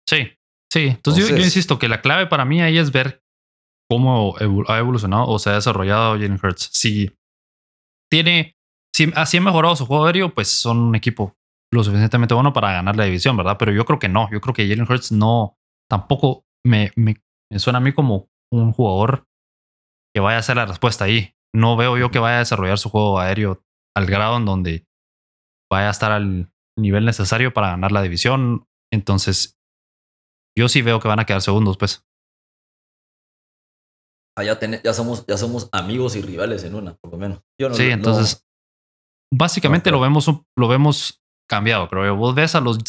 Sí, 0.08 0.32
sí. 0.72 0.88
Entonces, 0.88 1.30
yo, 1.30 1.38
insisto 1.38 1.80
que 1.80 1.90
la 1.90 2.02
clave 2.02 2.28
para 2.28 2.46
mí 2.46 2.62
ahí 2.62 2.78
es 2.78 2.92
ver 2.92 3.24
cómo 3.90 4.36
ha 4.68 4.78
evolucionado 4.78 5.28
o 5.28 5.40
se 5.40 5.50
ha 5.50 5.54
desarrollado 5.54 6.14
Jalen 6.14 6.40
Hurts. 6.42 6.70
Si 6.72 7.12
tiene, 8.10 8.56
si 8.96 9.12
así 9.16 9.38
ha 9.38 9.42
mejorado 9.42 9.76
su 9.76 9.86
juego 9.86 10.06
aéreo, 10.06 10.34
pues 10.34 10.48
son 10.48 10.78
un 10.78 10.96
equipo 10.96 11.36
lo 11.72 11.84
suficientemente 11.84 12.34
bueno 12.34 12.54
para 12.54 12.72
ganar 12.72 12.96
la 12.96 13.06
división, 13.06 13.38
¿verdad? 13.38 13.58
Pero 13.60 13.72
yo 13.72 13.86
creo 13.86 14.00
que 14.00 14.10
no. 14.10 14.30
Yo 14.32 14.40
creo 14.40 14.54
que 14.54 14.68
Jalen 14.68 14.88
Hurts 14.90 15.12
no, 15.12 15.58
tampoco 15.90 16.46
me, 16.64 16.92
me, 16.96 17.16
suena 17.58 17.78
a 17.78 17.82
mí 17.82 17.92
como 17.92 18.30
un 18.52 18.72
jugador 18.72 19.28
que 20.14 20.22
vaya 20.22 20.38
a 20.38 20.44
ser 20.44 20.58
la 20.58 20.66
respuesta 20.66 21.06
ahí. 21.06 21.34
No 21.54 21.76
veo 21.76 21.98
yo 21.98 22.12
que 22.12 22.20
vaya 22.20 22.38
a 22.38 22.40
desarrollar 22.40 22.78
su 22.78 22.90
juego 22.90 23.20
aéreo 23.20 23.64
al 23.96 24.06
grado 24.06 24.38
en 24.38 24.46
donde 24.46 24.88
vaya 25.72 25.88
a 25.88 25.92
estar 25.92 26.12
al 26.12 26.52
nivel 26.78 27.06
necesario 27.06 27.54
para 27.54 27.72
ganar 27.72 27.92
la 27.92 28.02
división. 28.02 28.68
Entonces, 28.92 29.60
yo 30.58 30.68
sí 30.70 30.82
veo 30.82 31.00
que 31.00 31.08
van 31.08 31.20
a 31.20 31.26
quedar 31.26 31.42
segundos, 31.42 31.78
pues. 31.78 32.06
Ah, 34.38 34.44
ya, 34.44 34.60
ya, 34.84 34.94
somos, 34.94 35.26
ya 35.28 35.38
somos 35.38 35.70
amigos 35.72 36.16
y 36.16 36.22
rivales 36.22 36.64
en 36.64 36.76
una, 36.76 36.96
por 36.96 37.12
lo 37.12 37.18
menos. 37.18 37.42
sí, 37.74 37.90
entonces, 37.90 38.48
básicamente 39.34 39.92
lo, 39.92 40.00
vemos, 40.00 40.30
lo 40.58 40.68
vemos 40.68 41.22
cambiado, 41.50 41.90
creo 41.90 42.06
yo. 42.06 42.16
Vos 42.16 42.36
ves 42.36 42.56
a 42.56 42.62
los, 42.62 42.80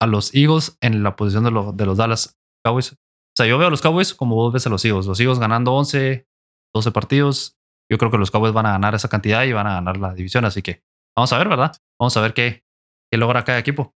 a 0.00 0.06
los 0.06 0.34
Eagles 0.34 0.78
en 0.80 1.02
la 1.02 1.14
posición 1.16 1.44
de, 1.44 1.72
de 1.74 1.86
los 1.86 1.98
Dallas 1.98 2.38
Cowboys. 2.64 2.92
O 2.92 3.36
sea, 3.36 3.46
yo 3.46 3.58
veo 3.58 3.66
a 3.66 3.70
los 3.70 3.82
Cowboys 3.82 4.14
como 4.14 4.36
vos 4.36 4.52
ves 4.52 4.66
a 4.66 4.70
los 4.70 4.84
Eagles. 4.84 5.06
Los 5.06 5.20
Eagles 5.20 5.38
ganando 5.38 5.72
11, 5.72 6.26
12 6.74 6.90
partidos. 6.92 7.58
Yo 7.90 7.98
creo 7.98 8.10
que 8.10 8.18
los 8.18 8.30
Cowboys 8.30 8.52
van 8.52 8.66
a 8.66 8.72
ganar 8.72 8.94
esa 8.94 9.08
cantidad 9.08 9.44
y 9.44 9.52
van 9.52 9.66
a 9.66 9.74
ganar 9.74 9.96
la 9.96 10.14
división. 10.14 10.44
Así 10.44 10.62
que 10.62 10.82
vamos 11.16 11.32
a 11.32 11.38
ver, 11.38 11.48
¿verdad? 11.48 11.72
Vamos 11.98 12.16
a 12.16 12.20
ver 12.20 12.34
qué, 12.34 12.64
qué 13.10 13.18
logra 13.18 13.44
cada 13.44 13.58
equipo. 13.58 13.94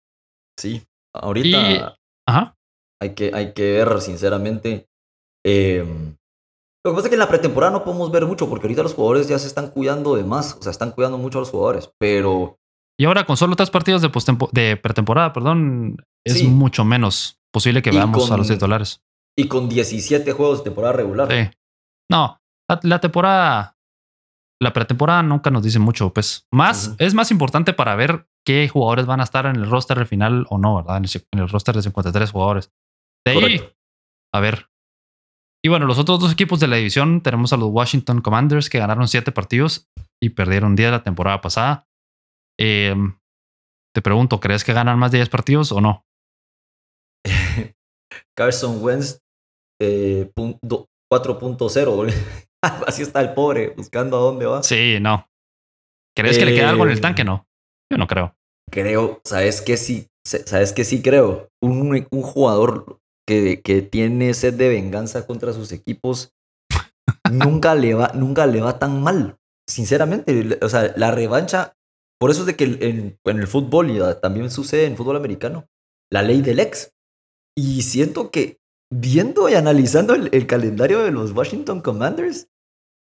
Sí, 0.59 0.83
ahorita 1.15 1.97
ajá. 2.27 2.57
Hay, 3.01 3.15
que, 3.15 3.31
hay 3.33 3.53
que 3.53 3.73
ver, 3.73 4.01
sinceramente. 4.01 4.89
Em, 5.47 6.17
lo 6.85 6.93
que 6.93 6.97
pasa 6.97 7.07
es 7.07 7.09
que 7.09 7.15
en 7.15 7.21
la 7.21 7.29
pretemporada 7.29 7.73
no 7.73 7.85
podemos 7.85 8.11
ver 8.11 8.27
mucho 8.27 8.49
porque 8.49 8.67
ahorita 8.67 8.83
los 8.83 8.95
jugadores 8.95 9.29
ya 9.29 9.39
se 9.39 9.47
están 9.47 9.71
cuidando 9.71 10.17
de 10.17 10.25
más. 10.25 10.55
O 10.55 10.63
sea, 10.63 10.73
están 10.73 10.91
cuidando 10.91 11.17
mucho 11.17 11.39
a 11.39 11.43
los 11.43 11.51
jugadores. 11.51 11.91
Pero 11.99 12.59
y 13.01 13.05
ahora 13.05 13.25
con 13.25 13.37
solo 13.37 13.55
tres 13.55 13.71
partidos 13.71 14.03
de, 14.03 14.11
de 14.53 14.77
pretemporada, 14.77 15.33
perdón, 15.33 16.05
es 16.25 16.43
mucho 16.43 16.85
menos 16.85 17.39
posible 17.53 17.81
que 17.81 17.93
veamos 17.93 18.31
a 18.31 18.37
los 18.37 18.49
titulares. 18.49 19.01
Y 19.37 19.47
con 19.47 19.69
17 19.69 20.33
juegos 20.33 20.59
de 20.59 20.65
temporada 20.65 20.95
regular. 20.95 21.29
Sí. 21.31 21.57
No, 22.11 22.41
la, 22.83 23.01
temporada, 23.01 23.77
la 24.61 24.73
pretemporada 24.73 25.23
nunca 25.23 25.51
nos 25.51 25.63
dice 25.63 25.79
mucho, 25.79 26.13
pues. 26.13 26.47
Más, 26.53 26.95
es 26.99 27.15
más 27.15 27.31
importante 27.31 27.73
para 27.73 27.95
ver 27.95 28.29
qué 28.45 28.69
jugadores 28.69 29.07
van 29.07 29.21
a 29.21 29.25
estar 29.25 29.47
en 29.47 29.57
el 29.57 29.71
roster 29.71 30.05
final 30.07 30.47
o 30.51 30.59
no, 30.59 30.77
¿verdad? 30.77 30.97
En 30.97 31.05
el, 31.39 31.49
roster 31.49 31.77
de 31.77 31.83
53 31.83 32.31
jugadores. 32.31 32.73
De 33.27 33.33
ahí, 33.33 33.63
a 34.35 34.41
ver. 34.41 34.69
Y 35.65 35.69
bueno, 35.69 35.87
los 35.87 35.99
otros 35.99 36.21
dos 36.21 36.33
equipos 36.33 36.61
de 36.61 36.69
la 36.69 36.77
división 36.77 37.23
tenemos 37.23 37.53
a 37.53 37.57
los 37.57 37.71
Washington 37.71 38.21
Commanders 38.21 38.71
que 38.71 38.79
ganaron 38.79 39.09
siete 39.09 39.33
partidos 39.33 39.89
y 40.23 40.31
perdieron 40.31 40.77
10 40.77 40.93
la 40.93 41.03
temporada 41.03 41.41
pasada. 41.41 41.89
Eh, 42.59 42.95
te 43.95 44.03
pregunto, 44.03 44.41
¿crees 44.41 44.65
que 44.65 44.73
ganan 44.73 44.99
más 44.99 45.11
de 45.11 45.19
10 45.19 45.29
partidos 45.29 45.73
o 45.73 45.81
no? 45.81 46.05
Carson 48.37 48.83
Wentz 48.83 49.21
eh, 49.81 50.31
4.0. 50.37 52.13
Así 52.87 53.03
está 53.03 53.21
el 53.21 53.35
pobre, 53.35 53.71
buscando 53.77 54.17
a 54.17 54.21
dónde 54.21 54.47
va. 54.47 54.63
Sí, 54.63 54.99
no. 55.01 55.29
¿Crees 56.17 56.39
que 56.39 56.47
le 56.47 56.55
queda 56.55 56.71
algo 56.71 56.85
en 56.85 56.91
el 56.91 57.01
tanque? 57.01 57.25
No. 57.25 57.47
Yo 57.91 57.99
no 57.99 58.07
creo. 58.07 58.35
Creo, 58.71 59.21
¿sabes 59.25 59.63
qué 59.63 59.77
sí? 59.77 60.09
¿Sabes 60.25 60.73
qué 60.73 60.85
sí 60.85 61.01
creo? 61.01 61.49
Un, 61.63 62.07
un 62.11 62.23
jugador 62.23 63.01
que, 63.27 63.63
que, 63.63 63.83
tiene 63.83 64.35
sed 64.35 64.55
de 64.55 64.69
venganza 64.69 65.27
contra 65.27 65.53
sus 65.53 65.73
equipos 65.73 66.35
nunca, 67.31 67.75
le 67.75 67.95
va, 67.95 68.11
nunca 68.15 68.47
le 68.47 68.61
va 68.61 68.79
tan 68.79 69.03
mal. 69.03 69.37
Sinceramente, 69.67 70.59
o 70.61 70.69
sea, 70.69 70.93
la 70.97 71.13
revancha 71.13 71.75
por 72.19 72.31
eso 72.31 72.41
es 72.41 72.47
de 72.47 72.57
que 72.57 72.65
en, 72.65 73.19
el 73.25 73.47
fútbol, 73.47 73.91
y 73.91 74.01
también 74.21 74.51
sucede 74.51 74.87
en 74.87 74.93
el 74.93 74.99
fútbol 74.99 75.17
americano, 75.17 75.69
la 76.11 76.23
ley 76.23 76.43
del 76.43 76.59
ex. 76.59 76.93
Y 77.57 77.83
siento 77.83 78.31
que 78.31 78.59
viendo 78.91 79.49
y 79.49 79.55
analizando 79.55 80.15
el, 80.15 80.47
calendario 80.47 81.01
de 81.01 81.11
los 81.11 81.33
Washington 81.33 81.81
Commanders, 81.81 82.49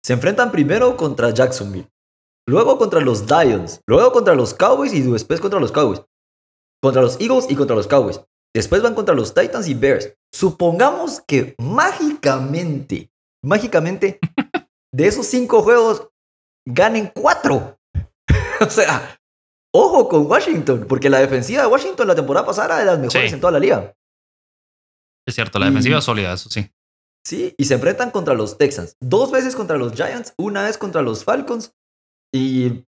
se 0.04 0.12
enfrentan 0.12 0.52
primero 0.52 0.96
contra 0.96 1.30
Jacksonville, 1.30 1.88
luego 2.46 2.78
contra 2.78 3.00
los 3.00 3.28
Lions, 3.30 3.80
luego 3.86 4.12
contra 4.12 4.34
los 4.34 4.54
Cowboys 4.54 4.92
y 4.92 5.00
después 5.00 5.40
contra 5.40 5.60
los 5.60 5.72
Cowboys, 5.72 6.02
contra 6.82 7.02
los 7.02 7.20
Eagles 7.20 7.46
y 7.48 7.56
contra 7.56 7.76
los 7.76 7.86
Cowboys. 7.86 8.20
Después 8.54 8.82
van 8.82 8.94
contra 8.94 9.14
los 9.14 9.34
Titans 9.34 9.66
y 9.66 9.74
Bears. 9.74 10.14
Supongamos 10.32 11.20
que 11.26 11.56
mágicamente, 11.58 13.10
mágicamente, 13.42 14.20
de 14.94 15.06
esos 15.06 15.26
cinco 15.26 15.62
juegos, 15.62 16.08
ganen 16.64 17.10
cuatro. 17.12 17.78
o 18.60 18.70
sea, 18.70 19.18
ojo 19.74 20.08
con 20.08 20.26
Washington, 20.26 20.86
porque 20.88 21.10
la 21.10 21.18
defensiva 21.18 21.62
de 21.62 21.68
Washington 21.68 22.06
la 22.06 22.14
temporada 22.14 22.46
pasada 22.46 22.66
era 22.66 22.78
de 22.78 22.84
las 22.84 22.98
mejores 23.00 23.32
en 23.32 23.40
toda 23.40 23.52
la 23.52 23.58
liga. 23.58 23.92
Es 25.26 25.34
cierto, 25.34 25.58
la 25.58 25.66
defensiva 25.66 25.98
es 25.98 26.04
sólida, 26.04 26.32
eso 26.32 26.50
sí. 26.50 26.70
Sí, 27.26 27.54
y 27.56 27.64
se 27.64 27.74
enfrentan 27.74 28.10
contra 28.10 28.34
los 28.34 28.58
Texans. 28.58 28.96
Dos 29.00 29.30
veces 29.30 29.56
contra 29.56 29.78
los 29.78 29.94
Giants, 29.94 30.34
una 30.36 30.62
vez 30.62 30.76
contra 30.76 31.00
los 31.00 31.24
Falcons 31.24 31.72
y 32.32 32.84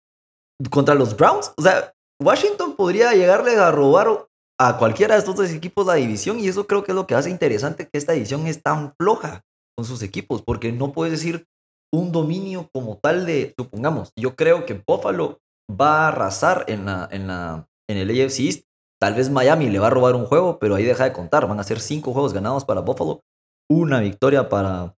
contra 0.71 0.95
los 0.95 1.16
Browns. 1.16 1.53
O 1.57 1.62
sea, 1.62 1.92
Washington 2.21 2.77
podría 2.77 3.12
llegarle 3.12 3.57
a 3.57 3.71
robar 3.71 4.27
a 4.59 4.79
cualquiera 4.79 5.14
de 5.14 5.21
estos 5.21 5.37
dos 5.37 5.51
equipos 5.51 5.87
la 5.87 5.95
división 5.95 6.40
y 6.40 6.49
eso 6.49 6.66
creo 6.66 6.85
que 6.85 6.92
es 6.92 6.97
lo 6.97 7.07
que 7.07 7.14
hace 7.14 7.31
interesante 7.31 7.88
que 7.88 7.99
esta 7.99 8.12
división 8.12 8.47
es 8.47 8.62
tan 8.62 8.95
floja 8.99 9.45
con 9.77 9.85
sus 9.85 10.03
equipos, 10.03 10.42
porque 10.42 10.73
no 10.73 10.92
puedes 10.92 11.12
decir, 11.12 11.47
un 11.92 12.12
dominio 12.12 12.71
como 12.73 12.99
tal 12.99 13.27
de, 13.27 13.55
supongamos, 13.59 14.12
yo 14.16 14.35
creo 14.35 14.64
que 14.64 14.83
Buffalo 14.87 15.40
va 15.71 16.05
a 16.05 16.09
arrasar 16.09 16.64
en, 16.68 16.87
la, 16.87 17.09
en, 17.11 17.27
la, 17.27 17.68
en 17.88 17.97
el 17.99 18.11
AFC 18.11 18.40
East. 18.40 18.64
Tal 19.03 19.15
vez 19.15 19.31
Miami 19.31 19.69
le 19.69 19.81
va 19.81 19.88
a 19.88 19.91
robar 19.91 20.15
un 20.15 20.27
juego, 20.27 20.61
pero 20.61 20.77
ahí 20.77 20.85
deja 20.85 21.03
de 21.03 21.12
contar. 21.12 21.49
Van 21.49 21.59
a 21.59 21.65
ser 21.65 21.81
cinco 21.81 22.12
juegos 22.12 22.33
ganados 22.33 22.65
para 22.65 22.83
Buffalo, 22.83 23.25
una 23.69 23.99
victoria 23.99 24.49
para, 24.49 24.95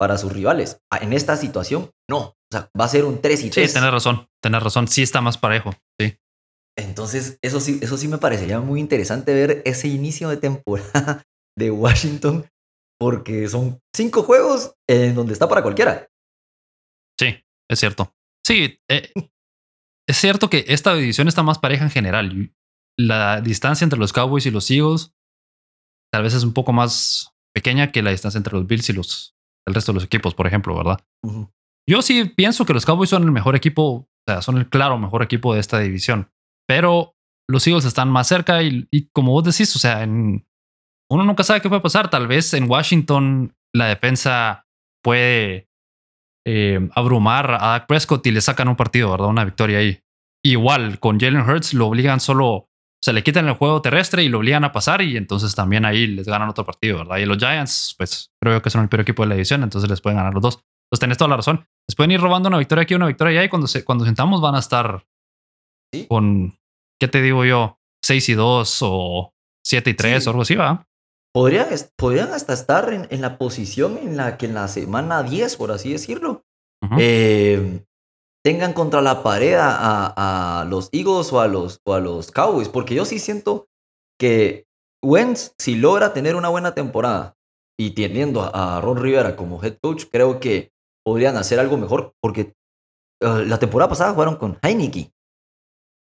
para 0.00 0.16
sus 0.16 0.32
rivales. 0.32 0.80
Ah, 0.90 1.00
en 1.02 1.12
esta 1.12 1.36
situación, 1.36 1.90
no. 2.08 2.18
O 2.18 2.34
sea, 2.50 2.70
va 2.80 2.86
a 2.86 2.88
ser 2.88 3.04
un 3.04 3.20
3 3.20 3.44
y 3.44 3.50
3. 3.50 3.68
Sí, 3.68 3.74
tenés 3.74 3.90
razón, 3.90 4.26
tenés 4.42 4.62
razón. 4.62 4.88
Sí 4.88 5.02
está 5.02 5.20
más 5.20 5.36
parejo, 5.36 5.74
sí. 6.00 6.16
Entonces, 6.78 7.36
eso 7.42 7.60
sí, 7.60 7.78
eso 7.82 7.98
sí 7.98 8.08
me 8.08 8.16
parecería 8.16 8.58
muy 8.60 8.80
interesante 8.80 9.34
ver 9.34 9.60
ese 9.66 9.86
inicio 9.88 10.30
de 10.30 10.38
temporada 10.38 11.22
de 11.58 11.70
Washington, 11.70 12.46
porque 12.98 13.50
son 13.50 13.80
cinco 13.94 14.22
juegos 14.22 14.72
en 14.88 15.14
donde 15.14 15.34
está 15.34 15.46
para 15.46 15.62
cualquiera. 15.62 16.08
Sí, 17.20 17.36
es 17.70 17.78
cierto. 17.78 18.14
Sí, 18.46 18.80
eh, 18.88 19.12
es 20.08 20.16
cierto 20.16 20.48
que 20.48 20.64
esta 20.68 20.94
división 20.94 21.28
está 21.28 21.42
más 21.42 21.58
pareja 21.58 21.84
en 21.84 21.90
general. 21.90 22.50
La 22.98 23.40
distancia 23.40 23.84
entre 23.84 23.98
los 23.98 24.12
Cowboys 24.12 24.46
y 24.46 24.50
los 24.50 24.70
Eagles 24.70 25.14
tal 26.12 26.22
vez 26.22 26.34
es 26.34 26.44
un 26.44 26.52
poco 26.52 26.72
más 26.72 27.32
pequeña 27.54 27.90
que 27.90 28.02
la 28.02 28.10
distancia 28.10 28.38
entre 28.38 28.54
los 28.54 28.66
Bills 28.66 28.88
y 28.90 28.92
los, 28.92 29.34
el 29.66 29.74
resto 29.74 29.92
de 29.92 29.94
los 29.94 30.04
equipos, 30.04 30.34
por 30.34 30.46
ejemplo, 30.46 30.76
¿verdad? 30.76 31.00
Yo 31.88 32.02
sí 32.02 32.24
pienso 32.24 32.66
que 32.66 32.74
los 32.74 32.84
Cowboys 32.84 33.10
son 33.10 33.22
el 33.22 33.32
mejor 33.32 33.56
equipo, 33.56 33.82
o 33.82 34.08
sea, 34.26 34.42
son 34.42 34.58
el 34.58 34.68
claro 34.68 34.98
mejor 34.98 35.22
equipo 35.22 35.54
de 35.54 35.60
esta 35.60 35.78
división, 35.78 36.30
pero 36.68 37.16
los 37.48 37.66
Eagles 37.66 37.84
están 37.84 38.10
más 38.10 38.28
cerca 38.28 38.62
y, 38.62 38.88
como 39.12 39.32
vos 39.32 39.44
decís, 39.44 39.74
o 39.74 39.78
sea, 39.78 40.02
en, 40.02 40.46
uno 41.10 41.24
nunca 41.24 41.42
sabe 41.42 41.60
qué 41.60 41.68
puede 41.68 41.82
pasar. 41.82 42.08
Tal 42.08 42.26
vez 42.26 42.54
en 42.54 42.70
Washington 42.70 43.54
la 43.74 43.86
defensa 43.86 44.66
puede 45.02 45.68
eh, 46.46 46.88
abrumar 46.94 47.50
a 47.54 47.68
Dak 47.68 47.86
Prescott 47.86 48.26
y 48.26 48.30
le 48.30 48.40
sacan 48.40 48.68
un 48.68 48.76
partido, 48.76 49.10
¿verdad? 49.10 49.28
Una 49.28 49.44
victoria 49.44 49.78
ahí. 49.78 50.00
Igual, 50.44 50.98
con 50.98 51.20
Jalen 51.20 51.48
Hurts 51.48 51.74
lo 51.74 51.86
obligan 51.86 52.20
solo, 52.20 52.70
se 53.02 53.12
le 53.12 53.24
quitan 53.24 53.48
el 53.48 53.54
juego 53.54 53.82
terrestre 53.82 54.22
y 54.22 54.28
lo 54.28 54.38
obligan 54.38 54.64
a 54.64 54.70
pasar 54.70 55.02
y 55.02 55.16
entonces 55.16 55.54
también 55.56 55.84
ahí 55.84 56.06
les 56.06 56.26
ganan 56.26 56.48
otro 56.48 56.64
partido, 56.64 56.98
¿verdad? 56.98 57.16
Y 57.16 57.26
los 57.26 57.38
Giants, 57.38 57.94
pues 57.98 58.30
creo 58.40 58.62
que 58.62 58.70
son 58.70 58.82
el 58.82 58.88
peor 58.88 59.00
equipo 59.00 59.24
de 59.24 59.30
la 59.30 59.34
división, 59.34 59.64
entonces 59.64 59.90
les 59.90 60.00
pueden 60.00 60.18
ganar 60.18 60.32
los 60.32 60.42
dos. 60.42 60.54
Entonces 60.86 61.00
tenés 61.00 61.18
toda 61.18 61.30
la 61.30 61.36
razón. 61.36 61.66
Les 61.88 61.96
pueden 61.96 62.12
ir 62.12 62.20
robando 62.20 62.48
una 62.48 62.58
victoria 62.58 62.82
aquí, 62.82 62.94
una 62.94 63.08
victoria 63.08 63.40
allá 63.40 63.46
y 63.46 63.48
cuando, 63.48 63.66
se, 63.66 63.84
cuando 63.84 64.04
sentamos 64.04 64.40
van 64.40 64.54
a 64.54 64.60
estar 64.60 65.04
con, 66.08 66.56
¿qué 67.00 67.08
te 67.08 67.20
digo 67.20 67.44
yo? 67.44 67.80
6 68.04 68.28
y 68.28 68.34
2 68.34 68.78
o 68.82 69.34
7 69.66 69.90
y 69.90 69.94
3 69.94 70.26
o 70.26 70.30
algo 70.30 70.42
así, 70.42 70.54
¿va? 70.54 70.86
Podrían, 71.34 71.68
podrían 71.96 72.32
hasta 72.32 72.52
estar 72.52 72.92
en, 72.92 73.08
en, 73.10 73.20
la 73.20 73.36
posición 73.38 73.98
en 73.98 74.16
la 74.16 74.36
que 74.36 74.46
en 74.46 74.54
la 74.54 74.68
semana 74.68 75.22
10, 75.22 75.56
por 75.56 75.72
así 75.72 75.90
decirlo, 75.90 76.44
eh, 76.98 77.84
tengan 78.44 78.72
contra 78.72 79.00
la 79.00 79.22
pared 79.22 79.56
a, 79.58 80.66
los 80.68 80.88
Eagles 80.92 81.32
o 81.32 81.40
a 81.40 81.46
los, 81.46 81.80
o 81.84 81.94
a 81.94 82.00
los 82.00 82.30
Cowboys, 82.30 82.68
porque 82.68 82.94
yo 82.94 83.04
sí 83.04 83.18
siento 83.18 83.68
que 84.18 84.66
Wentz, 85.04 85.54
si 85.58 85.76
logra 85.76 86.12
tener 86.12 86.36
una 86.36 86.48
buena 86.48 86.74
temporada 86.74 87.36
y 87.78 87.90
teniendo 87.90 88.42
a, 88.42 88.80
Ron 88.80 88.98
Rivera 88.98 89.36
como 89.36 89.62
head 89.62 89.78
coach, 89.82 90.04
creo 90.10 90.40
que 90.40 90.72
podrían 91.04 91.36
hacer 91.36 91.58
algo 91.58 91.76
mejor, 91.76 92.14
porque 92.20 92.54
eh, 93.20 93.44
la 93.46 93.58
temporada 93.58 93.88
pasada 93.88 94.12
jugaron 94.12 94.36
con 94.36 94.58
Heineke. 94.62 95.12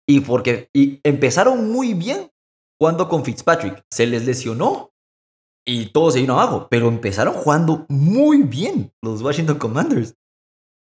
Y 0.10 0.22
porque 0.22 0.70
y 0.74 1.02
empezaron 1.04 1.70
muy 1.70 1.94
bien 1.94 2.32
jugando 2.80 3.10
con 3.10 3.26
Fitzpatrick, 3.26 3.84
se 3.92 4.06
les 4.06 4.26
lesionó 4.26 4.92
y 5.66 5.88
todo 5.88 6.12
se 6.12 6.22
vino 6.22 6.40
abajo, 6.40 6.68
pero 6.70 6.88
empezaron 6.88 7.34
jugando 7.34 7.86
muy 7.90 8.44
bien 8.44 8.94
los 9.04 9.22
Washington 9.22 9.58
Commanders. 9.58 10.16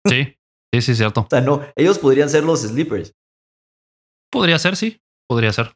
Sí, 0.06 0.36
sí, 0.80 0.92
sí, 0.92 0.94
cierto. 0.96 1.22
O 1.22 1.28
sea, 1.28 1.40
no, 1.40 1.62
ellos 1.74 1.98
podrían 1.98 2.28
ser 2.28 2.44
los 2.44 2.60
sleepers. 2.62 3.14
Podría 4.30 4.58
ser, 4.58 4.76
sí, 4.76 5.00
podría 5.28 5.52
ser. 5.52 5.74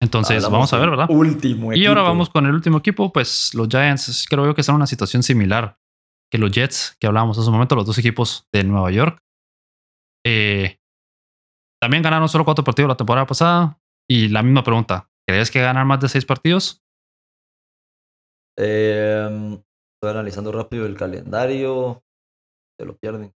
Entonces, 0.00 0.48
vamos 0.48 0.72
a 0.72 0.78
ver, 0.78 0.90
¿verdad? 0.90 1.06
Último 1.10 1.72
Y 1.72 1.86
ahora 1.86 2.02
vamos 2.02 2.28
con 2.28 2.44
el 2.46 2.54
último 2.54 2.78
equipo, 2.78 3.12
pues 3.12 3.54
los 3.54 3.68
Giants, 3.68 4.26
creo 4.28 4.44
yo 4.46 4.54
que 4.54 4.62
están 4.62 4.74
en 4.74 4.78
una 4.78 4.86
situación 4.86 5.22
similar 5.22 5.78
que 6.32 6.38
los 6.38 6.50
Jets, 6.50 6.96
que 6.98 7.06
hablábamos 7.06 7.38
hace 7.38 7.46
un 7.46 7.52
momento, 7.52 7.76
los 7.76 7.86
dos 7.86 7.98
equipos 7.98 8.48
de 8.52 8.64
Nueva 8.64 8.90
York. 8.90 9.22
Eh, 10.26 10.78
también 11.80 12.02
ganaron 12.02 12.28
solo 12.28 12.44
cuatro 12.44 12.64
partidos 12.64 12.88
la 12.88 12.96
temporada 12.96 13.26
pasada. 13.26 13.78
Y 14.08 14.28
la 14.28 14.42
misma 14.42 14.64
pregunta, 14.64 15.10
¿crees 15.28 15.50
que 15.50 15.60
ganan 15.60 15.86
más 15.86 16.00
de 16.00 16.08
seis 16.08 16.24
partidos? 16.24 16.82
Em, 18.56 19.54
estoy 19.54 20.10
analizando 20.10 20.52
rápido 20.52 20.86
el 20.86 20.96
calendario. 20.96 22.02
Lo 22.84 22.96
pierden. 22.96 23.32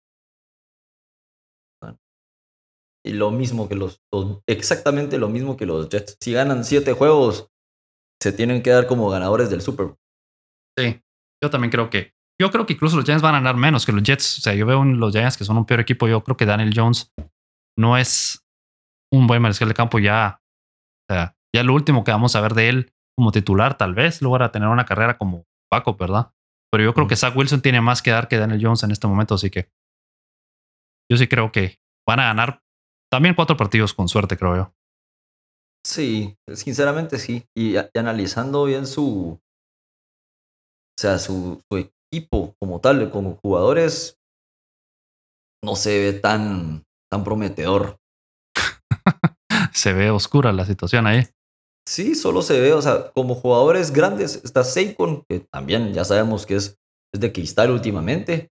Y 3.06 3.12
lo 3.12 3.30
mismo 3.30 3.68
que 3.68 3.74
los, 3.74 4.00
exactamente 4.46 5.18
lo 5.18 5.28
mismo 5.28 5.58
que 5.58 5.66
los 5.66 5.90
Jets. 5.90 6.16
Si 6.20 6.32
ganan 6.32 6.64
siete 6.64 6.94
juegos, 6.94 7.50
se 8.22 8.32
tienen 8.32 8.62
que 8.62 8.70
dar 8.70 8.86
como 8.86 9.10
ganadores 9.10 9.50
del 9.50 9.60
Super 9.60 9.86
Bowl. 9.86 9.98
Sí, 10.78 11.02
yo 11.42 11.50
también 11.50 11.70
creo 11.70 11.90
que. 11.90 12.14
Yo 12.40 12.50
creo 12.50 12.64
que 12.64 12.72
incluso 12.72 12.96
los 12.96 13.04
Giants 13.04 13.22
van 13.22 13.34
a 13.34 13.38
ganar 13.38 13.56
menos 13.56 13.84
que 13.84 13.92
los 13.92 14.02
Jets. 14.02 14.38
O 14.38 14.40
sea, 14.40 14.54
yo 14.54 14.64
veo 14.64 14.82
los 14.84 15.12
Giants 15.12 15.36
que 15.36 15.44
son 15.44 15.58
un 15.58 15.66
peor 15.66 15.80
equipo. 15.80 16.08
Yo 16.08 16.24
creo 16.24 16.36
que 16.36 16.46
Daniel 16.46 16.72
Jones 16.74 17.12
no 17.78 17.98
es 17.98 18.42
un 19.12 19.26
buen 19.26 19.42
mariscal 19.42 19.68
de 19.68 19.74
campo 19.74 19.98
ya. 19.98 20.40
O 21.08 21.14
sea, 21.14 21.36
ya 21.54 21.62
lo 21.62 21.74
último 21.74 22.04
que 22.04 22.10
vamos 22.10 22.34
a 22.34 22.40
ver 22.40 22.54
de 22.54 22.70
él 22.70 22.92
como 23.16 23.30
titular, 23.32 23.76
tal 23.76 23.94
vez 23.94 24.22
logra 24.22 24.50
tener 24.50 24.68
una 24.68 24.86
carrera 24.86 25.18
como 25.18 25.44
Paco, 25.70 25.94
¿verdad? 25.94 26.32
Pero 26.74 26.82
yo 26.82 26.92
creo 26.92 27.06
que 27.06 27.14
Zach 27.14 27.36
Wilson 27.36 27.62
tiene 27.62 27.80
más 27.80 28.02
que 28.02 28.10
dar 28.10 28.26
que 28.26 28.36
Daniel 28.36 28.58
Jones 28.60 28.82
en 28.82 28.90
este 28.90 29.06
momento, 29.06 29.36
así 29.36 29.48
que 29.48 29.70
yo 31.08 31.16
sí 31.16 31.28
creo 31.28 31.52
que 31.52 31.78
van 32.04 32.18
a 32.18 32.24
ganar 32.24 32.64
también 33.12 33.36
cuatro 33.36 33.56
partidos 33.56 33.94
con 33.94 34.08
suerte, 34.08 34.36
creo 34.36 34.56
yo. 34.56 34.74
Sí, 35.86 36.36
sinceramente 36.52 37.20
sí. 37.20 37.46
Y, 37.56 37.76
analizando 37.96 38.64
bien 38.64 38.88
su, 38.88 39.38
o 39.38 41.00
sea, 41.00 41.20
su, 41.20 41.62
su, 41.70 41.88
equipo 42.12 42.56
como 42.58 42.80
tal, 42.80 43.08
como 43.08 43.36
jugadores, 43.36 44.18
no 45.64 45.76
se 45.76 45.96
ve 46.00 46.18
tan, 46.18 46.82
tan 47.08 47.22
prometedor. 47.22 47.98
se 49.72 49.92
ve 49.92 50.10
oscura 50.10 50.52
la 50.52 50.66
situación 50.66 51.06
ahí. 51.06 51.22
Sí, 51.86 52.14
solo 52.14 52.40
se 52.40 52.60
ve, 52.60 52.72
o 52.72 52.80
sea, 52.80 53.10
como 53.12 53.34
jugadores 53.34 53.92
grandes 53.92 54.40
está 54.42 54.64
Saquon, 54.64 55.24
que 55.28 55.40
también 55.40 55.92
ya 55.92 56.04
sabemos 56.04 56.46
que 56.46 56.56
es, 56.56 56.78
es 57.12 57.20
de 57.20 57.32
cristal 57.32 57.70
últimamente. 57.70 58.50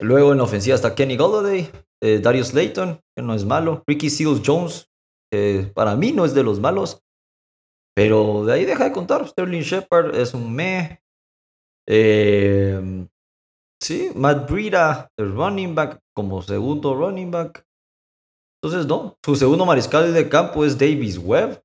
Luego 0.00 0.32
en 0.32 0.38
la 0.38 0.44
ofensiva 0.44 0.74
está 0.74 0.94
Kenny 0.94 1.16
Golladay, 1.16 1.70
eh, 2.02 2.18
Darius 2.20 2.54
Layton, 2.54 3.00
que 3.16 3.22
no 3.22 3.34
es 3.34 3.44
malo. 3.44 3.82
Ricky 3.86 4.10
Seals 4.10 4.42
Jones, 4.44 4.90
que 5.30 5.70
para 5.74 5.96
mí 5.96 6.12
no 6.12 6.24
es 6.24 6.34
de 6.34 6.42
los 6.42 6.60
malos. 6.60 7.02
Pero 7.94 8.44
de 8.44 8.54
ahí 8.54 8.64
deja 8.64 8.84
de 8.84 8.92
contar. 8.92 9.28
Sterling 9.28 9.62
Shepard 9.62 10.14
es 10.16 10.34
un 10.34 10.52
me. 10.52 11.00
Em, 11.86 13.08
sí, 13.80 14.10
Matt 14.14 14.50
Breida, 14.50 15.10
el 15.16 15.32
running 15.32 15.74
back, 15.74 16.00
como 16.14 16.42
segundo 16.42 16.94
running 16.94 17.30
back. 17.30 17.64
Entonces, 18.62 18.86
no. 18.86 19.18
Su 19.24 19.36
segundo 19.36 19.66
mariscal 19.66 20.12
de 20.12 20.28
campo 20.28 20.64
es 20.64 20.78
Davis 20.78 21.18
Webb. 21.18 21.62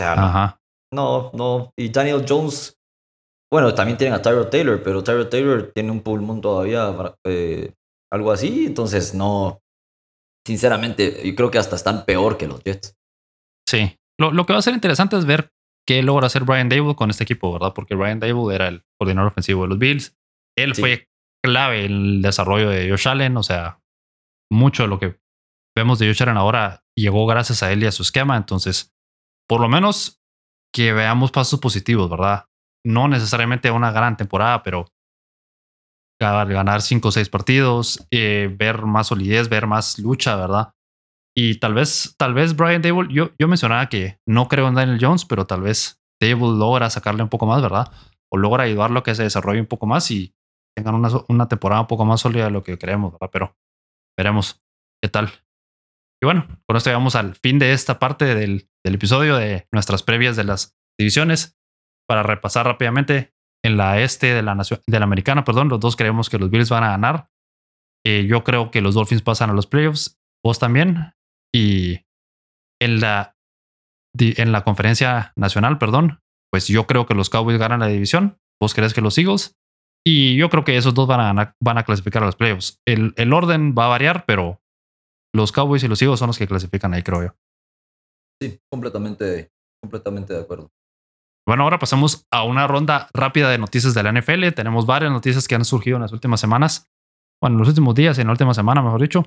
O 0.00 0.02
sea, 0.02 0.60
no, 0.92 1.30
no. 1.34 1.72
Y 1.78 1.90
Daniel 1.90 2.24
Jones, 2.26 2.78
bueno, 3.52 3.74
también 3.74 3.98
tienen 3.98 4.14
a 4.14 4.22
Tyro 4.22 4.48
Taylor, 4.48 4.82
pero 4.82 5.04
Tyro 5.04 5.28
Taylor 5.28 5.70
tiene 5.74 5.90
un 5.90 6.00
pulmón 6.00 6.40
todavía, 6.40 7.14
eh, 7.26 7.72
algo 8.12 8.32
así. 8.32 8.66
Entonces, 8.66 9.14
no. 9.14 9.60
Sinceramente, 10.46 11.20
yo 11.24 11.34
creo 11.34 11.50
que 11.50 11.58
hasta 11.58 11.76
están 11.76 12.04
peor 12.04 12.38
que 12.38 12.48
los 12.48 12.62
Jets. 12.64 12.96
Sí. 13.68 13.96
Lo, 14.18 14.32
lo 14.32 14.46
que 14.46 14.52
va 14.52 14.58
a 14.58 14.62
ser 14.62 14.74
interesante 14.74 15.16
es 15.16 15.26
ver 15.26 15.52
qué 15.86 16.02
logra 16.02 16.26
hacer 16.26 16.44
Brian 16.44 16.68
Dable 16.68 16.94
con 16.94 17.10
este 17.10 17.24
equipo, 17.24 17.52
¿verdad? 17.52 17.72
Porque 17.74 17.94
Brian 17.94 18.20
Dable 18.20 18.54
era 18.54 18.68
el 18.68 18.82
coordinador 18.98 19.30
ofensivo 19.30 19.62
de 19.62 19.68
los 19.68 19.78
Bills. 19.78 20.16
Él 20.56 20.74
fue 20.74 21.08
clave 21.44 21.84
en 21.84 21.92
el 21.92 22.22
desarrollo 22.22 22.70
de 22.70 22.88
Josh 22.88 23.08
Allen. 23.08 23.36
O 23.36 23.42
sea, 23.42 23.80
mucho 24.50 24.84
de 24.84 24.88
lo 24.88 24.98
que 24.98 25.20
vemos 25.76 25.98
de 25.98 26.06
Josh 26.06 26.22
Allen 26.22 26.36
ahora 26.36 26.82
llegó 26.96 27.26
gracias 27.26 27.62
a 27.62 27.72
él 27.72 27.82
y 27.82 27.86
a 27.86 27.92
su 27.92 28.02
esquema. 28.02 28.36
Entonces, 28.36 28.92
por 29.50 29.60
lo 29.60 29.68
menos 29.68 30.22
que 30.72 30.92
veamos 30.92 31.32
pasos 31.32 31.58
positivos, 31.58 32.08
¿verdad? 32.08 32.44
No 32.86 33.08
necesariamente 33.08 33.72
una 33.72 33.90
gran 33.90 34.16
temporada, 34.16 34.62
pero 34.62 34.86
ganar 36.20 36.82
cinco 36.82 37.08
o 37.08 37.10
seis 37.10 37.28
partidos, 37.28 38.06
eh, 38.12 38.54
ver 38.56 38.82
más 38.82 39.08
solidez, 39.08 39.48
ver 39.48 39.66
más 39.66 39.98
lucha, 39.98 40.36
¿verdad? 40.36 40.74
Y 41.36 41.58
tal 41.58 41.74
vez, 41.74 42.14
tal 42.16 42.32
vez 42.32 42.54
Brian 42.54 42.80
Dable, 42.80 43.12
yo, 43.12 43.30
yo 43.40 43.48
mencionaba 43.48 43.88
que 43.88 44.20
no 44.24 44.46
creo 44.46 44.68
en 44.68 44.76
Daniel 44.76 44.98
Jones, 45.00 45.24
pero 45.24 45.48
tal 45.48 45.62
vez 45.62 46.00
Dable 46.20 46.56
logra 46.56 46.88
sacarle 46.88 47.24
un 47.24 47.28
poco 47.28 47.46
más, 47.46 47.60
¿verdad? 47.60 47.90
O 48.32 48.36
logra 48.38 48.62
ayudarlo 48.62 49.00
a 49.00 49.02
que 49.02 49.16
se 49.16 49.24
desarrolle 49.24 49.60
un 49.60 49.66
poco 49.66 49.86
más 49.86 50.12
y 50.12 50.32
tengan 50.76 50.94
una, 50.94 51.08
una 51.28 51.48
temporada 51.48 51.80
un 51.80 51.88
poco 51.88 52.04
más 52.04 52.20
sólida 52.20 52.44
de 52.44 52.50
lo 52.52 52.62
que 52.62 52.78
creemos, 52.78 53.12
¿verdad? 53.14 53.30
Pero 53.32 53.56
veremos 54.16 54.62
qué 55.02 55.08
tal. 55.08 55.32
Y 56.22 56.26
bueno, 56.26 56.46
con 56.66 56.76
esto 56.76 56.90
llegamos 56.90 57.16
al 57.16 57.34
fin 57.34 57.58
de 57.58 57.72
esta 57.72 57.98
parte 57.98 58.34
del, 58.34 58.68
episodio 58.84 59.36
de 59.36 59.66
nuestras 59.72 60.02
previas 60.02 60.36
de 60.36 60.44
las 60.44 60.76
divisiones. 60.98 61.58
Para 62.06 62.22
repasar 62.22 62.66
rápidamente, 62.66 63.32
en 63.64 63.76
la 63.76 64.00
este 64.00 64.34
de 64.34 64.42
la, 64.42 64.54
nación, 64.54 64.80
de 64.86 64.98
la 64.98 65.04
americana, 65.04 65.44
perdón, 65.44 65.68
los 65.68 65.80
dos 65.80 65.96
creemos 65.96 66.28
que 66.28 66.38
los 66.38 66.50
Bills 66.50 66.70
van 66.70 66.84
a 66.84 66.90
ganar. 66.90 67.30
Eh, 68.04 68.26
yo 68.28 68.44
creo 68.44 68.70
que 68.70 68.80
los 68.80 68.94
Dolphins 68.94 69.22
pasan 69.22 69.50
a 69.50 69.52
los 69.54 69.66
playoffs, 69.66 70.20
vos 70.44 70.58
también. 70.58 71.14
Y 71.54 72.00
en 72.80 73.00
la, 73.00 73.36
en 74.18 74.52
la 74.52 74.64
conferencia 74.64 75.32
nacional, 75.36 75.78
perdón, 75.78 76.20
pues 76.50 76.66
yo 76.66 76.86
creo 76.86 77.06
que 77.06 77.14
los 77.14 77.30
Cowboys 77.30 77.58
ganan 77.58 77.80
la 77.80 77.86
división, 77.86 78.38
vos 78.60 78.74
crees 78.74 78.92
que 78.92 79.00
los 79.00 79.16
Eagles. 79.16 79.56
Y 80.04 80.36
yo 80.36 80.50
creo 80.50 80.64
que 80.64 80.76
esos 80.76 80.94
dos 80.94 81.06
van 81.06 81.38
a, 81.38 81.54
van 81.62 81.78
a 81.78 81.84
clasificar 81.84 82.22
a 82.22 82.26
los 82.26 82.36
playoffs. 82.36 82.80
El, 82.86 83.12
el 83.16 83.32
orden 83.32 83.74
va 83.78 83.84
a 83.84 83.88
variar, 83.88 84.24
pero 84.26 84.60
los 85.34 85.52
Cowboys 85.52 85.82
y 85.84 85.88
los 85.88 86.00
Eagles 86.02 86.18
son 86.18 86.28
los 86.28 86.38
que 86.38 86.46
clasifican 86.46 86.94
ahí, 86.94 87.02
creo 87.02 87.22
yo. 87.22 87.34
Sí, 88.42 88.58
completamente, 88.70 89.50
completamente 89.82 90.34
de 90.34 90.40
acuerdo. 90.40 90.70
Bueno, 91.46 91.64
ahora 91.64 91.78
pasamos 91.78 92.26
a 92.30 92.44
una 92.44 92.66
ronda 92.66 93.08
rápida 93.12 93.50
de 93.50 93.58
noticias 93.58 93.94
de 93.94 94.02
la 94.02 94.12
NFL. 94.12 94.50
Tenemos 94.54 94.86
varias 94.86 95.10
noticias 95.10 95.48
que 95.48 95.54
han 95.54 95.64
surgido 95.64 95.96
en 95.96 96.02
las 96.02 96.12
últimas 96.12 96.40
semanas. 96.40 96.90
Bueno, 97.42 97.56
en 97.56 97.60
los 97.60 97.68
últimos 97.68 97.94
días, 97.94 98.18
en 98.18 98.26
la 98.26 98.32
última 98.32 98.54
semana, 98.54 98.82
mejor 98.82 99.00
dicho. 99.00 99.24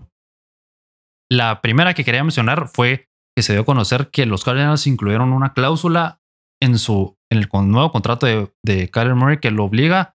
La 1.30 1.62
primera 1.62 1.93
que 1.93 2.04
quería 2.04 2.24
mencionar 2.24 2.68
fue 2.68 3.10
que 3.36 3.43
se 3.43 3.54
dio 3.54 3.64
a 3.64 3.66
conocer 3.66 4.10
que 4.10 4.26
los 4.26 4.43
Cardinals 4.43 4.88
incluyeron 4.88 5.34
una 5.34 5.54
cláusula 5.54 6.22
en 6.62 6.78
su 6.78 7.18
en 7.32 7.39
el 7.39 7.49
nuevo 7.51 7.91
contrato 7.91 8.28
de, 8.28 8.54
de 8.64 8.89
Kyler 8.89 9.16
Murray 9.16 9.39
que 9.39 9.51
lo 9.51 9.66
obliga 9.66 10.16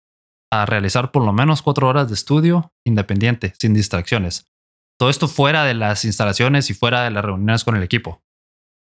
a 0.51 0.65
realizar 0.65 1.11
por 1.11 1.25
lo 1.25 1.33
menos 1.33 1.61
cuatro 1.61 1.87
horas 1.87 2.07
de 2.07 2.13
estudio 2.13 2.71
independiente, 2.85 3.53
sin 3.59 3.73
distracciones. 3.73 4.47
Todo 4.99 5.09
esto 5.09 5.27
fuera 5.27 5.63
de 5.63 5.73
las 5.73 6.05
instalaciones 6.05 6.69
y 6.69 6.73
fuera 6.73 7.03
de 7.03 7.11
las 7.11 7.23
reuniones 7.23 7.63
con 7.63 7.75
el 7.75 7.83
equipo. 7.83 8.23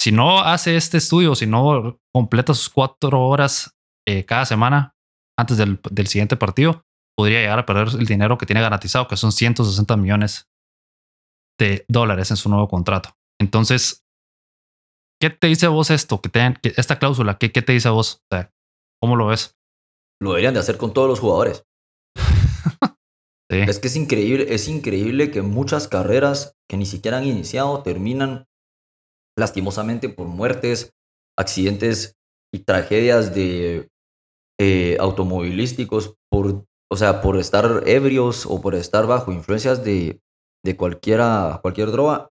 Si 0.01 0.11
no 0.11 0.41
hace 0.41 0.75
este 0.75 0.97
estudio, 0.97 1.35
si 1.35 1.47
no 1.47 1.99
completa 2.13 2.53
sus 2.53 2.69
cuatro 2.69 3.21
horas 3.21 3.75
eh, 4.05 4.25
cada 4.25 4.45
semana 4.45 4.95
antes 5.37 5.57
del, 5.57 5.79
del, 5.89 6.07
siguiente 6.07 6.35
partido, 6.35 6.85
podría 7.15 7.39
llegar 7.39 7.59
a 7.59 7.65
perder 7.65 7.87
el 7.97 8.05
dinero 8.05 8.37
que 8.37 8.45
tiene 8.45 8.61
garantizado, 8.61 9.07
que 9.07 9.15
son 9.15 9.31
160 9.31 9.95
millones 9.95 10.49
de 11.57 11.85
dólares 11.87 12.31
en 12.31 12.37
su 12.37 12.49
nuevo 12.49 12.67
contrato. 12.67 13.15
Entonces, 13.39 14.05
¿qué 15.21 15.29
te 15.29 15.47
dice 15.47 15.67
a 15.67 15.69
vos 15.69 15.89
esto? 15.89 16.21
Que, 16.21 16.29
que 16.29 16.73
esta 16.75 16.99
cláusula, 16.99 17.37
¿qué, 17.37 17.51
¿qué, 17.53 17.61
te 17.61 17.71
dice 17.71 17.87
a 17.87 17.91
vos? 17.91 18.21
O 18.29 18.35
sea, 18.35 18.51
¿Cómo 19.03 19.17
lo 19.17 19.27
ves? 19.27 19.57
Lo 20.21 20.29
deberían 20.29 20.53
de 20.53 20.61
hacer 20.61 20.77
con 20.77 20.93
todos 20.93 21.09
los 21.09 21.19
jugadores. 21.19 21.65
Es 23.49 23.79
que 23.79 23.87
es 23.87 23.95
increíble, 23.95 24.47
es 24.49 24.67
increíble 24.67 25.29
que 25.29 25.41
muchas 25.41 25.87
carreras 25.87 26.55
que 26.67 26.77
ni 26.77 26.85
siquiera 26.85 27.17
han 27.17 27.25
iniciado 27.25 27.83
terminan 27.83 28.45
lastimosamente 29.37 30.09
por 30.09 30.27
muertes, 30.27 30.93
accidentes 31.37 32.15
y 32.53 32.59
tragedias 32.59 33.35
de 33.35 33.89
eh, 34.59 34.97
automovilísticos 34.99 36.15
por, 36.31 36.65
o 36.91 36.95
sea, 36.95 37.21
por 37.21 37.37
estar 37.37 37.83
ebrios 37.85 38.45
o 38.45 38.61
por 38.61 38.75
estar 38.75 39.07
bajo 39.07 39.31
influencias 39.31 39.83
de, 39.83 40.21
de 40.63 40.77
cualquiera, 40.77 41.59
cualquier 41.61 41.91
droga. 41.91 42.29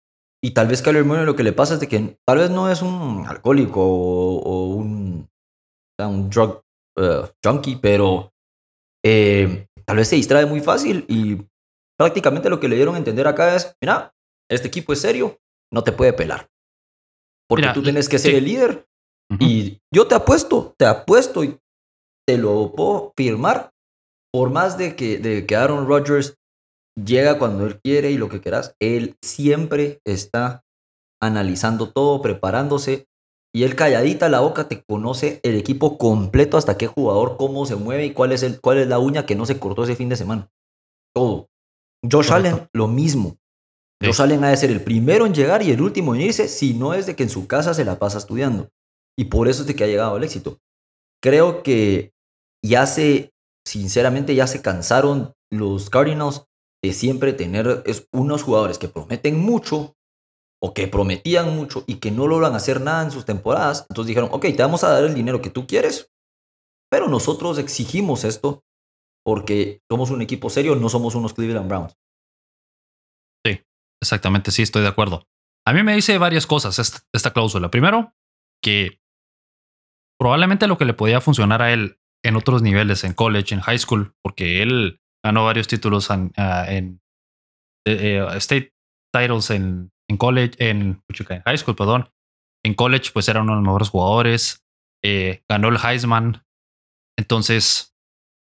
Y 0.44 0.52
tal 0.52 0.68
vez 0.68 0.82
Kyler 0.82 1.06
Murray 1.06 1.26
lo 1.26 1.36
que 1.36 1.44
le 1.44 1.54
pasa 1.54 1.76
es 1.76 1.80
de 1.80 1.88
que 1.88 2.18
tal 2.26 2.38
vez 2.38 2.50
no 2.52 2.70
es 2.70 2.82
un 2.82 3.26
alcohólico 3.28 3.82
o, 3.82 4.76
un, 4.76 5.28
un 6.00 6.30
drug 6.30 6.62
uh, 6.98 7.28
junkie, 7.44 7.78
pero 7.78 8.32
eh, 9.04 9.68
tal 9.86 9.98
vez 9.98 10.08
se 10.08 10.16
distrae 10.16 10.46
muy 10.46 10.62
fácil 10.62 11.06
y 11.08 11.46
prácticamente 11.98 12.50
lo 12.50 12.60
que 12.60 12.68
le 12.68 12.76
dieron 12.76 12.96
a 12.96 12.98
entender 12.98 13.28
acá 13.28 13.56
es, 13.56 13.76
mira, 13.82 14.14
este 14.50 14.68
equipo 14.68 14.94
es 14.94 15.02
serio, 15.02 15.40
no 15.72 15.84
te 15.84 15.92
puede 15.92 16.14
pelar. 16.14 16.50
Porque 17.48 17.64
Mira, 17.64 17.74
tú 17.74 17.84
tienes 17.84 18.10
que 18.10 18.20
ser 18.20 18.32
sí. 18.32 18.38
el 18.38 18.46
líder. 18.46 18.88
Uh 19.32 19.36
-huh. 19.36 19.38
Y 19.42 19.82
yo 19.94 20.08
te 20.08 20.16
apuesto, 20.16 20.74
te 20.78 20.86
apuesto 20.86 21.44
y 21.44 21.60
te 22.28 22.38
lo 22.38 22.74
puedo 22.74 23.14
firmar. 23.16 23.72
Por 24.34 24.50
más 24.50 24.78
de 24.78 24.96
que, 24.96 25.18
de 25.20 25.46
que 25.46 25.56
Aaron 25.56 25.88
Rodgers 25.88 26.36
llega 26.96 27.40
cuando 27.40 27.66
él 27.66 27.80
quiere 27.82 28.12
y 28.12 28.18
lo 28.18 28.30
que 28.30 28.42
quieras, 28.42 28.76
él 28.80 29.16
siempre 29.24 30.02
está 30.06 30.64
analizando 31.22 31.92
todo, 31.92 32.22
preparándose. 32.22 33.08
Y 33.56 33.64
él 33.64 33.78
calladita 33.78 34.28
la 34.28 34.42
boca 34.42 34.68
te 34.68 34.84
conoce 34.84 35.40
el 35.42 35.56
equipo 35.56 35.98
completo 35.98 36.58
hasta 36.58 36.78
qué 36.78 36.88
jugador, 36.88 37.38
cómo 37.38 37.66
se 37.66 37.78
mueve 37.78 38.06
y 38.06 38.12
cuál 38.12 38.34
es, 38.34 38.44
el, 38.44 38.60
cuál 38.60 38.80
es 38.80 38.88
la 38.90 39.00
uña 39.00 39.26
que 39.26 39.38
no 39.38 39.46
se 39.46 39.60
cortó 39.60 39.86
ese 39.86 39.96
fin 39.96 40.10
de 40.10 40.18
semana. 40.18 40.52
Todo. 41.16 41.48
Josh 42.04 42.28
Correcto. 42.28 42.34
Allen, 42.34 42.70
lo 42.74 42.90
mismo. 42.90 43.38
Sí. 44.02 44.08
Josh 44.08 44.22
Allen 44.22 44.44
ha 44.44 44.50
de 44.50 44.58
ser 44.58 44.72
el 44.72 44.84
primero 44.84 45.26
en 45.26 45.34
llegar 45.34 45.64
y 45.64 45.72
el 45.72 45.82
último 45.82 46.14
en 46.14 46.20
irse, 46.20 46.50
si 46.50 46.74
no 46.74 46.94
es 46.94 47.06
de 47.06 47.16
que 47.16 47.24
en 47.24 47.30
su 47.30 47.48
casa 47.48 47.74
se 47.74 47.86
la 47.86 47.98
pasa 47.98 48.18
estudiando. 48.18 48.68
Y 49.18 49.26
por 49.26 49.48
eso 49.48 49.62
es 49.62 49.68
de 49.68 49.76
que 49.78 49.86
ha 49.86 49.88
llegado 49.88 50.18
al 50.18 50.24
éxito. 50.26 50.60
Creo 51.24 51.64
que 51.64 52.12
ya 52.62 52.86
se, 52.86 53.32
sinceramente, 53.66 54.36
ya 54.36 54.48
se 54.48 54.62
cansaron 54.62 55.32
los 55.50 55.90
Cardinals 55.90 56.44
de 56.84 56.92
siempre 56.92 57.32
tener 57.32 57.86
unos 58.12 58.44
jugadores 58.44 58.78
que 58.78 58.90
prometen 58.90 59.40
mucho 59.40 59.96
que 60.74 60.88
prometían 60.88 61.56
mucho 61.56 61.84
y 61.88 61.96
que 61.96 62.12
no 62.12 62.28
logran 62.28 62.56
hacer 62.56 62.82
nada 62.82 63.04
en 63.04 63.12
sus 63.12 63.26
temporadas. 63.26 63.86
Entonces 63.90 64.08
dijeron, 64.08 64.30
ok, 64.32 64.42
te 64.42 64.64
vamos 64.64 64.84
a 64.84 64.90
dar 64.90 65.04
el 65.04 65.14
dinero 65.14 65.42
que 65.42 65.50
tú 65.50 65.68
quieres, 65.68 66.12
pero 66.90 67.08
nosotros 67.08 67.58
exigimos 67.58 68.24
esto 68.24 68.64
porque 69.26 69.82
somos 69.90 70.12
un 70.12 70.22
equipo 70.22 70.50
serio, 70.50 70.76
no 70.76 70.88
somos 70.90 71.16
unos 71.16 71.34
Cleveland 71.34 71.68
Browns. 71.68 71.98
Sí, 73.46 73.62
exactamente, 74.02 74.52
sí, 74.52 74.62
estoy 74.62 74.84
de 74.84 74.90
acuerdo. 74.90 75.28
A 75.68 75.74
mí 75.74 75.82
me 75.84 75.96
dice 75.96 76.18
varias 76.18 76.46
cosas 76.46 76.78
esta, 76.80 77.34
cláusula. 77.34 77.72
Primero, 77.72 78.14
que 78.64 79.02
probablemente 80.20 80.68
lo 80.68 80.78
que 80.78 80.86
le 80.86 80.94
podía 80.94 81.22
funcionar 81.22 81.62
a 81.62 81.74
él 81.74 82.00
en 82.24 82.36
otros 82.36 82.62
niveles, 82.62 83.04
en 83.04 83.14
college, 83.14 83.54
en 83.54 83.62
high 83.62 83.80
school, 83.80 84.16
porque 84.24 84.62
él 84.62 85.02
ganó 85.24 85.46
varios 85.46 85.68
títulos 85.68 86.10
en, 86.12 86.32
uh, 86.38 86.66
en 86.68 87.02
uh, 87.88 88.30
state 88.38 88.76
titles 89.12 89.50
en, 89.50 89.92
en 90.10 90.18
college, 90.18 90.54
en, 90.60 91.02
high 91.46 91.58
school, 91.58 91.76
perdón. 91.76 92.10
En 92.64 92.74
college, 92.74 93.12
pues 93.14 93.28
era 93.28 93.42
uno 93.42 93.54
de 93.54 93.56
los 93.58 93.66
mejores 93.66 93.90
jugadores. 93.90 94.64
Eh, 95.04 95.44
ganó 95.50 95.70
el 95.70 95.78
Heisman. 95.78 96.44
Entonces, 97.18 97.96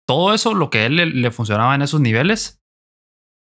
todo 0.07 0.33
eso, 0.33 0.53
lo 0.53 0.69
que 0.69 0.79
a 0.79 0.85
él 0.85 1.21
le, 1.21 1.31
funcionaba 1.31 1.75
en 1.75 1.81
esos 1.81 2.01
niveles, 2.01 2.61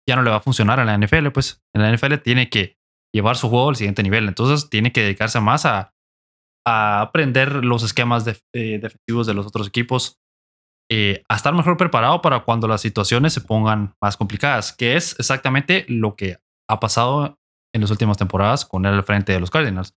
ya 0.08 0.16
no 0.16 0.22
le 0.22 0.30
va 0.30 0.36
a 0.36 0.40
funcionar 0.40 0.78
en 0.78 0.86
la 0.86 0.98
NFL. 0.98 1.28
Pues 1.30 1.62
en 1.74 1.82
la 1.82 1.92
NFL 1.92 2.16
tiene 2.22 2.48
que 2.48 2.76
llevar 3.14 3.36
su 3.36 3.48
juego 3.48 3.70
al 3.70 3.76
siguiente 3.76 4.02
nivel. 4.02 4.28
Entonces, 4.28 4.70
tiene 4.70 4.92
que 4.92 5.02
dedicarse 5.02 5.40
más 5.40 5.66
a, 5.66 5.92
aprender 6.68 7.64
los 7.64 7.84
esquemas 7.84 8.26
eh, 8.26 8.80
defensivos 8.80 9.28
de 9.28 9.34
los 9.34 9.46
otros 9.46 9.68
equipos, 9.68 10.18
eh, 10.90 11.24
a 11.28 11.36
estar 11.36 11.54
mejor 11.54 11.76
preparado 11.76 12.22
para 12.22 12.40
cuando 12.40 12.66
las 12.66 12.80
situaciones 12.80 13.32
se 13.32 13.40
pongan 13.40 13.94
más 14.02 14.16
complicadas, 14.16 14.72
que 14.72 14.96
es 14.96 15.14
exactamente 15.20 15.84
lo 15.88 16.16
que 16.16 16.38
ha 16.68 16.80
pasado 16.80 17.38
en 17.76 17.82
las 17.82 17.90
últimas 17.90 18.16
temporadas 18.16 18.64
con 18.64 18.84
él 18.86 18.94
al 18.94 19.04
frente 19.04 19.32
de 19.32 19.40
los 19.40 19.50
Cardinals. 19.50 19.94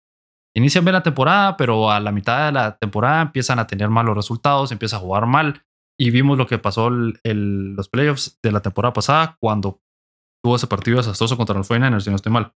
Inician 0.55 0.85
bien 0.85 0.95
la 0.95 1.03
temporada, 1.03 1.57
pero 1.57 1.91
a 1.91 2.01
la 2.01 2.11
mitad 2.11 2.47
de 2.47 2.53
la 2.53 2.79
temporada 2.79 3.23
empiezan 3.23 3.59
a 3.59 3.67
tener 3.67 3.91
malos 3.91 4.17
resultados, 4.17 4.73
empieza 4.73 4.97
a 4.97 5.01
jugar 5.01 5.27
mal. 5.27 5.63
Y 5.99 6.11
vimos 6.11 6.37
lo 6.37 6.47
que 6.47 6.59
pasó 6.59 6.89
en 6.89 7.77
los 7.77 7.89
playoffs 7.89 8.39
de 8.43 8.53
la 8.53 8.61
temporada 8.61 8.93
pasada 8.93 9.37
cuando 9.41 9.81
tuvo 10.43 10.57
ese 10.57 10.67
partido 10.67 10.99
desastroso 10.99 11.37
contra 11.37 11.57
los 11.57 11.71
49ers, 11.71 12.01
si 12.01 12.11
no 12.11 12.17
estoy 12.17 12.33
mal. 12.33 12.55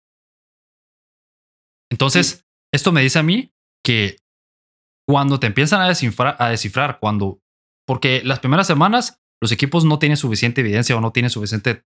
Entonces, 1.91 2.27
sí. 2.27 2.45
esto 2.73 2.93
me 2.93 3.03
dice 3.03 3.19
a 3.19 3.23
mí 3.23 3.53
que 3.85 4.17
cuando 5.09 5.39
te 5.39 5.47
empiezan 5.47 5.81
a 5.81 5.89
descifrar, 5.89 6.37
a 6.39 6.49
descifrar, 6.49 6.99
cuando, 6.99 7.41
porque 7.87 8.23
las 8.25 8.41
primeras 8.41 8.67
semanas 8.67 9.23
los 9.41 9.53
equipos 9.53 9.85
no 9.85 9.99
tienen 9.99 10.17
suficiente 10.17 10.63
evidencia 10.63 10.97
o 10.97 11.01
no 11.01 11.13
tienen 11.13 11.31
suficiente 11.31 11.85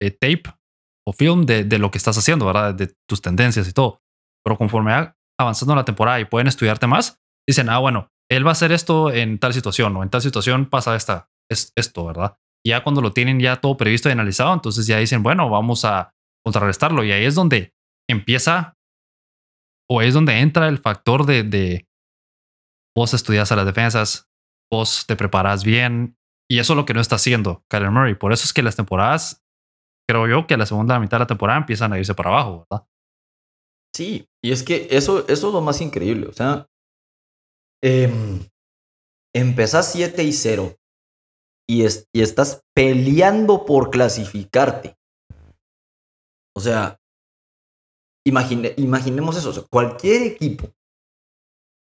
eh, 0.00 0.10
tape 0.10 0.44
o 1.06 1.12
film 1.12 1.46
de, 1.46 1.64
de, 1.64 1.78
lo 1.78 1.90
que 1.90 1.98
estás 1.98 2.16
haciendo, 2.16 2.46
¿verdad? 2.46 2.74
De 2.74 2.94
tus 3.08 3.20
tendencias 3.20 3.68
y 3.68 3.72
todo. 3.72 4.00
Pero 4.44 4.56
conforme 4.56 4.92
va 4.92 5.16
avanzando 5.38 5.74
la 5.74 5.84
temporada 5.84 6.20
y 6.20 6.24
pueden 6.24 6.46
estudiarte 6.46 6.86
más, 6.86 7.20
dicen, 7.46 7.68
ah, 7.68 7.78
bueno, 7.78 8.10
él 8.30 8.46
va 8.46 8.50
a 8.50 8.52
hacer 8.52 8.72
esto 8.72 9.12
en 9.12 9.38
tal 9.38 9.52
situación 9.52 9.96
o 9.96 10.02
en 10.02 10.10
tal 10.10 10.22
situación 10.22 10.66
pasa 10.66 10.96
esta, 10.96 11.28
es, 11.50 11.72
esto, 11.76 12.06
¿verdad? 12.06 12.36
Ya 12.66 12.82
cuando 12.82 13.02
lo 13.02 13.12
tienen 13.12 13.40
ya 13.40 13.56
todo 13.56 13.76
previsto 13.76 14.08
y 14.08 14.12
analizado, 14.12 14.54
entonces 14.54 14.86
ya 14.86 14.98
dicen, 14.98 15.22
bueno, 15.22 15.50
vamos 15.50 15.84
a 15.84 16.14
contrarrestarlo. 16.44 17.04
Y 17.04 17.12
ahí 17.12 17.24
es 17.24 17.34
donde 17.34 17.74
empieza 18.08 18.76
o 19.90 20.00
es 20.00 20.14
donde 20.14 20.40
entra 20.40 20.68
el 20.68 20.78
factor 20.78 21.26
de, 21.26 21.42
de 21.42 21.86
vos 22.96 23.12
estudias 23.12 23.52
a 23.52 23.56
las 23.56 23.66
defensas, 23.66 24.30
vos 24.72 25.04
te 25.06 25.16
preparas 25.16 25.64
bien 25.64 26.16
y 26.50 26.58
eso 26.58 26.72
es 26.72 26.76
lo 26.76 26.86
que 26.86 26.94
no 26.94 27.00
está 27.00 27.16
haciendo 27.16 27.64
Kyler 27.68 27.90
Murray. 27.90 28.14
Por 28.14 28.32
eso 28.32 28.44
es 28.44 28.52
que 28.52 28.62
las 28.62 28.76
temporadas, 28.76 29.43
creo 30.08 30.26
yo 30.26 30.46
que 30.46 30.54
a 30.54 30.56
la 30.56 30.66
segunda 30.66 30.98
mitad 30.98 31.18
de 31.18 31.24
la 31.24 31.26
temporada 31.26 31.58
empiezan 31.58 31.92
a 31.92 31.98
irse 31.98 32.14
para 32.14 32.30
abajo, 32.30 32.66
¿verdad? 32.70 32.86
Sí, 33.94 34.28
y 34.42 34.52
es 34.52 34.62
que 34.62 34.88
eso, 34.90 35.26
eso 35.28 35.48
es 35.48 35.52
lo 35.52 35.60
más 35.60 35.80
increíble. 35.80 36.26
O 36.26 36.32
sea, 36.32 36.66
eh, 37.82 38.10
empezás 39.34 39.92
7 39.92 40.22
y 40.24 40.32
0 40.32 40.76
y, 41.68 41.84
es, 41.84 42.08
y 42.12 42.22
estás 42.22 42.62
peleando 42.74 43.64
por 43.64 43.90
clasificarte. 43.90 44.96
O 46.56 46.60
sea, 46.60 46.98
Imagine, 48.26 48.72
imaginemos 48.78 49.36
eso, 49.36 49.66
cualquier 49.68 50.22
equipo, 50.22 50.72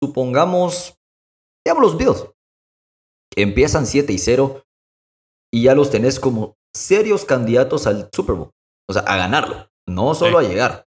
supongamos, 0.04 0.98
digamos 1.64 1.84
los 1.84 1.98
Bills, 1.98 2.28
empiezan 3.36 3.86
7 3.86 4.12
y 4.12 4.18
0 4.18 4.64
y 5.54 5.64
ya 5.64 5.76
los 5.76 5.92
tenés 5.92 6.20
como 6.20 6.56
serios 6.76 7.26
candidatos 7.26 7.88
al 7.88 8.10
Super 8.14 8.36
Bowl. 8.36 8.52
O 8.90 8.94
sea, 8.94 9.04
a 9.04 9.18
ganarlo, 9.18 9.70
no 9.88 10.14
solo 10.14 10.40
a 10.40 10.44
llegar. 10.44 10.86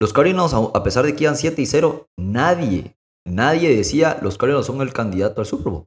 Los 0.00 0.12
Cardinals, 0.12 0.54
a 0.54 0.82
pesar 0.82 1.04
de 1.04 1.16
que 1.16 1.24
iban 1.24 1.36
7 1.36 1.60
y 1.60 1.66
0, 1.66 2.06
nadie, 2.16 2.96
nadie 3.26 3.74
decía 3.74 4.18
los 4.22 4.38
Cardinals 4.38 4.66
son 4.66 4.80
el 4.80 4.92
candidato 4.92 5.40
al 5.40 5.46
Super 5.46 5.72
Bowl. 5.72 5.86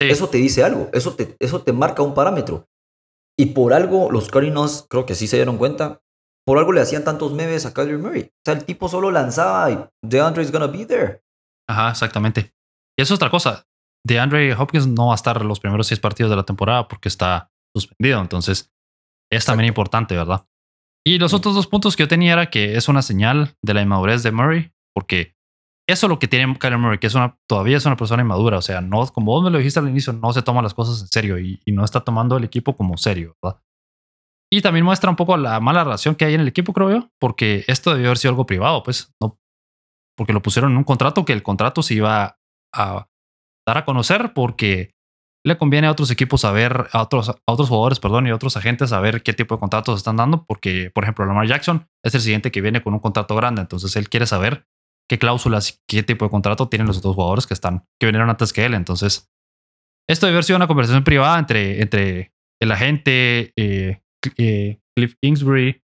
Eso 0.00 0.28
te 0.28 0.38
dice 0.38 0.62
algo, 0.62 0.88
eso 0.92 1.14
te, 1.14 1.36
eso 1.40 1.62
te 1.62 1.72
marca 1.72 2.02
un 2.02 2.14
parámetro. 2.14 2.68
Y 3.36 3.46
por 3.46 3.72
algo 3.72 4.10
los 4.12 4.28
Cardinals, 4.28 4.86
creo 4.88 5.06
que 5.06 5.16
sí 5.16 5.26
se 5.26 5.36
dieron 5.36 5.58
cuenta, 5.58 6.00
por 6.46 6.58
algo 6.58 6.72
le 6.72 6.80
hacían 6.80 7.04
tantos 7.04 7.32
memes 7.32 7.66
a 7.66 7.74
Kyler 7.74 7.98
Murray. 7.98 8.22
O 8.22 8.40
sea, 8.44 8.54
el 8.54 8.64
tipo 8.64 8.88
solo 8.88 9.10
lanzaba 9.10 9.70
y 9.70 9.84
DeAndre 10.02 10.42
is 10.42 10.52
gonna 10.52 10.68
be 10.68 10.86
there. 10.86 11.22
Ajá, 11.68 11.90
exactamente. 11.90 12.52
Y 12.96 13.02
eso 13.02 13.14
es 13.14 13.18
otra 13.18 13.30
cosa. 13.30 13.66
DeAndre 14.08 14.54
Hopkins 14.54 14.86
no 14.86 15.06
va 15.06 15.12
a 15.12 15.14
estar 15.14 15.44
los 15.44 15.60
primeros 15.60 15.86
seis 15.86 16.00
partidos 16.00 16.30
de 16.30 16.36
la 16.36 16.42
temporada 16.42 16.88
porque 16.88 17.08
está 17.08 17.52
suspendido. 17.76 18.20
Entonces, 18.20 18.72
es 19.30 19.44
también 19.44 19.68
importante, 19.68 20.16
¿verdad? 20.16 20.46
Y 21.06 21.18
los 21.18 21.32
otros 21.32 21.54
dos 21.54 21.66
puntos 21.66 21.96
que 21.96 22.02
yo 22.02 22.08
tenía 22.08 22.32
era 22.32 22.50
que 22.50 22.76
es 22.76 22.88
una 22.88 23.02
señal 23.02 23.54
de 23.62 23.74
la 23.74 23.82
inmadurez 23.82 24.22
de 24.22 24.32
Murray, 24.32 24.72
porque 24.94 25.36
eso 25.88 26.06
es 26.06 26.10
lo 26.10 26.18
que 26.18 26.28
tiene 26.28 26.58
Kyler 26.58 26.78
Murray, 26.78 26.98
que 26.98 27.06
es 27.06 27.14
una, 27.14 27.38
todavía 27.48 27.76
es 27.76 27.86
una 27.86 27.96
persona 27.96 28.22
inmadura. 28.22 28.58
O 28.58 28.62
sea, 28.62 28.80
no, 28.80 29.06
como 29.06 29.32
vos 29.32 29.44
me 29.44 29.50
lo 29.50 29.58
dijiste 29.58 29.80
al 29.80 29.88
inicio, 29.88 30.12
no 30.12 30.32
se 30.32 30.42
toma 30.42 30.60
las 30.60 30.74
cosas 30.74 31.00
en 31.00 31.08
serio 31.08 31.38
y, 31.38 31.60
no 31.66 31.84
está 31.84 32.00
tomando 32.00 32.36
el 32.36 32.44
equipo 32.44 32.76
como 32.76 32.96
serio, 32.96 33.36
¿verdad? 33.42 33.60
Y 34.50 34.62
también 34.62 34.84
muestra 34.84 35.10
un 35.10 35.16
poco 35.16 35.36
la 35.36 35.60
mala 35.60 35.84
relación 35.84 36.14
que 36.14 36.24
hay 36.24 36.34
en 36.34 36.40
el 36.40 36.48
equipo, 36.48 36.72
creo 36.72 36.90
yo, 36.90 37.10
porque 37.20 37.64
esto 37.68 37.92
debió 37.92 38.08
haber 38.08 38.18
sido 38.18 38.32
algo 38.32 38.46
privado, 38.46 38.82
pues, 38.82 39.14
no, 39.20 39.38
porque 40.16 40.32
lo 40.32 40.42
pusieron 40.42 40.72
en 40.72 40.78
un 40.78 40.84
contrato 40.84 41.24
que 41.24 41.34
el 41.34 41.42
contrato 41.42 41.82
se 41.82 41.94
iba 41.94 42.38
a 42.74 43.06
dar 43.68 43.78
a 43.78 43.84
conocer 43.84 44.32
porque 44.34 44.94
le 45.46 45.56
conviene 45.56 45.86
a 45.86 45.92
otros 45.92 46.10
equipos 46.10 46.40
saber, 46.40 46.88
a 46.92 47.02
otros, 47.02 47.28
a 47.30 47.36
otros 47.46 47.68
jugadores, 47.68 48.00
perdón, 48.00 48.26
y 48.26 48.30
a 48.30 48.34
otros 48.34 48.56
agentes 48.56 48.90
saber 48.90 49.22
qué 49.22 49.32
tipo 49.32 49.54
de 49.54 49.60
contratos 49.60 49.98
están 49.98 50.16
dando, 50.16 50.44
porque, 50.44 50.90
por 50.90 51.04
ejemplo, 51.04 51.24
Lamar 51.26 51.46
Jackson 51.46 51.88
es 52.04 52.14
el 52.14 52.20
siguiente 52.20 52.50
que 52.50 52.60
viene 52.60 52.82
con 52.82 52.94
un 52.94 53.00
contrato 53.00 53.36
grande, 53.36 53.60
entonces 53.60 53.94
él 53.96 54.08
quiere 54.08 54.26
saber 54.26 54.66
qué 55.08 55.18
cláusulas 55.18 55.82
qué 55.88 56.02
tipo 56.02 56.24
de 56.24 56.30
contrato 56.30 56.68
tienen 56.68 56.86
los 56.86 56.98
otros 56.98 57.14
jugadores 57.14 57.46
que 57.46 57.54
están, 57.54 57.86
que 58.00 58.06
vinieron 58.06 58.28
antes 58.28 58.52
que 58.52 58.64
él. 58.64 58.74
Entonces, 58.74 59.30
esto 60.08 60.26
debe 60.26 60.36
haber 60.36 60.44
sido 60.44 60.56
una 60.56 60.66
conversación 60.66 61.04
privada 61.04 61.38
entre, 61.38 61.80
entre 61.80 62.32
el 62.60 62.72
agente, 62.72 63.52
eh, 63.56 64.02
eh, 64.36 64.80
Cliff 64.96 65.14
Kingsbury 65.22 65.82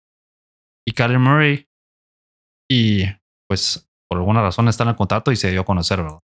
y 0.86 0.92
Kyler 0.92 1.18
Murray. 1.18 1.66
Y 2.70 3.04
pues 3.48 3.88
por 4.08 4.18
alguna 4.18 4.42
razón 4.42 4.68
están 4.68 4.88
en 4.88 4.94
contrato 4.94 5.32
y 5.32 5.36
se 5.36 5.50
dio 5.50 5.62
a 5.62 5.64
conocer, 5.64 6.02
¿verdad? 6.02 6.20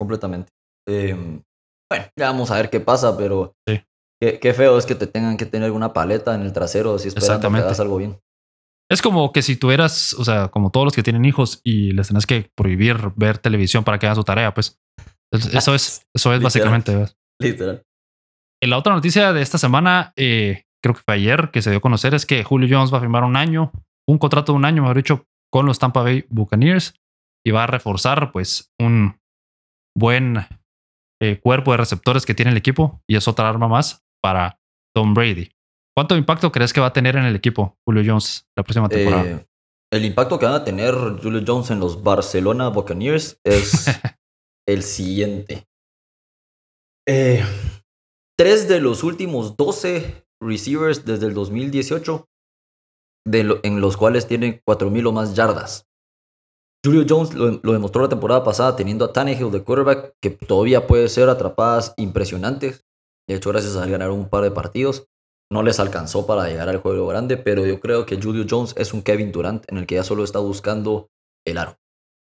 Completamente. 0.00 0.50
Em, 0.88 1.42
bueno, 1.90 2.06
ya 2.16 2.26
vamos 2.26 2.50
a 2.50 2.56
ver 2.56 2.70
qué 2.70 2.80
pasa, 2.80 3.16
pero 3.16 3.54
qué, 4.20 4.54
feo 4.54 4.78
es 4.78 4.86
que 4.86 4.94
te 4.94 5.06
tengan 5.06 5.36
que 5.36 5.46
tener 5.46 5.72
una 5.72 5.92
paleta 5.92 6.34
en 6.34 6.42
el 6.42 6.52
trasero 6.52 6.98
si 6.98 7.08
esperan 7.08 7.40
que 7.40 7.46
hagas 7.46 7.80
algo 7.80 7.98
bien. 7.98 8.18
Es 8.90 9.02
como 9.02 9.32
que 9.32 9.42
si 9.42 9.56
tuvieras, 9.56 10.14
o 10.14 10.24
sea, 10.24 10.48
como 10.48 10.70
todos 10.70 10.84
los 10.84 10.94
que 10.94 11.02
tienen 11.02 11.24
hijos 11.24 11.60
y 11.62 11.92
les 11.92 12.08
tenés 12.08 12.26
que 12.26 12.50
prohibir 12.56 13.12
ver 13.14 13.38
televisión 13.38 13.84
para 13.84 13.98
que 13.98 14.06
hagan 14.06 14.16
su 14.16 14.24
tarea, 14.24 14.52
pues 14.52 14.80
eso 15.32 15.74
es, 15.74 16.06
eso 16.14 16.34
es 16.34 16.42
básicamente. 16.42 17.06
Literal. 17.38 17.82
Y 18.62 18.66
la 18.66 18.78
otra 18.78 18.94
noticia 18.94 19.32
de 19.32 19.42
esta 19.42 19.58
semana, 19.58 20.12
eh, 20.16 20.64
creo 20.82 20.94
que 20.94 21.02
fue 21.02 21.14
ayer 21.14 21.50
que 21.52 21.62
se 21.62 21.70
dio 21.70 21.78
a 21.78 21.82
conocer, 21.82 22.14
es 22.14 22.26
que 22.26 22.42
Julio 22.42 22.68
Jones 22.70 22.92
va 22.92 22.98
a 22.98 23.00
firmar 23.00 23.24
un 23.24 23.36
año, 23.36 23.70
un 24.08 24.18
contrato 24.18 24.52
de 24.52 24.56
un 24.56 24.64
año, 24.64 24.82
mejor 24.82 24.96
dicho, 24.96 25.26
con 25.52 25.66
los 25.66 25.78
Tampa 25.78 26.02
Bay 26.02 26.26
Buccaneers 26.28 26.94
y 27.44 27.52
va 27.52 27.64
a 27.64 27.66
reforzar, 27.66 28.32
pues, 28.32 28.72
un 28.78 29.19
buen 29.96 30.38
eh, 31.22 31.38
cuerpo 31.40 31.72
de 31.72 31.78
receptores 31.78 32.24
que 32.24 32.34
tiene 32.34 32.50
el 32.50 32.56
equipo 32.56 33.02
y 33.06 33.16
es 33.16 33.28
otra 33.28 33.48
arma 33.48 33.68
más 33.68 34.04
para 34.22 34.60
Tom 34.94 35.14
Brady. 35.14 35.50
¿Cuánto 35.94 36.16
impacto 36.16 36.52
crees 36.52 36.72
que 36.72 36.80
va 36.80 36.86
a 36.86 36.92
tener 36.92 37.16
en 37.16 37.24
el 37.24 37.36
equipo 37.36 37.78
Julio 37.84 38.02
Jones 38.06 38.48
la 38.56 38.62
próxima 38.62 38.88
temporada? 38.88 39.24
Eh, 39.24 39.46
el 39.92 40.04
impacto 40.04 40.38
que 40.38 40.46
van 40.46 40.54
a 40.54 40.64
tener 40.64 40.94
Julio 40.94 41.42
Jones 41.46 41.70
en 41.70 41.80
los 41.80 42.02
Barcelona 42.02 42.68
Buccaneers 42.68 43.40
es 43.44 43.86
el 44.68 44.82
siguiente. 44.82 45.66
Eh, 47.06 47.44
tres 48.38 48.68
de 48.68 48.80
los 48.80 49.02
últimos 49.02 49.56
12 49.56 50.24
receivers 50.40 51.04
desde 51.04 51.26
el 51.26 51.34
2018, 51.34 52.26
en 53.32 53.80
los 53.80 53.96
cuales 53.96 54.26
tienen 54.26 54.62
4.000 54.66 55.08
o 55.08 55.12
más 55.12 55.34
yardas. 55.34 55.89
Julio 56.84 57.04
Jones 57.08 57.34
lo, 57.34 57.58
demostró 57.72 58.02
la 58.02 58.08
temporada 58.08 58.42
pasada 58.42 58.74
teniendo 58.74 59.04
a 59.04 59.12
Tannehill 59.12 59.50
de 59.50 59.62
quarterback, 59.62 60.14
que 60.20 60.30
todavía 60.30 60.86
puede 60.86 61.08
ser 61.08 61.28
atrapadas 61.28 61.92
impresionantes. 61.96 62.84
De 63.28 63.36
hecho, 63.36 63.50
gracias 63.50 63.76
a 63.76 63.86
ganar 63.86 64.10
un 64.10 64.28
par 64.28 64.42
de 64.42 64.50
partidos 64.50 65.10
no 65.52 65.62
les 65.62 65.80
alcanzó 65.80 66.26
para 66.26 66.48
llegar 66.48 66.68
al 66.68 66.78
juego 66.78 67.08
grande, 67.08 67.36
pero 67.36 67.66
yo 67.66 67.80
creo 67.80 68.06
que 68.06 68.20
Julio 68.20 68.46
Jones 68.48 68.74
es 68.76 68.94
un 68.94 69.02
Kevin 69.02 69.32
Durant 69.32 69.64
en 69.70 69.78
el 69.78 69.86
que 69.86 69.96
ya 69.96 70.04
solo 70.04 70.22
está 70.22 70.38
buscando 70.38 71.10
el 71.44 71.58
aro, 71.58 71.76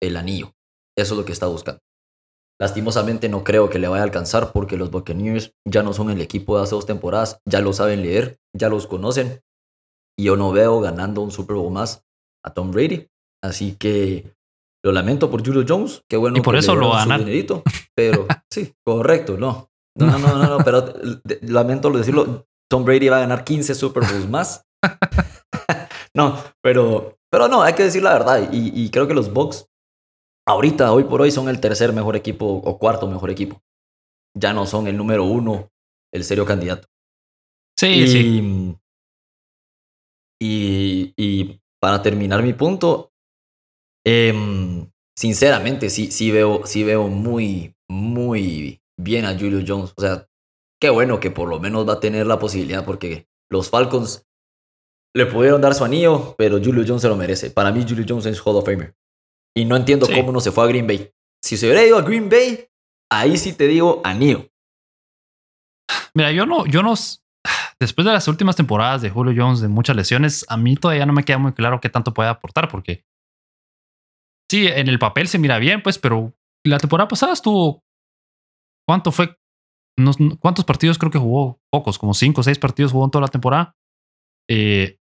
el 0.01 0.15
anillo. 0.15 0.53
Eso 0.95 1.15
es 1.15 1.17
lo 1.17 1.25
que 1.25 1.31
está 1.31 1.47
buscando. 1.47 1.81
Lastimosamente 2.59 3.27
no 3.27 3.43
creo 3.43 3.69
que 3.69 3.79
le 3.79 3.87
vaya 3.87 4.03
a 4.03 4.05
alcanzar 4.05 4.53
porque 4.53 4.77
los 4.77 4.91
Buccaneers 4.91 5.53
ya 5.65 5.83
no 5.83 5.91
son 5.91 6.09
el 6.09 6.21
equipo 6.21 6.55
de 6.55 6.63
hace 6.63 6.75
dos 6.75 6.85
temporadas, 6.85 7.39
ya 7.45 7.59
lo 7.61 7.73
saben 7.73 8.01
leer, 8.03 8.37
ya 8.53 8.69
los 8.69 8.87
conocen 8.87 9.41
y 10.17 10.25
yo 10.25 10.37
no 10.37 10.51
veo 10.51 10.79
ganando 10.79 11.21
un 11.21 11.31
Super 11.31 11.57
Bowl 11.57 11.73
más 11.73 12.03
a 12.43 12.53
Tom 12.53 12.71
Brady. 12.71 13.09
Así 13.43 13.75
que 13.75 14.35
lo 14.85 14.91
lamento 14.91 15.31
por 15.31 15.43
Julio 15.43 15.65
Jones, 15.67 16.03
qué 16.07 16.15
bueno. 16.15 16.37
Y 16.37 16.41
por 16.41 16.55
eso 16.55 16.75
lo 16.75 16.91
ganan. 16.91 17.25
Pero 17.95 18.27
sí, 18.51 18.71
correcto, 18.85 19.35
no. 19.35 19.71
No, 19.97 20.05
no, 20.05 20.19
no, 20.19 20.37
no, 20.37 20.57
no 20.59 20.63
pero 20.63 20.93
lamento 21.41 21.89
decirlo. 21.89 22.45
Tom 22.69 22.85
Brady 22.85 23.09
va 23.09 23.17
a 23.17 23.21
ganar 23.21 23.43
15 23.43 23.73
Super 23.73 24.03
Bowls 24.03 24.29
más. 24.29 24.63
no, 26.15 26.39
pero, 26.61 27.17
pero 27.31 27.47
no, 27.47 27.63
hay 27.63 27.73
que 27.73 27.81
decir 27.81 28.03
la 28.03 28.13
verdad. 28.13 28.47
Y, 28.51 28.89
creo 28.91 29.07
que 29.07 29.15
los 29.15 29.33
Bucks, 29.33 29.65
ahorita, 30.47 30.91
hoy 30.91 31.05
por 31.05 31.19
hoy, 31.21 31.31
son 31.31 31.49
el 31.49 31.59
tercer 31.59 31.91
mejor 31.91 32.15
equipo 32.15 32.45
o 32.45 32.77
cuarto 32.77 33.07
mejor 33.07 33.31
equipo. 33.31 33.63
Ya 34.37 34.53
no 34.53 34.67
son 34.67 34.85
el 34.85 34.97
número 34.97 35.23
uno, 35.23 35.71
el 36.13 36.23
serio 36.23 36.45
candidato. 36.45 36.87
Sí, 37.79 38.07
sí. 38.07 38.77
Y, 40.39 41.13
y 41.17 41.59
para 41.79 42.03
terminar 42.03 42.43
mi 42.43 42.53
punto, 42.53 43.13
em, 44.05 44.89
sinceramente, 45.17 45.89
sí, 45.89 46.11
sí, 46.11 46.31
veo, 46.31 46.65
sí 46.65 46.83
veo 46.83 47.07
muy, 47.07 47.75
muy 47.89 48.81
bien 48.97 49.25
a 49.25 49.37
Julio 49.37 49.63
Jones. 49.67 49.93
O 49.97 50.01
sea, 50.01 50.27
qué 50.79 50.89
bueno 50.89 51.19
que 51.19 51.31
por 51.31 51.49
lo 51.49 51.59
menos 51.59 51.87
va 51.87 51.93
a 51.93 51.99
tener 51.99 52.27
la 52.27 52.39
posibilidad 52.39 52.85
porque 52.85 53.27
los 53.49 53.69
Falcons 53.69 54.25
le 55.15 55.25
pudieron 55.25 55.61
dar 55.61 55.73
su 55.73 55.85
anillo, 55.85 56.35
pero 56.37 56.59
Julio 56.63 56.83
Jones 56.85 57.01
se 57.01 57.07
lo 57.07 57.15
merece. 57.15 57.49
Para 57.49 57.71
mí 57.71 57.85
Julio 57.87 58.05
Jones 58.07 58.25
es 58.25 58.39
Hall 58.45 58.57
of 58.57 58.65
Famer. 58.65 58.95
Y 59.55 59.63
no 59.65 59.77
entiendo 59.77 60.07
cómo 60.13 60.31
no 60.33 60.41
se 60.41 60.51
fue 60.51 60.65
a 60.65 60.67
Green 60.67 60.85
Bay. 60.85 61.09
Si 61.41 61.55
se 61.55 61.67
hubiera 61.67 61.85
ido 61.85 61.97
a 61.97 62.01
Green 62.01 62.29
Bay, 62.29 62.67
ahí 63.09 63.37
sí 63.37 63.53
te 63.53 63.67
digo 63.67 64.01
anillo. 64.03 64.49
Mira, 66.13 66.31
yo 66.31 66.45
no, 66.45 66.65
yo 66.65 66.83
no, 66.83 66.95
después 67.79 68.05
de 68.05 68.11
las 68.11 68.27
últimas 68.27 68.55
temporadas 68.55 69.01
de 69.01 69.09
Julio 69.09 69.33
Jones, 69.37 69.61
de 69.61 69.67
muchas 69.67 69.95
lesiones, 69.95 70.45
a 70.49 70.57
mí 70.57 70.75
todavía 70.75 71.05
no 71.05 71.13
me 71.13 71.23
queda 71.23 71.37
muy 71.37 71.53
claro 71.53 71.79
qué 71.79 71.89
tanto 71.89 72.13
puede 72.13 72.29
aportar, 72.29 72.69
porque 72.69 73.05
sí, 74.49 74.67
en 74.67 74.87
el 74.87 74.99
papel 74.99 75.27
se 75.27 75.39
mira 75.39 75.59
bien, 75.59 75.81
pues, 75.81 75.99
pero 75.99 76.33
la 76.65 76.77
temporada 76.77 77.07
pasada 77.07 77.33
estuvo, 77.33 77.83
¿cuánto 78.87 79.11
fue? 79.11 79.35
¿Cuántos 80.39 80.65
partidos 80.65 80.97
creo 80.97 81.11
que 81.11 81.19
jugó? 81.19 81.59
Pocos, 81.71 81.97
como 81.97 82.13
cinco 82.13 82.41
o 82.41 82.43
seis 82.43 82.59
partidos 82.59 82.91
jugó 82.91 83.05
en 83.05 83.11
toda 83.11 83.21
la 83.23 83.29
temporada. 83.29 83.75
Eh, 84.49 84.97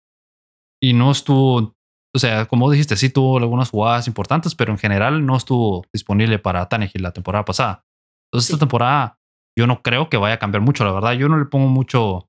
y 0.83 0.93
no 0.93 1.11
estuvo, 1.11 1.75
o 2.15 2.19
sea, 2.19 2.47
como 2.47 2.71
dijiste, 2.71 2.97
sí 2.97 3.09
tuvo 3.09 3.39
algunas 3.39 3.71
jugadas 3.71 4.07
importantes, 4.07 4.55
pero 4.55 4.73
en 4.73 4.79
general 4.79 5.25
no 5.25 5.37
estuvo 5.37 5.85
disponible 5.93 6.39
para 6.39 6.69
Tannehill 6.69 7.03
la 7.03 7.13
temporada 7.13 7.45
pasada. 7.45 7.85
Entonces, 8.27 8.51
esta 8.51 8.61
temporada 8.61 9.19
yo 9.57 9.67
no 9.67 9.83
creo 9.83 10.09
que 10.09 10.17
vaya 10.17 10.35
a 10.35 10.39
cambiar 10.39 10.63
mucho, 10.63 10.85
la 10.85 10.93
verdad. 10.93 11.13
Yo 11.13 11.29
no 11.29 11.39
le 11.39 11.47
pongo 11.47 11.69
mucho. 11.69 12.29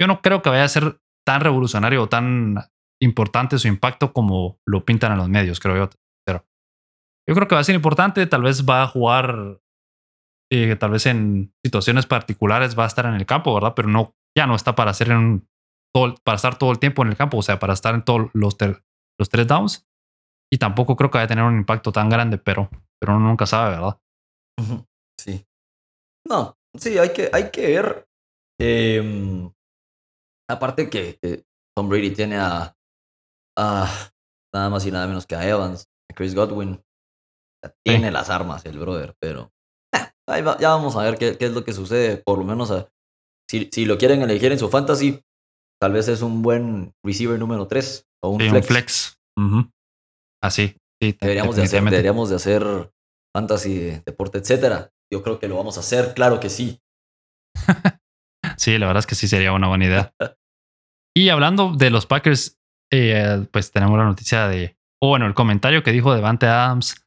Yo 0.00 0.06
no 0.06 0.20
creo 0.20 0.42
que 0.42 0.50
vaya 0.50 0.64
a 0.64 0.68
ser 0.68 0.98
tan 1.26 1.40
revolucionario 1.40 2.02
o 2.02 2.08
tan 2.08 2.56
importante 3.02 3.58
su 3.58 3.68
impacto 3.68 4.12
como 4.12 4.60
lo 4.66 4.84
pintan 4.84 5.12
en 5.12 5.18
los 5.18 5.28
medios, 5.28 5.60
creo 5.60 5.76
yo. 5.76 5.90
Pero 6.24 6.44
yo 7.28 7.34
creo 7.34 7.48
que 7.48 7.54
va 7.54 7.60
a 7.60 7.64
ser 7.64 7.74
importante. 7.74 8.26
Tal 8.26 8.42
vez 8.42 8.64
va 8.64 8.82
a 8.82 8.88
jugar 8.88 9.60
que 10.50 10.76
tal 10.76 10.90
vez 10.90 11.06
en 11.06 11.54
situaciones 11.64 12.06
particulares 12.06 12.78
va 12.78 12.84
a 12.84 12.86
estar 12.86 13.06
en 13.06 13.14
el 13.14 13.26
campo, 13.26 13.54
¿verdad? 13.54 13.72
Pero 13.74 13.88
no, 13.88 14.14
ya 14.36 14.46
no 14.46 14.54
está 14.54 14.74
para 14.74 14.90
hacer 14.90 15.10
en 15.10 15.48
todo, 15.94 16.14
para 16.24 16.36
estar 16.36 16.58
todo 16.58 16.70
el 16.70 16.78
tiempo 16.78 17.02
en 17.02 17.08
el 17.08 17.16
campo, 17.16 17.38
o 17.38 17.42
sea, 17.42 17.58
para 17.58 17.72
estar 17.72 17.94
en 17.94 18.04
todos 18.04 18.30
los, 18.34 18.56
los 19.18 19.28
tres 19.30 19.46
downs. 19.46 19.88
Y 20.52 20.58
tampoco 20.58 20.96
creo 20.96 21.10
que 21.10 21.18
vaya 21.18 21.24
a 21.24 21.28
tener 21.28 21.44
un 21.44 21.56
impacto 21.56 21.90
tan 21.90 22.10
grande, 22.10 22.36
pero, 22.36 22.68
pero 23.00 23.16
uno 23.16 23.28
nunca 23.28 23.46
sabe, 23.46 23.76
¿verdad? 23.76 23.98
Sí. 25.18 25.46
No, 26.28 26.58
sí, 26.78 26.98
hay 26.98 27.12
que, 27.14 27.30
hay 27.32 27.50
que 27.50 27.66
ver. 27.68 28.06
Em, 28.60 29.50
aparte 30.50 30.90
que, 30.90 31.18
Tom 31.74 31.88
Brady 31.88 32.10
tiene 32.10 32.36
a, 32.36 32.76
a, 33.56 34.10
nada 34.54 34.70
más 34.70 34.86
y 34.86 34.90
nada 34.90 35.06
menos 35.06 35.26
que 35.26 35.34
a 35.34 35.48
Evans, 35.48 35.88
a 36.10 36.14
Chris 36.14 36.34
Godwin, 36.34 36.82
tiene 37.84 38.10
las 38.10 38.30
armas 38.30 38.64
el 38.66 38.78
brother, 38.78 39.14
pero 39.20 39.52
eh, 39.94 40.44
ya 40.60 40.68
vamos 40.68 40.96
a 40.96 41.02
ver 41.02 41.16
qué, 41.16 41.36
qué, 41.36 41.46
es 41.46 41.52
lo 41.52 41.64
que 41.64 41.72
sucede. 41.72 42.16
Por 42.16 42.38
lo 42.38 42.44
menos 42.44 42.70
a, 42.70 42.88
si, 43.48 43.68
si, 43.72 43.84
lo 43.84 43.98
quieren 43.98 44.22
elegir 44.22 44.52
en 44.52 44.58
su 44.58 44.68
fantasy, 44.68 45.20
tal 45.80 45.92
vez 45.92 46.08
es 46.08 46.22
un 46.22 46.42
buen 46.42 46.94
receiver 47.04 47.38
número 47.38 47.66
3 47.66 48.06
o 48.22 48.30
un 48.30 48.40
flex. 48.40 48.54
Un 48.54 48.62
flex. 48.62 49.18
Así. 50.42 50.76
Sí, 51.02 51.16
deberíamos, 51.20 51.56
de 51.56 51.62
hacer, 51.62 51.82
deberíamos 51.82 52.30
de 52.30 52.36
hacer 52.36 52.92
fantasy, 53.34 54.00
deporte, 54.06 54.38
etcétera. 54.38 54.92
Yo 55.12 55.22
creo 55.22 55.40
que 55.40 55.48
lo 55.48 55.56
vamos 55.56 55.76
a 55.76 55.80
hacer, 55.80 56.14
claro 56.14 56.38
que 56.38 56.48
sí. 56.48 56.80
sí, 58.56 58.78
la 58.78 58.86
verdad 58.86 59.00
es 59.00 59.06
que 59.06 59.16
sí 59.16 59.26
sería 59.26 59.52
una 59.52 59.68
buena 59.68 59.84
idea. 59.84 60.14
y 61.16 61.28
hablando 61.28 61.72
de 61.76 61.90
los 61.90 62.06
Packers, 62.06 62.60
eh, 62.92 63.46
pues 63.50 63.72
tenemos 63.72 63.98
la 63.98 64.04
noticia 64.04 64.46
de, 64.48 64.76
o 65.00 65.08
bueno, 65.08 65.26
el 65.26 65.34
comentario 65.34 65.82
que 65.82 65.92
dijo 65.92 66.14
Devante 66.14 66.46
Adams. 66.46 67.04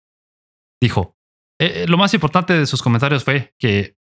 Dijo, 0.82 1.16
eh, 1.62 1.84
eh, 1.84 1.88
lo 1.88 1.98
más 1.98 2.14
importante 2.14 2.54
de 2.54 2.66
sus 2.66 2.82
comentarios 2.82 3.24
fue 3.24 3.54
que 3.58 3.96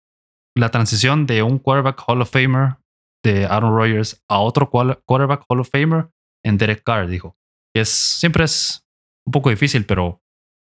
la 0.55 0.69
transición 0.69 1.25
de 1.25 1.43
un 1.43 1.59
quarterback 1.59 2.03
Hall 2.07 2.21
of 2.21 2.31
Famer 2.31 2.77
de 3.23 3.45
Aaron 3.45 3.75
Rodgers 3.75 4.23
a 4.29 4.39
otro 4.39 4.69
quarterback 4.69 5.43
Hall 5.47 5.59
of 5.59 5.69
Famer 5.69 6.09
en 6.43 6.57
Derek 6.57 6.83
Carr, 6.83 7.07
dijo. 7.07 7.37
es, 7.75 7.89
siempre 7.89 8.45
es 8.45 8.85
un 9.25 9.31
poco 9.31 9.49
difícil, 9.49 9.85
pero 9.85 10.21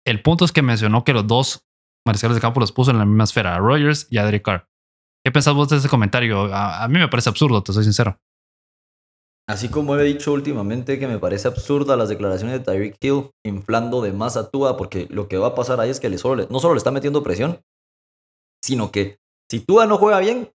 el 0.06 0.22
punto 0.22 0.44
es 0.44 0.52
que 0.52 0.62
mencionó 0.62 1.04
que 1.04 1.12
los 1.12 1.26
dos 1.26 1.66
mariscales 2.06 2.34
de 2.34 2.40
campo 2.40 2.60
los 2.60 2.72
puso 2.72 2.90
en 2.90 2.98
la 2.98 3.04
misma 3.04 3.24
esfera, 3.24 3.54
a 3.54 3.58
Rodgers 3.58 4.06
y 4.10 4.18
a 4.18 4.24
Derek 4.24 4.42
Carr. 4.42 4.68
¿Qué 5.24 5.30
pensás 5.30 5.54
vos 5.54 5.68
de 5.68 5.76
ese 5.76 5.88
comentario? 5.88 6.52
A, 6.52 6.86
mí 6.88 6.98
me 6.98 7.08
parece 7.08 7.28
absurdo, 7.28 7.62
te 7.62 7.72
soy 7.72 7.84
sincero. 7.84 8.18
Así 9.52 9.68
como 9.68 9.96
he 9.96 10.02
dicho 10.02 10.32
últimamente 10.32 10.98
que 10.98 11.06
me 11.06 11.18
parece 11.18 11.46
absurda 11.46 11.94
las 11.94 12.08
declaraciones 12.08 12.58
de 12.58 12.64
Tyreek 12.64 12.96
Hill 13.02 13.30
inflando 13.44 14.00
de 14.00 14.12
más 14.12 14.38
a 14.38 14.48
Tua, 14.48 14.78
porque 14.78 15.06
lo 15.10 15.28
que 15.28 15.36
va 15.36 15.48
a 15.48 15.54
pasar 15.54 15.78
ahí 15.78 15.90
es 15.90 16.00
que 16.00 16.08
le 16.08 16.16
solo 16.16 16.46
no 16.48 16.58
solo 16.58 16.72
le 16.72 16.78
está 16.78 16.90
metiendo 16.90 17.22
presión, 17.22 17.60
sino 18.64 18.90
que 18.90 19.18
si 19.50 19.60
Tua 19.60 19.86
no 19.86 19.98
juega 19.98 20.20
bien, 20.20 20.50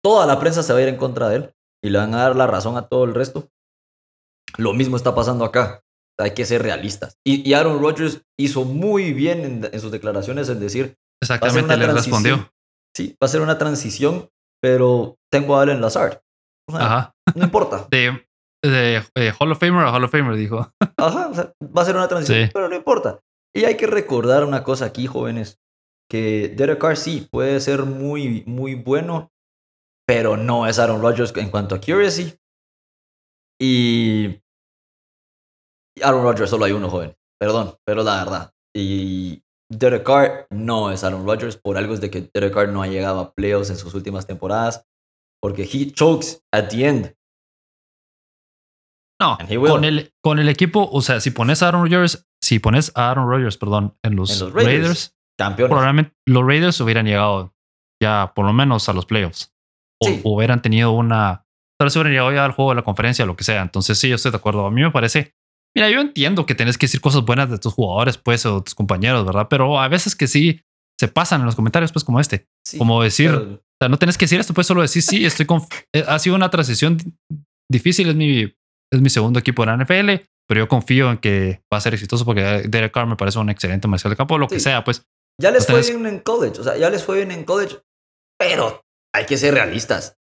toda 0.00 0.26
la 0.26 0.38
prensa 0.38 0.62
se 0.62 0.72
va 0.72 0.78
a 0.78 0.82
ir 0.82 0.88
en 0.88 0.96
contra 0.96 1.28
de 1.28 1.36
él 1.36 1.54
y 1.82 1.90
le 1.90 1.98
van 1.98 2.14
a 2.14 2.18
dar 2.18 2.36
la 2.36 2.46
razón 2.46 2.76
a 2.76 2.86
todo 2.86 3.02
el 3.02 3.14
resto. 3.14 3.48
Lo 4.56 4.74
mismo 4.74 4.96
está 4.96 5.16
pasando 5.16 5.44
acá. 5.44 5.80
Hay 6.16 6.34
que 6.34 6.46
ser 6.46 6.62
realistas. 6.62 7.18
Y, 7.26 7.52
Aaron 7.52 7.80
Rodgers 7.80 8.22
hizo 8.38 8.64
muy 8.64 9.12
bien 9.12 9.68
en, 9.72 9.80
sus 9.80 9.90
declaraciones 9.90 10.48
en 10.48 10.60
decir. 10.60 10.96
Exactamente, 11.20 11.76
le 11.76 11.88
respondió. 11.88 12.48
Sí, 12.96 13.16
va 13.20 13.26
a 13.26 13.28
ser 13.28 13.40
una 13.40 13.58
transición, 13.58 14.28
pero 14.62 15.16
tengo 15.32 15.56
a 15.56 15.62
Allen 15.62 15.80
Lazard. 15.80 16.20
Ajá. 16.72 17.13
No 17.34 17.44
importa. 17.44 17.86
De, 17.90 18.20
de, 18.62 19.32
Hall 19.38 19.52
of 19.52 19.58
Famer 19.58 19.84
a 19.84 19.92
Hall 19.92 20.04
of 20.04 20.10
Famer, 20.10 20.36
dijo. 20.36 20.70
Ajá, 20.96 21.54
va 21.60 21.82
a 21.82 21.84
ser 21.84 21.96
una 21.96 22.08
transición, 22.08 22.50
pero 22.52 22.68
no 22.68 22.76
importa. 22.76 23.20
Y 23.54 23.64
hay 23.64 23.76
que 23.76 23.86
recordar 23.86 24.44
una 24.44 24.64
cosa 24.64 24.86
aquí, 24.86 25.06
jóvenes, 25.06 25.60
que 26.10 26.52
Derek 26.54 26.80
Carr 26.80 26.96
sí 26.96 27.28
puede 27.30 27.60
ser 27.60 27.84
muy, 27.84 28.42
muy 28.46 28.74
bueno, 28.74 29.30
pero 30.06 30.36
no 30.36 30.66
es 30.66 30.78
Aaron 30.78 31.00
Rodgers 31.00 31.32
en 31.36 31.50
cuanto 31.50 31.74
a 31.74 31.78
accuracy. 31.78 32.38
Y 33.60 34.40
Aaron 36.02 36.24
Rodgers 36.24 36.50
solo 36.50 36.64
hay 36.64 36.72
uno, 36.72 36.90
joven. 36.90 37.14
Perdón, 37.40 37.76
pero 37.84 38.02
la 38.02 38.24
verdad. 38.24 38.50
Y 38.74 39.42
Derek 39.70 40.04
Carr 40.04 40.46
no 40.50 40.90
es 40.90 41.04
Aaron 41.04 41.24
Rodgers. 41.24 41.56
Por 41.56 41.76
algo 41.76 41.94
es 41.94 42.00
de 42.00 42.10
que 42.10 42.28
Derek 42.34 42.52
Carr 42.52 42.68
no 42.68 42.82
ha 42.82 42.88
llegado 42.88 43.20
a 43.20 43.32
playoffs 43.34 43.70
en 43.70 43.76
sus 43.76 43.94
últimas 43.94 44.26
temporadas. 44.26 44.86
Porque 45.44 45.68
he 45.70 45.92
chokes 45.92 46.42
at 46.54 46.68
the 46.68 46.88
end. 46.88 47.14
No, 49.20 49.36
con 49.68 49.84
el, 49.84 50.14
con 50.22 50.38
el 50.38 50.48
equipo, 50.48 50.88
o 50.90 51.02
sea, 51.02 51.20
si 51.20 51.32
pones 51.32 51.62
a 51.62 51.68
Aaron 51.68 51.82
Rodgers, 51.82 52.26
si 52.42 52.60
pones 52.60 52.90
a 52.94 53.10
Aaron 53.10 53.28
Rodgers, 53.28 53.58
perdón, 53.58 53.94
en 54.02 54.16
los, 54.16 54.52
Raiders, 54.54 55.14
probablemente 55.36 56.14
los 56.26 56.46
Raiders 56.46 56.80
hubieran 56.80 57.04
llegado 57.04 57.54
ya 58.02 58.32
por 58.34 58.46
lo 58.46 58.54
menos 58.54 58.88
a 58.88 58.94
los 58.94 59.04
playoffs. 59.04 59.52
O 60.00 60.34
hubieran 60.34 60.62
tenido 60.62 60.92
una. 60.92 61.46
Tal 61.78 61.88
vez 61.88 61.96
hubieran 61.96 62.12
llegado 62.12 62.32
ya 62.32 62.46
al 62.46 62.52
juego 62.52 62.70
de 62.70 62.76
la 62.76 62.82
conferencia, 62.82 63.26
lo 63.26 63.36
que 63.36 63.44
sea. 63.44 63.60
Entonces, 63.60 63.98
sí, 63.98 64.08
yo 64.08 64.14
estoy 64.14 64.30
de 64.30 64.38
acuerdo. 64.38 64.64
A 64.64 64.70
mí 64.70 64.80
me 64.80 64.90
parece 64.90 65.34
Mira, 65.76 65.90
yo 65.90 66.00
entiendo 66.00 66.46
que 66.46 66.54
tenés 66.54 66.78
que 66.78 66.86
decir 66.86 67.00
cosas 67.00 67.24
buenas 67.24 67.50
de 67.50 67.58
tus 67.58 67.74
jugadores, 67.74 68.16
pues, 68.16 68.46
o 68.46 68.62
tus 68.62 68.74
compañeros, 68.74 69.26
¿verdad? 69.26 69.48
Pero 69.50 69.80
a 69.80 69.88
veces 69.88 70.14
que 70.14 70.28
sí 70.28 70.60
se 70.98 71.08
pasan 71.08 71.40
en 71.40 71.46
los 71.46 71.56
comentarios, 71.56 71.90
pues, 71.90 72.04
como 72.04 72.20
este. 72.20 72.46
como 72.78 73.02
decir, 73.02 73.60
o 73.74 73.84
sea, 73.84 73.88
no 73.88 73.98
tenés 73.98 74.18
que 74.18 74.24
decir 74.24 74.40
esto, 74.40 74.54
pues 74.54 74.66
solo 74.66 74.82
decir, 74.82 75.02
sí, 75.02 75.24
estoy 75.24 75.46
con... 75.46 75.62
Eh, 75.94 76.04
ha 76.06 76.18
sido 76.18 76.36
una 76.36 76.50
transición 76.50 76.98
difícil, 77.70 78.08
es 78.08 78.14
mi, 78.14 78.42
es 78.92 79.00
mi 79.00 79.10
segundo 79.10 79.38
equipo 79.38 79.64
en 79.64 79.68
la 79.70 79.84
NFL, 79.84 80.24
pero 80.48 80.60
yo 80.60 80.68
confío 80.68 81.10
en 81.10 81.18
que 81.18 81.62
va 81.72 81.78
a 81.78 81.80
ser 81.80 81.94
exitoso 81.94 82.24
porque 82.24 82.64
Derek 82.68 82.92
Carr 82.92 83.06
me 83.06 83.16
parece 83.16 83.38
un 83.38 83.50
excelente 83.50 83.88
marcial 83.88 84.10
de 84.10 84.16
campo, 84.16 84.38
lo 84.38 84.48
que 84.48 84.60
sea, 84.60 84.84
pues. 84.84 85.06
Ya 85.40 85.50
les 85.50 85.66
fue 85.66 85.80
bien 85.82 86.06
en 86.06 86.20
college, 86.20 86.60
o 86.60 86.64
sea, 86.64 86.76
ya 86.76 86.90
les 86.90 87.02
fue 87.02 87.16
bien 87.16 87.32
en 87.32 87.44
college, 87.44 87.80
pero 88.38 88.82
hay 89.14 89.26
que 89.26 89.36
ser 89.36 89.54
realistas. 89.54 90.16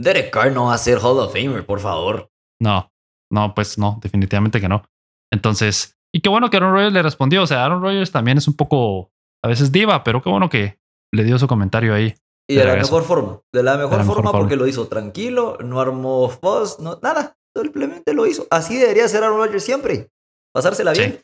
Derek 0.00 0.30
Carr 0.30 0.52
no 0.52 0.66
va 0.66 0.74
a 0.74 0.78
ser 0.78 0.98
Hall 0.98 1.18
of 1.18 1.32
Famer, 1.32 1.64
por 1.64 1.80
favor. 1.80 2.30
No, 2.60 2.90
no, 3.32 3.54
pues 3.54 3.78
no, 3.78 3.98
definitivamente 4.02 4.60
que 4.60 4.68
no. 4.68 4.84
Entonces, 5.32 5.96
y 6.14 6.20
qué 6.20 6.28
bueno 6.28 6.50
que 6.50 6.56
Aaron 6.56 6.72
Rodgers 6.72 6.92
le 6.92 7.02
respondió. 7.02 7.42
O 7.42 7.46
sea, 7.46 7.64
Aaron 7.64 7.82
Rodgers 7.82 8.12
también 8.12 8.38
es 8.38 8.48
un 8.48 8.54
poco, 8.54 9.12
a 9.44 9.48
veces 9.48 9.72
diva, 9.72 10.04
pero 10.04 10.22
qué 10.22 10.30
bueno 10.30 10.48
que 10.48 10.78
le 11.14 11.24
dio 11.24 11.38
su 11.38 11.46
comentario 11.46 11.94
ahí. 11.94 12.14
Y 12.48 12.54
de, 12.56 12.64
la 12.64 12.76
mejor 12.76 13.02
forma. 13.02 13.40
De 13.52 13.62
la 13.62 13.76
mejor, 13.76 14.04
forma, 14.04 14.30
porque 14.30 14.56
lo 14.56 14.66
hizo 14.66 14.86
tranquilo, 14.86 15.58
no 15.64 15.80
armó 15.80 16.28
fuzz, 16.28 16.78
no, 16.78 16.98
nada. 17.02 17.36
Simplemente 17.56 18.14
lo 18.14 18.26
hizo. 18.26 18.46
Así 18.50 18.76
debería 18.76 19.08
ser 19.08 19.24
Aaron 19.24 19.38
Rodgers 19.38 19.64
siempre. 19.64 20.10
Pasársela 20.54 20.92
bien. 20.92 21.22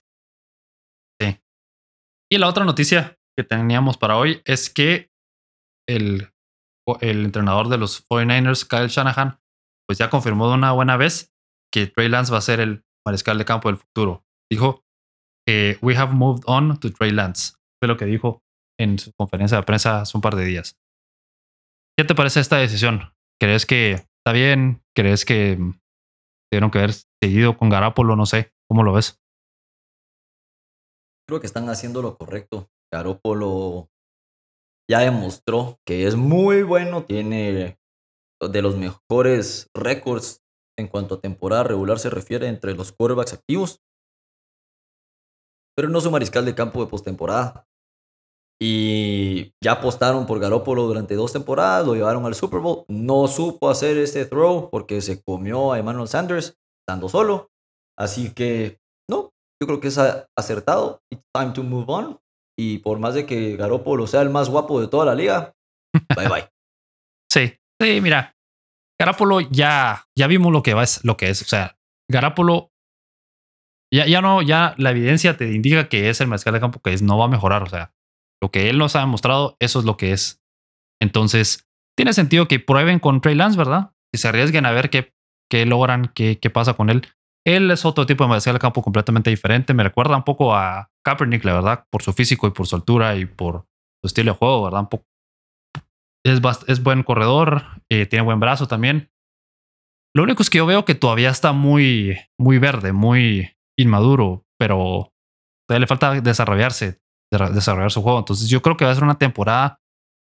Sí. 1.20 1.38
Y 2.30 2.38
la 2.38 2.48
otra 2.48 2.64
noticia 2.64 3.18
que 3.36 3.44
teníamos 3.44 3.98
para 3.98 4.16
hoy 4.16 4.40
es 4.44 4.70
que 4.70 5.10
el, 5.88 6.32
el 7.00 7.24
entrenador 7.24 7.68
de 7.68 7.78
los 7.78 8.06
49ers, 8.08 8.66
Kyle 8.66 8.88
Shanahan, 8.88 9.38
pues 9.86 9.98
ya 9.98 10.10
confirmó 10.10 10.48
de 10.48 10.54
una 10.54 10.72
buena 10.72 10.96
vez 10.96 11.32
que 11.72 11.86
Trey 11.86 12.08
Lance 12.08 12.32
va 12.32 12.38
a 12.38 12.42
ser 12.42 12.60
el 12.60 12.84
mariscal 13.06 13.38
de 13.38 13.44
campo 13.44 13.68
del 13.68 13.78
futuro. 13.78 14.24
Dijo, 14.50 14.82
que 15.46 15.78
we 15.82 15.96
have 15.96 16.12
moved 16.12 16.42
on 16.46 16.78
to 16.78 16.92
Trey 16.92 17.10
Lance. 17.10 17.54
Fue 17.80 17.88
lo 17.88 17.96
que 17.96 18.04
dijo 18.04 18.42
en 18.78 18.98
su 18.98 19.12
conferencia 19.12 19.56
de 19.56 19.62
prensa 19.64 20.02
hace 20.02 20.16
un 20.16 20.20
par 20.20 20.36
de 20.36 20.44
días. 20.44 20.76
¿Qué 21.96 22.04
te 22.04 22.14
parece 22.14 22.40
esta 22.40 22.56
decisión? 22.56 23.12
¿Crees 23.40 23.66
que 23.66 23.92
está 23.92 24.32
bien? 24.32 24.82
¿Crees 24.96 25.24
que 25.24 25.58
tuvieron 26.50 26.70
que 26.70 26.78
haber 26.78 26.92
seguido 27.22 27.56
con 27.56 27.68
Garapolo? 27.68 28.16
No 28.16 28.24
sé. 28.24 28.52
¿Cómo 28.68 28.82
lo 28.82 28.92
ves? 28.92 29.20
Creo 31.28 31.40
que 31.40 31.46
están 31.46 31.68
haciendo 31.68 32.00
lo 32.00 32.16
correcto. 32.16 32.70
Garópolo 32.92 33.88
ya 34.90 35.00
demostró 35.00 35.78
que 35.86 36.06
es 36.06 36.16
muy 36.16 36.62
bueno, 36.62 37.04
tiene 37.04 37.78
de 38.40 38.62
los 38.62 38.76
mejores 38.76 39.70
récords 39.74 40.42
en 40.78 40.88
cuanto 40.88 41.16
a 41.16 41.20
temporada 41.20 41.64
regular 41.64 41.98
se 41.98 42.10
refiere 42.10 42.48
entre 42.48 42.74
los 42.74 42.92
quarterbacks 42.92 43.34
activos, 43.34 43.80
pero 45.76 45.88
no 45.88 46.00
su 46.00 46.10
mariscal 46.10 46.44
de 46.44 46.54
campo 46.54 46.82
de 46.82 46.90
postemporada. 46.90 47.66
Y 48.64 49.56
ya 49.60 49.72
apostaron 49.72 50.24
por 50.24 50.38
Garópolo 50.38 50.84
durante 50.84 51.16
dos 51.16 51.32
temporadas, 51.32 51.84
lo 51.84 51.96
llevaron 51.96 52.24
al 52.26 52.36
Super 52.36 52.60
Bowl. 52.60 52.84
No 52.86 53.26
supo 53.26 53.68
hacer 53.68 53.98
este 53.98 54.24
throw 54.24 54.70
porque 54.70 55.00
se 55.00 55.20
comió 55.20 55.72
a 55.72 55.80
Emmanuel 55.80 56.06
Sanders 56.06 56.56
estando 56.80 57.08
solo. 57.08 57.50
Así 57.98 58.32
que, 58.32 58.78
no, 59.10 59.32
yo 59.60 59.66
creo 59.66 59.80
que 59.80 59.88
es 59.88 59.98
acertado. 60.38 61.02
It's 61.10 61.24
time 61.34 61.50
to 61.54 61.64
move 61.64 61.86
on. 61.88 62.20
Y 62.56 62.78
por 62.78 63.00
más 63.00 63.14
de 63.14 63.26
que 63.26 63.56
Garópolo 63.56 64.06
sea 64.06 64.22
el 64.22 64.30
más 64.30 64.48
guapo 64.48 64.80
de 64.80 64.86
toda 64.86 65.06
la 65.06 65.16
liga, 65.16 65.54
bye 66.16 66.28
bye. 66.28 66.48
Sí, 67.32 67.58
sí, 67.80 68.00
mira, 68.00 68.36
Garapolo 68.96 69.40
ya, 69.40 70.04
ya 70.16 70.28
vimos 70.28 70.52
lo 70.52 70.62
que, 70.62 70.74
va, 70.74 70.84
lo 71.02 71.16
que 71.16 71.30
es. 71.30 71.42
O 71.42 71.46
sea, 71.46 71.76
Garapolo 72.08 72.70
ya, 73.92 74.06
ya 74.06 74.20
no, 74.20 74.40
ya 74.40 74.76
la 74.78 74.92
evidencia 74.92 75.36
te 75.36 75.52
indica 75.52 75.88
que 75.88 76.10
es 76.10 76.20
el 76.20 76.28
mariscal 76.28 76.54
de 76.54 76.60
campo 76.60 76.80
que 76.80 76.92
es, 76.92 77.02
no 77.02 77.18
va 77.18 77.24
a 77.24 77.28
mejorar. 77.28 77.64
O 77.64 77.68
sea, 77.68 77.92
lo 78.42 78.50
que 78.50 78.68
él 78.68 78.78
nos 78.78 78.96
ha 78.96 79.00
demostrado, 79.00 79.56
eso 79.60 79.78
es 79.78 79.84
lo 79.84 79.96
que 79.96 80.12
es. 80.12 80.42
Entonces, 81.00 81.68
tiene 81.96 82.12
sentido 82.12 82.48
que 82.48 82.58
prueben 82.58 82.98
con 82.98 83.20
Trey 83.20 83.36
Lance, 83.36 83.56
¿verdad? 83.56 83.92
Que 84.12 84.18
se 84.18 84.28
arriesguen 84.28 84.66
a 84.66 84.72
ver 84.72 84.90
qué, 84.90 85.14
qué 85.48 85.64
logran, 85.64 86.10
qué, 86.14 86.38
qué 86.40 86.50
pasa 86.50 86.74
con 86.74 86.90
él. 86.90 87.06
Él 87.46 87.70
es 87.70 87.84
otro 87.84 88.06
tipo 88.06 88.24
de 88.24 88.28
mariscal 88.28 88.54
de 88.54 88.60
campo 88.60 88.82
completamente 88.82 89.30
diferente. 89.30 89.74
Me 89.74 89.84
recuerda 89.84 90.16
un 90.16 90.24
poco 90.24 90.54
a 90.54 90.90
Kaepernick, 91.04 91.44
la 91.44 91.54
verdad, 91.54 91.86
por 91.90 92.02
su 92.02 92.12
físico 92.12 92.46
y 92.46 92.50
por 92.50 92.66
su 92.66 92.76
altura 92.76 93.16
y 93.16 93.26
por 93.26 93.66
su 94.00 94.06
estilo 94.06 94.32
de 94.32 94.38
juego, 94.38 94.64
¿verdad? 94.64 94.88
Es, 96.24 96.40
es 96.68 96.82
buen 96.82 97.02
corredor, 97.02 97.64
eh, 97.90 98.06
tiene 98.06 98.24
buen 98.24 98.40
brazo 98.40 98.66
también. 98.66 99.10
Lo 100.14 100.22
único 100.22 100.42
es 100.42 100.50
que 100.50 100.58
yo 100.58 100.66
veo 100.66 100.84
que 100.84 100.94
todavía 100.94 101.30
está 101.30 101.52
muy, 101.52 102.16
muy 102.38 102.58
verde, 102.58 102.92
muy 102.92 103.56
inmaduro, 103.78 104.44
pero 104.58 105.12
todavía 105.66 105.80
le 105.80 105.86
falta 105.86 106.20
desarrollarse, 106.20 107.01
desarrollar 107.38 107.90
su 107.90 108.02
juego. 108.02 108.18
Entonces 108.18 108.48
yo 108.48 108.62
creo 108.62 108.76
que 108.76 108.84
va 108.84 108.90
a 108.90 108.94
ser 108.94 109.04
una 109.04 109.18
temporada 109.18 109.80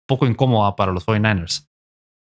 un 0.03 0.07
poco 0.07 0.25
incómoda 0.25 0.75
para 0.75 0.91
los 0.91 1.05
49ers. 1.05 1.67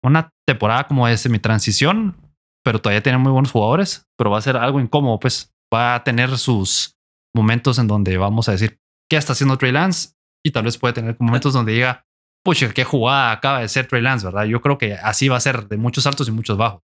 Una 0.03 0.29
temporada 0.47 0.87
como 0.87 1.07
es 1.07 1.29
mi 1.29 1.39
transición, 1.39 2.15
pero 2.63 2.81
todavía 2.81 3.03
tiene 3.03 3.17
muy 3.17 3.31
buenos 3.31 3.51
jugadores, 3.51 4.07
pero 4.17 4.31
va 4.31 4.37
a 4.37 4.41
ser 4.41 4.57
algo 4.57 4.79
incómodo, 4.79 5.19
pues 5.19 5.53
va 5.73 5.95
a 5.95 6.03
tener 6.03 6.37
sus 6.37 6.97
momentos 7.35 7.79
en 7.79 7.87
donde 7.87 8.17
vamos 8.17 8.49
a 8.49 8.53
decir, 8.53 8.79
qué 9.09 9.17
está 9.17 9.33
haciendo 9.33 9.57
Trey 9.57 9.71
Lance 9.71 10.15
y 10.43 10.51
tal 10.51 10.63
vez 10.63 10.77
puede 10.77 10.93
tener 10.93 11.15
momentos 11.19 11.53
donde 11.53 11.73
diga, 11.73 12.05
pucha, 12.43 12.71
qué 12.73 12.83
jugada 12.83 13.31
acaba 13.31 13.59
de 13.59 13.69
ser 13.69 13.87
Trey 13.87 14.01
Lance, 14.01 14.25
¿verdad? 14.25 14.45
Yo 14.45 14.61
creo 14.61 14.77
que 14.77 14.93
así 14.93 15.27
va 15.27 15.37
a 15.37 15.41
ser 15.41 15.67
de 15.67 15.77
muchos 15.77 16.05
altos 16.07 16.27
y 16.27 16.31
muchos 16.31 16.57
bajos. 16.57 16.81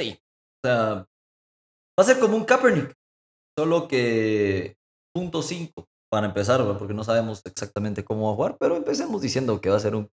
Sí. 0.00 0.18
O 0.64 0.68
sea, 0.68 0.94
va 0.94 2.02
a 2.02 2.04
ser 2.04 2.18
como 2.18 2.36
un 2.36 2.44
Kaepernick, 2.44 2.92
solo 3.58 3.88
que 3.88 4.76
punto 5.14 5.42
5 5.42 5.88
para 6.10 6.26
empezar, 6.26 6.60
porque 6.78 6.94
no 6.94 7.04
sabemos 7.04 7.42
exactamente 7.44 8.04
cómo 8.04 8.26
va 8.26 8.32
a 8.32 8.36
jugar, 8.36 8.56
pero 8.58 8.76
empecemos 8.76 9.20
diciendo 9.22 9.60
que 9.60 9.70
va 9.70 9.76
a 9.76 9.80
ser 9.80 9.94
un, 9.94 10.10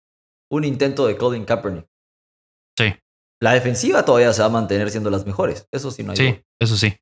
un 0.50 0.64
intento 0.64 1.06
de 1.06 1.16
Colin 1.16 1.44
Kaepernick. 1.44 1.86
Sí. 2.78 2.94
La 3.42 3.52
defensiva 3.52 4.04
todavía 4.04 4.32
se 4.32 4.40
va 4.42 4.46
a 4.46 4.50
mantener 4.50 4.90
siendo 4.90 5.10
las 5.10 5.26
mejores. 5.26 5.68
Eso 5.72 5.90
sí, 5.90 6.02
no 6.02 6.12
hay 6.12 6.16
Sí, 6.16 6.40
eso 6.60 6.76
sí. 6.76 6.96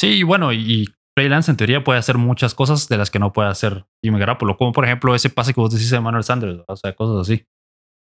Sí, 0.00 0.08
y 0.18 0.22
bueno, 0.22 0.52
y 0.52 0.86
Trey 1.14 1.28
Lance 1.28 1.50
en 1.50 1.56
teoría 1.56 1.84
puede 1.84 1.98
hacer 1.98 2.16
muchas 2.16 2.54
cosas 2.54 2.88
de 2.88 2.96
las 2.96 3.10
que 3.10 3.18
no 3.18 3.32
puede 3.32 3.48
hacer 3.50 3.84
Jimmy 4.02 4.18
Garoppolo, 4.18 4.56
como 4.56 4.72
por 4.72 4.84
ejemplo 4.84 5.14
ese 5.14 5.28
pase 5.28 5.52
que 5.52 5.60
vos 5.60 5.72
decís 5.72 5.90
de 5.90 6.00
Manuel 6.00 6.24
Sanders, 6.24 6.64
o 6.66 6.76
sea, 6.76 6.94
cosas 6.94 7.28
así. 7.28 7.44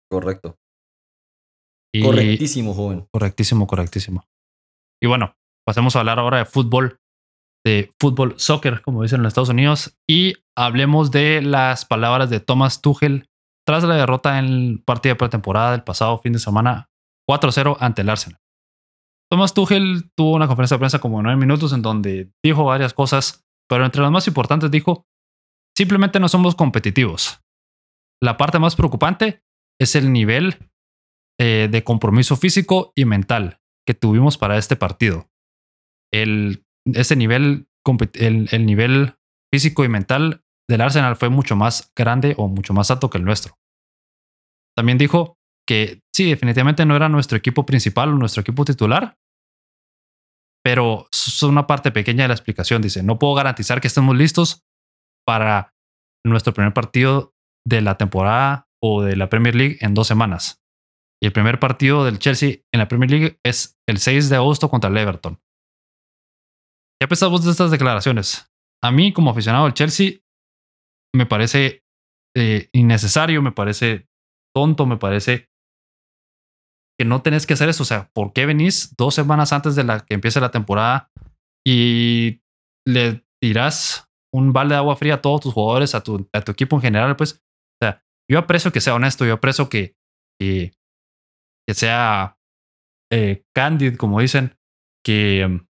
Correcto. 0.09 0.57
Y- 1.93 2.03
Correctísimo, 2.03 2.73
joven. 2.73 3.05
Correctísimo, 3.11 3.67
correctísimo. 3.67 4.23
Y 5.03 5.07
bueno, 5.07 5.35
pasemos 5.65 5.95
a 5.95 5.99
hablar 5.99 6.19
ahora 6.19 6.37
de 6.37 6.45
fútbol, 6.45 6.99
de 7.65 7.91
fútbol 7.99 8.35
soccer, 8.37 8.81
como 8.81 9.03
dicen 9.03 9.17
en 9.17 9.23
los 9.23 9.31
Estados 9.31 9.49
Unidos, 9.49 9.97
y 10.09 10.33
hablemos 10.57 11.11
de 11.11 11.41
las 11.41 11.85
palabras 11.85 12.29
de 12.29 12.39
Thomas 12.39 12.81
Tuchel 12.81 13.29
tras 13.65 13.83
la 13.83 13.95
derrota 13.95 14.39
en 14.39 14.45
el 14.45 14.83
partido 14.83 15.13
de 15.13 15.19
pretemporada 15.19 15.71
del 15.71 15.83
pasado 15.83 16.19
fin 16.19 16.33
de 16.33 16.39
semana 16.39 16.89
4-0 17.29 17.77
ante 17.79 18.01
el 18.01 18.09
Arsenal. 18.09 18.39
Thomas 19.31 19.53
Tuchel 19.53 20.11
tuvo 20.15 20.35
una 20.35 20.47
conferencia 20.47 20.75
de 20.75 20.79
prensa 20.79 20.99
como 20.99 21.17
de 21.17 21.23
nueve 21.23 21.39
minutos 21.39 21.71
en 21.71 21.81
donde 21.81 22.31
dijo 22.43 22.65
varias 22.65 22.93
cosas, 22.93 23.45
pero 23.69 23.85
entre 23.85 24.01
las 24.01 24.11
más 24.11 24.27
importantes 24.27 24.69
dijo, 24.69 25.05
simplemente 25.77 26.19
no 26.19 26.27
somos 26.27 26.55
competitivos. 26.55 27.41
La 28.21 28.37
parte 28.37 28.59
más 28.59 28.75
preocupante 28.75 29.41
es 29.79 29.95
el 29.95 30.11
nivel 30.11 30.69
eh, 31.39 31.69
de 31.71 31.83
compromiso 31.83 32.35
físico 32.35 32.91
y 32.95 33.05
mental 33.05 33.61
que 33.87 33.93
tuvimos 33.93 34.37
para 34.37 34.57
este 34.57 34.75
partido. 34.75 35.29
El, 36.11 36.65
ese 36.85 37.15
nivel, 37.15 37.67
el 38.13 38.65
nivel 38.65 39.15
físico 39.53 39.83
y 39.83 39.89
mental 39.89 40.43
del 40.69 40.81
Arsenal 40.81 41.15
fue 41.15 41.29
mucho 41.29 41.55
más 41.55 41.91
grande 41.95 42.33
o 42.37 42.47
mucho 42.47 42.73
más 42.73 42.89
alto 42.91 43.09
que 43.09 43.17
el 43.17 43.25
nuestro. 43.25 43.57
También 44.75 44.97
dijo 44.97 45.37
que 45.67 46.01
sí, 46.15 46.29
definitivamente 46.29 46.85
no 46.85 46.95
era 46.95 47.09
nuestro 47.09 47.37
equipo 47.37 47.65
principal 47.65 48.09
o 48.09 48.15
nuestro 48.15 48.41
equipo 48.41 48.65
titular, 48.65 49.17
pero 50.63 51.07
es 51.11 51.43
una 51.43 51.67
parte 51.67 51.91
pequeña 51.91 52.23
de 52.23 52.29
la 52.29 52.33
explicación. 52.33 52.81
Dice, 52.81 53.03
no 53.03 53.19
puedo 53.19 53.33
garantizar 53.33 53.81
que 53.81 53.87
estemos 53.87 54.15
listos 54.15 54.63
para 55.25 55.73
nuestro 56.25 56.53
primer 56.53 56.73
partido 56.73 57.33
de 57.67 57.81
la 57.81 57.97
temporada 57.97 58.67
o 58.81 59.01
de 59.01 59.15
la 59.15 59.29
Premier 59.29 59.55
League 59.55 59.77
en 59.81 59.93
dos 59.93 60.07
semanas. 60.07 60.61
Y 61.21 61.27
el 61.27 61.33
primer 61.33 61.59
partido 61.59 62.05
del 62.05 62.19
Chelsea 62.19 62.59
en 62.73 62.79
la 62.79 62.87
Premier 62.87 63.11
League 63.11 63.39
es 63.43 63.77
el 63.87 63.99
6 63.99 64.29
de 64.29 64.37
agosto 64.37 64.69
contra 64.69 64.89
el 64.89 64.97
Everton. 64.97 65.39
¿Qué 67.01 67.07
pensamos 67.07 67.43
de 67.43 67.49
estas 67.49 67.71
declaraciones? 67.71 68.53
A 68.83 68.91
mí, 68.91 69.11
como 69.11 69.31
aficionado 69.31 69.65
del 69.65 69.73
Chelsea, 69.73 70.19
me 71.15 71.25
parece 71.25 71.83
eh, 72.37 72.69
innecesario, 72.73 73.41
me 73.41 73.51
parece 73.51 74.07
tonto, 74.55 74.85
me 74.85 74.97
parece 74.97 75.49
que 76.99 77.05
no 77.05 77.23
tenés 77.23 77.47
que 77.47 77.55
hacer 77.55 77.69
eso. 77.69 77.81
O 77.81 77.87
sea, 77.87 78.11
¿por 78.13 78.33
qué 78.33 78.45
venís 78.45 78.95
dos 78.97 79.15
semanas 79.15 79.51
antes 79.51 79.75
de 79.75 79.83
que 80.07 80.13
empiece 80.13 80.39
la 80.39 80.51
temporada 80.51 81.09
y 81.65 82.43
le 82.87 83.25
tirás 83.41 84.07
un 84.31 84.53
balde 84.53 84.75
de 84.75 84.79
agua 84.79 84.95
fría 84.95 85.15
a 85.15 85.21
todos 85.23 85.41
tus 85.41 85.55
jugadores, 85.55 85.95
a 85.95 86.03
tu, 86.03 86.29
equipo 86.51 86.75
en 86.75 86.83
general? 86.83 87.15
Pues, 87.15 87.33
o 87.33 87.83
sea, 87.83 88.03
yo 88.29 88.37
aprecio 88.37 88.71
que 88.71 88.79
sea 88.79 88.93
honesto, 88.93 89.25
yo 89.25 89.33
aprecio 89.33 89.69
que, 89.69 89.95
que, 90.39 90.73
que 91.67 91.73
sea 91.73 92.37
eh, 93.11 93.43
candid, 93.55 93.97
como 93.97 94.19
dicen, 94.19 94.55
que, 95.03 95.65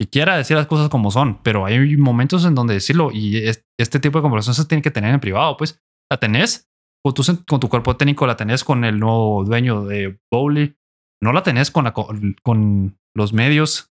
que 0.00 0.08
quiera 0.08 0.36
decir 0.36 0.56
las 0.56 0.66
cosas 0.66 0.88
como 0.88 1.10
son, 1.10 1.42
pero 1.42 1.64
hay 1.66 1.96
momentos 1.96 2.44
en 2.44 2.54
donde 2.54 2.74
decirlo 2.74 3.10
y 3.12 3.38
es- 3.38 3.64
este 3.78 3.98
tipo 4.00 4.18
de 4.18 4.22
conversaciones 4.22 4.56
se 4.58 4.64
tienen 4.66 4.82
que 4.82 4.90
tener 4.90 5.12
en 5.14 5.20
privado, 5.20 5.56
pues 5.56 5.80
la 6.10 6.18
tenés 6.18 6.68
con 7.04 7.14
tu, 7.14 7.22
con 7.46 7.60
tu 7.60 7.68
cuerpo 7.68 7.96
técnico, 7.96 8.26
la 8.26 8.36
tenés 8.36 8.64
con 8.64 8.84
el 8.84 8.98
nuevo 8.98 9.44
dueño 9.44 9.84
de 9.84 10.18
Bowley, 10.32 10.76
no 11.22 11.32
la 11.32 11.42
tenés 11.42 11.70
con, 11.70 11.84
la, 11.84 11.92
co- 11.94 12.12
con 12.42 12.98
los 13.14 13.32
medios 13.32 13.92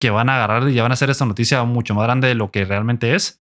que 0.00 0.10
van 0.10 0.28
a 0.28 0.36
agarrar 0.36 0.68
y 0.68 0.74
ya 0.74 0.82
van 0.82 0.92
a 0.92 0.94
hacer 0.94 1.10
esta 1.10 1.24
noticia 1.26 1.62
mucho 1.64 1.94
más 1.94 2.04
grande 2.04 2.28
de 2.28 2.34
lo 2.34 2.50
que 2.50 2.64
realmente 2.64 3.14
es. 3.14 3.42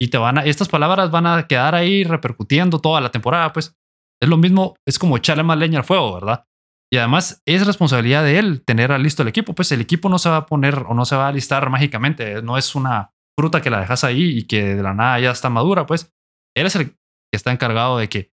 Y 0.00 0.08
te 0.08 0.18
van 0.18 0.38
a, 0.38 0.44
estas 0.44 0.68
palabras 0.68 1.10
van 1.10 1.26
a 1.26 1.46
quedar 1.46 1.74
ahí 1.74 2.02
repercutiendo 2.04 2.80
toda 2.80 3.00
la 3.00 3.10
temporada, 3.10 3.52
pues 3.52 3.76
es 4.20 4.28
lo 4.28 4.36
mismo, 4.36 4.74
es 4.88 4.98
como 4.98 5.16
echarle 5.16 5.42
más 5.44 5.58
leña 5.58 5.78
al 5.80 5.84
fuego, 5.84 6.14
¿verdad? 6.14 6.44
Y 6.92 6.98
además 6.98 7.42
es 7.46 7.66
responsabilidad 7.66 8.22
de 8.22 8.38
él 8.38 8.62
tener 8.66 8.90
listo 9.00 9.22
el 9.22 9.28
equipo, 9.28 9.54
pues 9.54 9.72
el 9.72 9.80
equipo 9.80 10.10
no 10.10 10.18
se 10.18 10.28
va 10.28 10.36
a 10.36 10.46
poner 10.46 10.84
o 10.86 10.92
no 10.92 11.06
se 11.06 11.16
va 11.16 11.24
a 11.24 11.28
alistar 11.28 11.70
mágicamente, 11.70 12.42
no 12.42 12.58
es 12.58 12.74
una 12.74 13.14
fruta 13.34 13.62
que 13.62 13.70
la 13.70 13.80
dejas 13.80 14.04
ahí 14.04 14.38
y 14.38 14.46
que 14.46 14.74
de 14.74 14.82
la 14.82 14.92
nada 14.92 15.18
ya 15.18 15.30
está 15.30 15.48
madura, 15.48 15.86
pues 15.86 16.12
él 16.54 16.66
es 16.66 16.76
el 16.76 16.90
que 16.90 16.96
está 17.32 17.50
encargado 17.50 17.96
de 17.96 18.10
que 18.10 18.30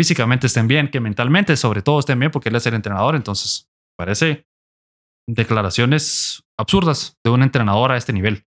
físicamente 0.00 0.46
estén 0.46 0.68
bien, 0.68 0.90
que 0.90 1.00
mentalmente 1.00 1.54
sobre 1.58 1.82
todo 1.82 1.98
estén 1.98 2.18
bien 2.18 2.30
porque 2.30 2.48
él 2.48 2.56
es 2.56 2.66
el 2.66 2.72
entrenador, 2.72 3.14
entonces 3.14 3.68
parece 3.98 4.46
declaraciones 5.28 6.42
absurdas 6.58 7.18
de 7.22 7.30
un 7.30 7.42
entrenador 7.42 7.92
a 7.92 7.98
este 7.98 8.14
nivel. 8.14 8.46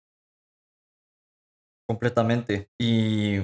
Completamente. 1.89 2.69
Y 2.79 3.39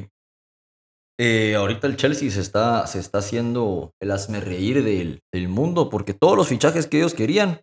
eh, 1.18 1.54
ahorita 1.54 1.86
el 1.86 1.96
Chelsea 1.96 2.30
se 2.30 2.40
está, 2.40 2.86
se 2.86 2.98
está 2.98 3.18
haciendo 3.18 3.92
el 4.00 4.10
hazme 4.10 4.40
reír 4.40 4.82
del, 4.82 5.20
del 5.32 5.48
mundo 5.48 5.90
porque 5.90 6.14
todos 6.14 6.36
los 6.36 6.48
fichajes 6.48 6.86
que 6.86 6.98
ellos 6.98 7.14
querían 7.14 7.60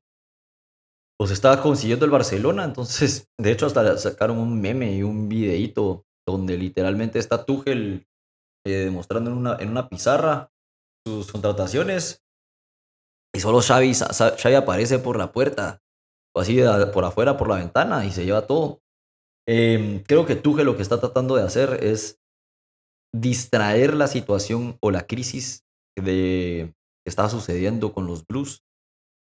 los 1.19 1.31
estaba 1.31 1.61
consiguiendo 1.61 2.05
el 2.05 2.11
Barcelona. 2.11 2.63
Entonces, 2.63 3.27
de 3.39 3.51
hecho, 3.51 3.65
hasta 3.65 3.97
sacaron 3.97 4.37
un 4.37 4.61
meme 4.61 4.93
y 4.93 5.03
un 5.03 5.27
videíto 5.27 6.05
donde 6.27 6.57
literalmente 6.57 7.19
está 7.19 7.43
Tuchel 7.43 8.07
eh, 8.65 8.71
demostrando 8.71 9.31
en 9.31 9.37
una, 9.37 9.57
en 9.59 9.69
una 9.69 9.89
pizarra 9.89 10.51
sus 11.05 11.31
contrataciones 11.31 12.23
y 13.33 13.39
solo 13.39 13.61
Xavi, 13.61 13.93
Xavi 13.93 14.55
aparece 14.55 14.99
por 14.99 15.17
la 15.17 15.31
puerta 15.31 15.81
o 16.35 16.41
así 16.41 16.59
por 16.93 17.05
afuera, 17.05 17.37
por 17.37 17.47
la 17.47 17.55
ventana 17.55 18.05
y 18.05 18.11
se 18.11 18.25
lleva 18.25 18.47
todo. 18.47 18.81
Eh, 19.47 20.03
creo 20.07 20.25
que 20.25 20.35
Tuchel 20.35 20.65
lo 20.65 20.75
que 20.75 20.83
está 20.83 20.99
tratando 20.99 21.35
de 21.35 21.43
hacer 21.43 21.83
es 21.83 22.18
distraer 23.13 23.95
la 23.95 24.07
situación 24.07 24.77
o 24.81 24.91
la 24.91 25.07
crisis 25.07 25.63
de, 25.97 26.73
que 27.03 27.09
está 27.09 27.29
sucediendo 27.29 27.93
con 27.93 28.05
los 28.07 28.25
Blues. 28.25 28.63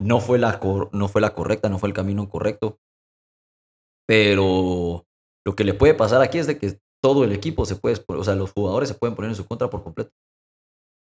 No 0.01 0.19
fue, 0.19 0.39
la 0.39 0.59
no 0.91 1.07
fue 1.07 1.21
la 1.21 1.33
correcta, 1.33 1.69
no 1.69 1.79
fue 1.79 1.89
el 1.89 1.95
camino 1.95 2.27
correcto. 2.29 2.79
Pero 4.07 5.05
lo 5.45 5.55
que 5.55 5.63
le 5.63 5.73
puede 5.73 5.93
pasar 5.93 6.21
aquí 6.21 6.37
es 6.37 6.47
de 6.47 6.57
que 6.57 6.79
todo 7.01 7.23
el 7.23 7.31
equipo 7.31 7.65
se 7.65 7.75
puede, 7.75 8.03
o 8.07 8.23
sea, 8.23 8.35
los 8.35 8.51
jugadores 8.51 8.89
se 8.89 8.95
pueden 8.95 9.15
poner 9.15 9.31
en 9.31 9.35
su 9.35 9.45
contra 9.45 9.69
por 9.69 9.83
completo. 9.83 10.11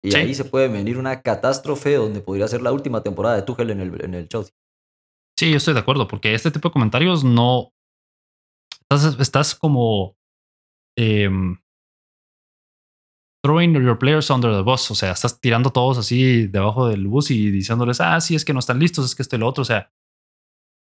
Y 0.05 0.13
Sí. 0.13 0.17
ahí 0.19 0.35
se 0.35 0.45
puede 0.45 0.69
venir 0.69 0.99
una 0.99 1.21
catástrofe 1.23 1.95
donde 1.95 2.21
podría 2.21 2.49
ser 2.49 2.63
la 2.63 2.73
última 2.73 3.03
temporada 3.03 3.37
de 3.37 3.43
Tuchel 3.43 3.71
en 3.71 3.81
el, 3.81 4.05
en 4.05 4.15
el 4.15 4.29
Chelsea. 4.29 4.55
Sí, 5.39 5.51
yo 5.51 5.57
estoy 5.57 5.75
de 5.75 5.81
acuerdo, 5.81 6.07
porque 6.09 6.35
este 6.35 6.51
tipo 6.51 6.69
de 6.69 6.73
comentarios 6.73 7.25
no. 7.25 7.73
Estás, 8.89 9.19
estás 9.21 9.55
como. 9.55 10.17
em, 10.97 11.59
throwing 13.47 13.73
your 13.75 13.99
players 13.99 14.31
under 14.31 14.53
the 14.55 14.63
bus. 14.63 14.91
O 14.91 14.95
sea, 14.95 15.13
estás 15.13 15.41
tirando 15.41 15.71
todos 15.71 15.99
así 15.99 16.47
debajo 16.47 16.89
del 16.89 17.07
bus 17.07 17.31
y 17.31 17.51
diciéndoles, 17.51 18.01
ah, 18.01 18.21
sí, 18.21 18.35
es 18.35 18.45
que 18.45 18.53
no 18.53 18.59
están 18.59 18.79
listos, 18.79 19.05
es 19.05 19.15
que 19.15 19.23
esto 19.23 19.37
y 19.37 19.39
lo 19.39 19.47
otro. 19.47 19.63
O 19.63 19.65
sea, 19.65 19.91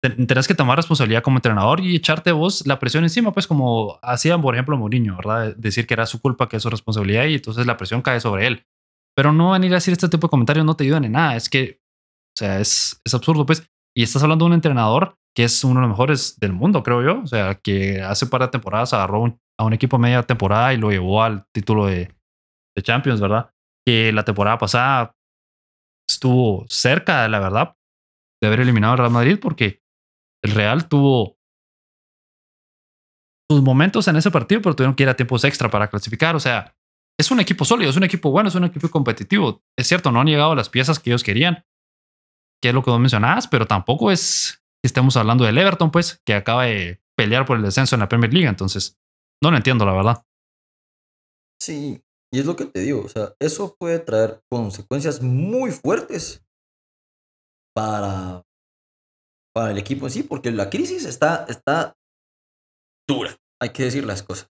te- 0.03 0.11
tenés 0.11 0.47
que 0.49 0.55
tomar 0.55 0.77
responsabilidad 0.77 1.23
como 1.23 1.39
entrenador 1.39 1.81
y 1.81 1.97
echarte 1.97 2.33
vos 2.33 2.67
la 2.67 2.79
presión 2.79 3.05
encima, 3.05 3.33
pues 3.33 3.47
como 3.47 3.99
hacían, 4.03 4.41
por 4.43 4.55
ejemplo, 4.55 4.77
Mourinho, 4.77 5.17
¿verdad? 5.17 5.55
Decir 5.57 5.87
que 5.87 5.95
era 5.95 6.07
su 6.07 6.21
culpa, 6.21 6.49
que 6.49 6.57
es 6.57 6.63
su 6.63 6.71
responsabilidad 6.71 7.25
y 7.27 7.35
entonces 7.35 7.67
la 7.67 7.77
presión 7.77 8.03
cae 8.03 8.21
sobre 8.21 8.47
él. 8.47 8.65
Pero 9.17 9.33
no 9.33 9.51
venir 9.53 9.73
a 9.73 9.77
decir 9.77 9.93
este 9.93 10.09
tipo 10.09 10.27
de 10.27 10.31
comentarios 10.31 10.65
no 10.65 10.77
te 10.77 10.85
ayudan 10.85 11.05
en 11.05 11.13
nada. 11.13 11.37
Es 11.37 11.49
que, 11.49 11.81
o 12.35 12.39
sea, 12.39 12.61
es, 12.61 13.01
es 13.05 13.15
absurdo, 13.15 13.45
pues. 13.45 13.67
Y 13.97 14.03
estás 14.05 14.23
hablando 14.23 14.45
de 14.45 14.51
un 14.51 14.55
entrenador 14.55 15.17
que 15.37 15.45
es 15.45 15.63
uno 15.65 15.77
de 15.77 15.81
los 15.83 15.91
mejores 15.91 16.39
del 16.41 16.53
mundo, 16.53 16.83
creo 16.83 17.03
yo. 17.03 17.21
O 17.23 17.27
sea, 17.27 17.57
que 17.57 18.01
hace 18.03 18.27
par 18.27 18.43
de 18.43 18.49
temporadas 18.49 18.93
agarró 18.95 19.21
un- 19.21 19.39
a 19.59 19.65
un 19.65 19.73
equipo 19.73 19.99
media 19.99 20.23
temporada 20.23 20.73
y 20.73 20.77
lo 20.79 20.91
llevó 20.91 21.23
al 21.23 21.45
título 21.53 21.87
de, 21.87 22.15
Champions, 22.83 23.21
¿verdad? 23.21 23.51
Que 23.87 24.13
la 24.13 24.25
temporada 24.25 24.59
pasada 24.59 25.17
estuvo 26.09 26.67
cerca, 26.69 27.29
la 27.29 27.41
verdad, 27.41 27.77
de 28.41 28.49
haber 28.49 28.61
eliminado 28.61 28.93
al 28.93 28.99
Real 28.99 29.11
Madrid 29.11 29.39
porque 29.41 29.83
el 30.45 30.53
Real 30.53 30.89
tuvo 30.89 31.39
sus 33.51 33.63
momentos 33.63 34.07
en 34.09 34.17
ese 34.17 34.31
partido, 34.31 34.63
pero 34.63 34.77
tuvieron 34.77 34.95
que 34.95 35.03
ir 35.03 35.09
a 35.09 35.17
tiempos 35.17 35.45
extra 35.45 35.71
para 35.71 35.89
clasificar. 35.89 36.37
O 36.37 36.41
sea, 36.41 36.77
es 37.19 37.31
un 37.31 37.41
equipo 37.41 37.65
sólido, 37.65 37.91
es 37.91 37.97
un 37.97 38.05
equipo 38.05 38.31
bueno, 38.31 38.49
es 38.49 38.55
un 38.55 38.65
equipo 38.65 38.89
competitivo. 38.89 39.63
Es 39.77 39.89
cierto, 39.89 40.13
no 40.13 40.21
han 40.21 40.29
llegado 40.29 40.55
las 40.55 40.69
piezas 40.69 40.99
que 40.99 41.11
ellos 41.11 41.25
querían, 41.25 41.65
que 42.63 42.69
es 42.69 42.75
lo 42.75 42.83
que 42.83 42.91
vos 42.91 43.01
mencionabas, 43.01 43.49
pero 43.49 43.67
tampoco 43.67 44.11
es 44.11 44.63
que 44.83 44.87
estemos 44.87 45.17
hablando 45.17 45.45
del 45.45 45.59
Everton, 45.59 45.91
pues, 45.91 46.23
que 46.25 46.35
acaba 46.35 46.65
de 46.65 47.03
pelear 47.17 47.45
por 47.45 47.57
el 47.57 47.63
descenso 47.63 47.97
en 47.97 48.01
la 48.01 48.09
Premier 48.09 48.33
League. 48.33 48.49
Entonces, 48.49 48.99
no 49.43 49.51
lo 49.51 49.57
entiendo, 49.57 49.85
la 49.85 49.93
verdad. 49.93 50.25
Sí, 51.61 52.03
y 52.33 52.41
es 52.41 52.47
lo 52.47 52.57
que 52.57 52.65
te 52.65 52.81
digo, 52.81 53.03
o 53.05 53.09
sea, 53.09 53.35
eso 53.41 53.75
puede 53.79 53.99
traer 53.99 54.41
consecuencias 54.51 55.21
muy 55.23 55.73
fuertes 55.73 56.45
para, 57.75 58.43
para 59.55 59.73
el 59.73 59.79
equipo 59.79 60.07
en 60.07 60.13
sí, 60.13 60.23
porque 60.23 60.51
la 60.51 60.71
crisis 60.71 61.05
está, 61.05 61.45
está 61.49 61.95
dura, 63.09 63.37
hay 63.61 63.71
que 63.71 63.85
decir 63.85 64.05
las 64.05 64.23
cosas. 64.23 64.49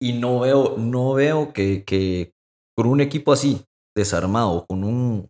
Y 0.00 0.12
no 0.12 0.40
veo, 0.40 0.76
no 0.76 1.14
veo 1.14 1.52
que, 1.52 1.84
que 1.84 2.32
con 2.76 2.86
un 2.86 3.00
equipo 3.00 3.32
así, 3.32 3.64
desarmado, 3.96 4.66
con 4.66 4.84
un, 4.84 5.28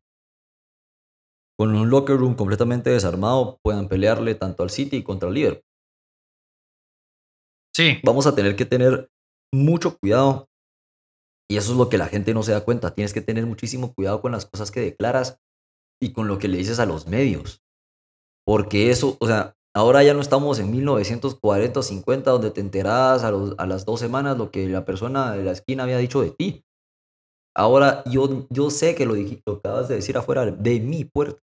con 1.58 1.74
un 1.74 1.88
locker 1.88 2.16
room 2.16 2.34
completamente 2.34 2.90
desarmado, 2.90 3.58
puedan 3.62 3.88
pelearle 3.88 4.34
tanto 4.34 4.62
al 4.62 4.70
City 4.70 5.02
contra 5.02 5.28
el 5.28 5.34
Liverpool. 5.34 5.62
Sí. 7.74 7.98
Vamos 8.04 8.26
a 8.26 8.34
tener 8.34 8.56
que 8.56 8.64
tener 8.64 9.08
mucho 9.54 9.96
cuidado. 9.98 10.48
Y 11.48 11.56
eso 11.56 11.72
es 11.72 11.78
lo 11.78 11.88
que 11.88 11.98
la 11.98 12.08
gente 12.08 12.34
no 12.34 12.42
se 12.42 12.52
da 12.52 12.64
cuenta. 12.64 12.94
Tienes 12.94 13.14
que 13.14 13.20
tener 13.20 13.46
muchísimo 13.46 13.94
cuidado 13.94 14.20
con 14.20 14.32
las 14.32 14.46
cosas 14.46 14.70
que 14.70 14.80
declaras 14.80 15.38
y 16.00 16.12
con 16.12 16.28
lo 16.28 16.38
que 16.38 16.48
le 16.48 16.58
dices 16.58 16.78
a 16.78 16.86
los 16.86 17.06
medios. 17.06 17.62
Porque 18.44 18.90
eso, 18.90 19.16
o 19.20 19.26
sea, 19.26 19.56
ahora 19.74 20.02
ya 20.02 20.14
no 20.14 20.20
estamos 20.20 20.58
en 20.58 20.70
1940 20.70 21.80
o 21.80 21.82
50 21.82 22.30
donde 22.30 22.50
te 22.50 22.60
enterabas 22.60 23.24
a, 23.24 23.28
a 23.28 23.66
las 23.66 23.84
dos 23.84 24.00
semanas 24.00 24.38
lo 24.38 24.50
que 24.50 24.68
la 24.68 24.84
persona 24.84 25.32
de 25.32 25.44
la 25.44 25.52
esquina 25.52 25.84
había 25.84 25.98
dicho 25.98 26.20
de 26.20 26.30
ti. 26.30 26.64
Ahora 27.56 28.02
yo, 28.04 28.46
yo 28.50 28.70
sé 28.70 28.94
que 28.94 29.06
lo, 29.06 29.14
lo 29.14 29.52
acabas 29.54 29.88
de 29.88 29.96
decir 29.96 30.16
afuera 30.16 30.44
de 30.46 30.80
mi 30.80 31.04
puerta. 31.04 31.40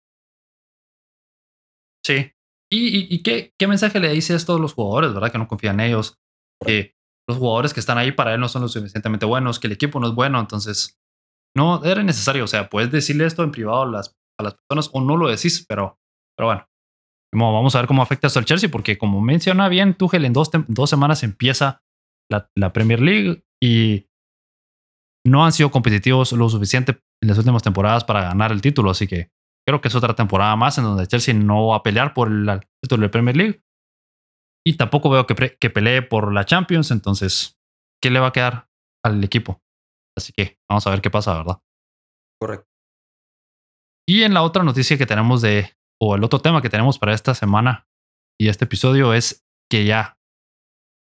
Sí. 2.04 2.32
¿Y, 2.72 3.14
y, 3.14 3.24
qué, 3.24 3.54
qué, 3.58 3.68
mensaje 3.68 4.00
le 4.00 4.10
dice 4.10 4.36
esto 4.36 4.56
a 4.56 4.60
los 4.60 4.74
jugadores, 4.74 5.14
verdad? 5.14 5.32
Que 5.32 5.38
no 5.38 5.48
confían 5.48 5.80
en 5.80 5.88
ellos. 5.88 6.20
Que 6.66 6.96
los 7.30 7.38
jugadores 7.38 7.74
que 7.74 7.80
están 7.80 8.00
ahí 8.00 8.12
para 8.12 8.34
él 8.34 8.40
no 8.40 8.50
son 8.50 8.64
lo 8.64 8.68
suficientemente 8.68 9.26
buenos, 9.26 9.60
que 9.60 9.68
el 9.68 9.74
equipo 9.74 10.00
no 10.00 10.08
es 10.08 10.16
bueno. 10.16 10.40
Entonces, 10.40 11.00
no 11.56 11.84
era 11.86 12.02
necesario. 12.02 12.44
O 12.44 12.48
sea, 12.48 12.70
puedes 12.70 12.92
decirle 12.92 13.26
esto 13.26 13.44
en 13.44 13.52
privado 13.52 13.84
a 13.84 13.86
las, 13.86 14.18
a 14.40 14.44
las 14.44 14.56
personas 14.56 14.90
o 14.94 15.02
no 15.02 15.16
lo 15.16 15.30
decís, 15.30 15.64
pero, 15.70 16.00
pero 16.36 16.48
bueno. 16.48 16.66
Vamos 17.32 17.76
a 17.76 17.80
ver 17.80 17.88
cómo 17.88 18.02
afecta 18.02 18.26
esto 18.26 18.40
al 18.40 18.46
Chelsea, 18.46 18.72
porque 18.72 18.98
como 18.98 19.22
menciona 19.22 19.70
bien 19.70 19.94
Tuchel, 19.94 20.26
en 20.26 20.34
dos, 20.34 20.50
dos 20.68 20.90
semanas 20.90 21.22
empieza 21.22 21.84
la, 22.32 22.50
la 22.56 22.74
Premier 22.74 23.00
League 23.00 23.44
y 23.62 24.08
no 25.24 25.46
han 25.46 25.52
sido 25.52 25.70
competitivos 25.70 26.32
lo 26.32 26.50
suficiente 26.50 27.00
en 27.22 27.30
las 27.30 27.38
últimas 27.38 27.62
temporadas 27.62 28.04
para 28.04 28.24
ganar 28.24 28.52
el 28.52 28.62
título. 28.62 28.90
Así 28.90 29.06
que 29.06 29.30
creo 29.68 29.82
que 29.82 29.90
es 29.90 29.96
otra 29.96 30.16
temporada 30.16 30.56
más 30.56 30.80
en 30.80 30.86
donde 30.86 31.06
Chelsea 31.06 31.36
no 31.36 31.68
va 31.68 31.76
a 31.76 31.84
pelear 31.84 32.16
por 32.16 32.30
el 32.30 32.62
título 32.82 33.04
de 33.04 33.10
Premier 33.10 33.38
League. 33.38 33.62
Y 34.66 34.78
tampoco 34.78 35.10
veo 35.10 35.26
que, 35.26 35.58
que 35.60 35.70
pelee 35.70 36.02
por 36.02 36.34
la 36.34 36.46
Champions. 36.46 36.92
Entonces, 36.92 37.58
¿qué 38.02 38.10
le 38.10 38.20
va 38.20 38.28
a 38.28 38.34
quedar 38.34 38.70
al 39.04 39.24
equipo? 39.24 39.62
Así 40.18 40.34
que 40.34 40.60
vamos 40.70 40.86
a 40.86 40.90
ver 40.90 41.02
qué 41.02 41.10
pasa, 41.10 41.38
¿verdad? 41.38 41.62
Correcto. 42.40 42.68
Y 44.08 44.24
en 44.24 44.34
la 44.34 44.42
otra 44.42 44.64
noticia 44.64 44.98
que 44.98 45.06
tenemos 45.06 45.42
de, 45.42 45.76
o 46.02 46.16
el 46.16 46.24
otro 46.24 46.40
tema 46.40 46.62
que 46.62 46.70
tenemos 46.70 46.98
para 46.98 47.14
esta 47.14 47.36
semana 47.36 47.88
y 48.42 48.48
este 48.50 48.66
episodio 48.66 49.14
es 49.14 49.46
que 49.70 49.86
ya 49.86 50.18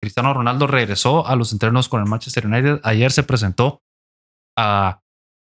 Cristiano 0.02 0.34
Ronaldo 0.34 0.66
regresó 0.66 1.26
a 1.26 1.36
los 1.36 1.52
entrenos 1.52 1.88
con 1.88 2.00
el 2.00 2.08
Manchester 2.08 2.46
United. 2.46 2.80
Ayer 2.82 3.12
se 3.12 3.22
presentó 3.22 3.82
a, 4.58 5.02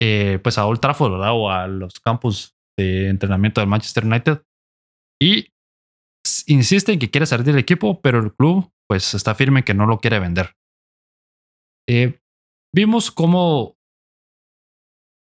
eh, 0.03 0.40
pues 0.42 0.59
a 0.59 0.66
Old 0.66 0.80
Trafford, 0.80 1.12
¿verdad? 1.12 1.32
O 1.32 1.51
a 1.51 1.66
los 1.66 2.01
campus 2.01 2.55
de 2.78 3.09
entrenamiento 3.09 3.61
del 3.61 3.68
Manchester 3.68 4.05
United. 4.05 4.42
Y 5.20 5.53
insiste 6.47 6.93
en 6.93 6.99
que 6.99 7.11
quiere 7.11 7.26
salir 7.26 7.47
del 7.47 7.59
equipo, 7.59 8.01
pero 8.01 8.18
el 8.20 8.35
club 8.35 8.70
pues 8.89 9.14
está 9.14 9.35
firme 9.35 9.64
que 9.64 9.74
no 9.74 9.87
lo 9.87 9.99
quiere 9.99 10.18
vender. 10.18 10.55
Eh, 11.89 12.20
vimos 12.74 13.11
cómo 13.11 13.76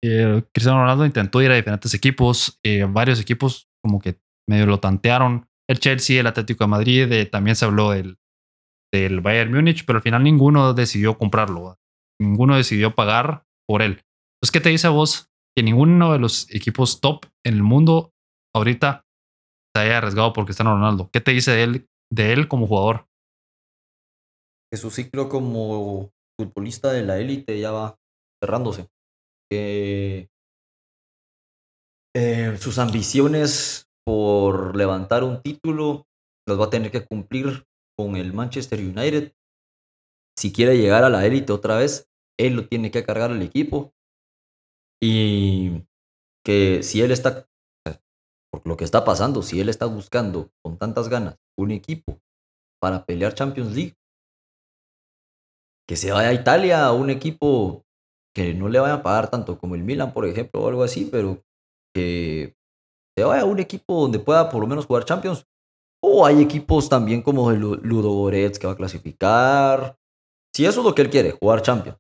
eh, 0.05 0.43
Cristiano 0.53 0.81
Ronaldo 0.81 1.07
intentó 1.07 1.41
ir 1.43 1.51
a 1.51 1.57
diferentes 1.57 1.95
equipos, 1.95 2.61
varios 2.89 3.21
equipos 3.21 3.69
como 3.83 4.01
que 4.01 4.21
medio 4.49 4.67
lo 4.67 4.81
tantearon. 4.81 5.49
El 5.69 5.79
Chelsea, 5.79 6.21
el 6.21 6.27
Atlético 6.27 6.65
de 6.65 6.69
Madrid, 6.69 7.29
también 7.31 7.55
se 7.55 7.65
habló 7.65 7.91
del, 7.91 8.19
del 8.93 9.21
Bayern 9.21 9.53
Múnich, 9.53 9.85
pero 9.85 9.99
al 9.99 10.03
final 10.03 10.23
ninguno 10.23 10.75
decidió 10.75 11.17
comprarlo. 11.17 11.79
Ninguno 12.21 12.57
decidió 12.57 12.95
pagar 12.95 13.45
por 13.67 13.83
él. 13.83 14.03
Entonces, 14.37 14.53
¿qué 14.53 14.61
te 14.61 14.69
dice 14.69 14.87
a 14.87 14.91
vos 14.91 15.31
que 15.57 15.63
ninguno 15.63 16.13
de 16.13 16.19
los 16.19 16.51
equipos 16.55 17.01
top 17.01 17.27
en 17.45 17.55
el 17.55 17.63
mundo 17.63 18.13
ahorita 18.55 19.07
se 19.75 19.83
haya 19.83 19.99
arriesgado 19.99 20.33
por 20.33 20.45
Cristiano 20.45 20.75
Ronaldo? 20.75 21.11
¿Qué 21.13 21.21
te 21.21 21.33
dice 21.33 21.53
de 21.53 21.63
él, 21.63 21.89
de 22.11 22.33
él 22.33 22.49
como 22.49 22.67
jugador? 22.67 23.07
Que 24.71 24.77
su 24.77 24.91
ciclo 24.91 25.29
como 25.29 26.11
futbolista 26.39 26.93
de 26.93 27.03
la 27.03 27.19
élite 27.19 27.59
ya 27.59 27.73
va 27.73 27.99
cerrándose. 28.43 28.89
Que 29.51 30.29
eh, 32.15 32.57
sus 32.59 32.79
ambiciones 32.79 33.89
por 34.05 34.77
levantar 34.77 35.25
un 35.25 35.41
título 35.43 36.07
las 36.47 36.59
va 36.59 36.67
a 36.67 36.71
tener 36.71 36.91
que 36.91 37.05
cumplir 37.07 37.65
con 37.97 38.17
el 38.17 38.33
Manchester 38.33 38.81
United. 38.81 39.33
Si 40.39 40.53
quiere 40.53 40.77
llegar 40.77 41.05
a 41.05 41.11
la 41.11 41.25
élite 41.25 41.53
otra 41.53 41.77
vez, 41.77 42.11
él 42.39 42.55
lo 42.55 42.69
tiene 42.69 42.91
que 42.91 43.05
cargar 43.05 43.31
el 43.31 43.43
equipo. 43.43 43.93
Y 45.01 45.85
que 46.45 46.83
si 46.83 47.01
él 47.01 47.13
está, 47.13 47.47
por 48.53 48.67
lo 48.67 48.77
que 48.77 48.85
está 48.85 49.05
pasando, 49.05 49.43
si 49.43 49.61
él 49.61 49.69
está 49.69 49.87
buscando 49.87 50.51
con 50.63 50.77
tantas 50.77 51.09
ganas 51.09 51.39
un 51.59 51.71
equipo 51.71 52.21
para 52.81 53.05
pelear 53.05 53.35
Champions 53.35 53.75
League, 53.75 53.97
que 55.89 55.97
se 55.97 56.13
vaya 56.13 56.29
a 56.29 56.35
Italia 56.35 56.85
a 56.85 56.93
un 56.93 57.11
equipo 57.11 57.85
que 58.35 58.55
no 58.55 58.69
le 58.69 58.79
vaya 58.79 58.95
a 58.95 59.03
pagar 59.03 59.31
tanto 59.31 59.59
como 59.59 59.75
el 59.75 59.83
Milan, 59.83 60.13
por 60.13 60.27
ejemplo, 60.27 60.63
o 60.63 60.69
algo 60.69 60.83
así, 60.83 61.09
pero 61.11 61.43
que 61.95 62.55
se 63.17 63.25
vaya 63.25 63.43
a 63.43 63.47
un 63.47 63.59
equipo 63.59 64.01
donde 64.01 64.19
pueda 64.19 64.49
por 64.49 64.61
lo 64.61 64.67
menos 64.67 64.87
jugar 64.87 65.05
Champions. 65.05 65.47
O 66.03 66.27
hay 66.27 66.43
equipos 66.43 66.89
también 66.89 67.23
como 67.23 67.51
el 67.51 67.61
Ludo 67.61 68.11
Goretz 68.11 68.59
que 68.59 68.67
va 68.67 68.73
a 68.73 68.77
clasificar. 68.77 69.97
Si 70.55 70.67
eso 70.67 70.81
es 70.81 70.87
lo 70.87 70.95
que 70.95 71.03
él 71.03 71.11
quiere, 71.11 71.33
jugar 71.33 71.63
Champions. 71.63 71.99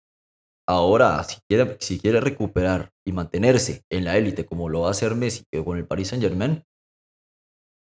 Ahora, 0.68 1.24
si 1.24 1.98
quiere, 1.98 2.20
recuperar 2.20 2.90
y 3.06 3.12
mantenerse 3.12 3.82
en 3.90 4.04
la 4.04 4.16
élite 4.16 4.46
como 4.46 4.68
lo 4.68 4.82
va 4.82 4.88
a 4.88 4.90
hacer 4.92 5.14
Messi 5.14 5.44
con 5.64 5.76
el 5.76 5.86
Paris 5.86 6.08
Saint 6.08 6.22
Germain, 6.22 6.62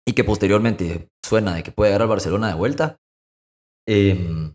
y 0.08 0.12
que 0.12 0.24
posteriormente 0.24 1.08
suena 1.24 1.54
de 1.54 1.62
que 1.62 1.72
puede 1.72 1.90
llegar 1.90 2.02
al 2.02 2.08
Barcelona 2.08 2.48
de 2.48 2.54
vuelta, 2.54 2.98
em, 3.86 4.54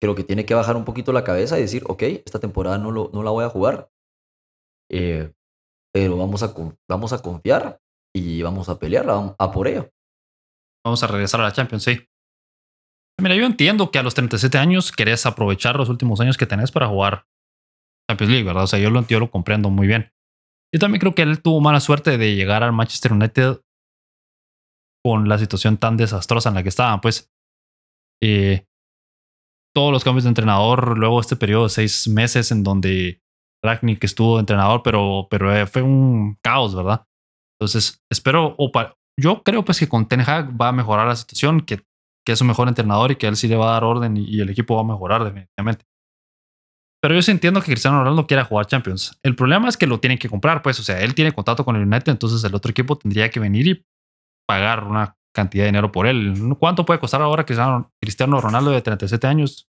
creo 0.00 0.14
que 0.14 0.24
tiene 0.24 0.44
que 0.44 0.54
bajar 0.54 0.76
un 0.76 0.84
poquito 0.84 1.12
la 1.12 1.24
cabeza 1.24 1.58
y 1.58 1.62
decir, 1.62 1.84
ok, 1.86 2.02
esta 2.24 2.38
temporada 2.38 2.78
no, 2.78 2.90
lo, 2.90 3.10
no 3.12 3.22
la 3.22 3.30
voy 3.30 3.44
a 3.44 3.48
jugar, 3.48 3.90
eh, 4.90 5.32
pero 5.92 6.16
vamos 6.16 6.42
a, 6.42 6.54
vamos 6.88 7.12
a 7.12 7.22
confiar 7.22 7.80
y 8.14 8.42
vamos 8.42 8.68
a 8.68 8.78
pelear 8.78 9.06
a, 9.10 9.52
por 9.52 9.68
ello. 9.68 9.90
Vamos 10.84 11.02
a 11.02 11.06
regresar 11.06 11.40
a 11.40 11.44
la 11.44 11.52
Champions, 11.52 11.84
sí. 11.84 12.08
Mira, 13.20 13.34
yo 13.34 13.44
entiendo 13.44 13.90
que 13.90 13.98
a 13.98 14.02
los 14.02 14.14
37 14.14 14.58
años 14.58 14.92
querés 14.92 15.26
aprovechar 15.26 15.76
los 15.76 15.88
últimos 15.88 16.20
años 16.20 16.36
que 16.36 16.46
tenés 16.46 16.70
para 16.70 16.86
jugar 16.86 17.26
Champions 18.08 18.32
League, 18.32 18.46
¿verdad? 18.46 18.64
O 18.64 18.66
sea, 18.66 18.78
yo 18.78 18.90
lo, 18.90 19.06
yo 19.06 19.20
lo 19.20 19.30
comprendo 19.30 19.70
muy 19.70 19.86
bien. 19.86 20.10
Yo 20.74 20.80
también 20.80 21.00
creo 21.00 21.14
que 21.14 21.22
él 21.22 21.42
tuvo 21.42 21.60
mala 21.60 21.80
suerte 21.80 22.18
de 22.18 22.34
llegar 22.34 22.62
al 22.62 22.72
Manchester 22.72 23.12
United 23.12 23.60
con 25.04 25.28
la 25.28 25.38
situación 25.38 25.78
tan 25.78 25.96
desastrosa 25.96 26.48
en 26.50 26.54
la 26.54 26.62
que 26.62 26.68
estaban. 26.68 27.00
Pues 27.00 27.30
eh, 28.22 28.66
todos 29.74 29.92
los 29.92 30.04
cambios 30.04 30.24
de 30.24 30.30
entrenador, 30.30 30.98
luego 30.98 31.20
este 31.20 31.36
periodo 31.36 31.64
de 31.64 31.70
seis 31.70 32.08
meses 32.08 32.50
en 32.50 32.64
donde 32.64 33.22
Ragnick 33.62 34.02
estuvo 34.04 34.38
entrenador, 34.38 34.82
pero, 34.82 35.28
pero 35.30 35.54
eh, 35.54 35.66
fue 35.66 35.82
un 35.82 36.36
caos, 36.42 36.74
¿verdad? 36.74 37.06
Entonces, 37.58 38.02
espero, 38.10 38.54
o 38.58 38.70
yo 39.18 39.42
creo 39.42 39.64
pues 39.64 39.80
que 39.80 39.88
con 39.88 40.06
Ten 40.06 40.20
Hag 40.20 40.60
va 40.60 40.68
a 40.68 40.72
mejorar 40.72 41.06
la 41.06 41.16
situación, 41.16 41.60
que, 41.62 41.82
que 42.24 42.32
es 42.32 42.40
un 42.40 42.46
mejor 42.46 42.68
entrenador 42.68 43.10
y 43.10 43.16
que 43.16 43.26
él 43.26 43.36
sí 43.36 43.48
le 43.48 43.56
va 43.56 43.70
a 43.70 43.72
dar 43.72 43.84
orden 43.84 44.16
y, 44.16 44.40
el 44.40 44.50
equipo 44.50 44.76
va 44.76 44.82
a 44.82 44.84
mejorar 44.84 45.24
definitivamente. 45.24 45.84
Pero 47.00 47.14
yo 47.14 47.22
sí 47.22 47.30
entiendo 47.30 47.60
que 47.60 47.66
Cristiano 47.66 47.98
Ronaldo 48.00 48.26
quiera 48.26 48.44
jugar 48.44 48.66
Champions. 48.66 49.18
El 49.22 49.36
problema 49.36 49.68
es 49.68 49.76
que 49.76 49.86
lo 49.86 50.00
tienen 50.00 50.18
que 50.18 50.28
comprar, 50.28 50.62
pues, 50.62 50.80
o 50.80 50.82
sea, 50.82 51.00
él 51.00 51.14
tiene 51.14 51.32
contacto 51.32 51.64
con 51.64 51.76
el 51.76 51.82
United, 51.82 52.10
entonces 52.10 52.42
el 52.42 52.54
otro 52.54 52.70
equipo 52.70 52.98
tendría 52.98 53.30
que 53.30 53.38
venir 53.38 53.66
y 53.68 53.86
pagar 54.46 54.84
una 54.84 55.16
cantidad 55.32 55.64
de 55.64 55.68
dinero 55.68 55.92
por 55.92 56.06
él. 56.06 56.34
¿Cuánto 56.58 56.84
puede 56.84 56.98
costar 56.98 57.22
ahora 57.22 57.44
Cristiano 57.44 58.40
Ronaldo 58.40 58.72
de 58.72 58.82
37 58.82 59.26
años? 59.26 59.68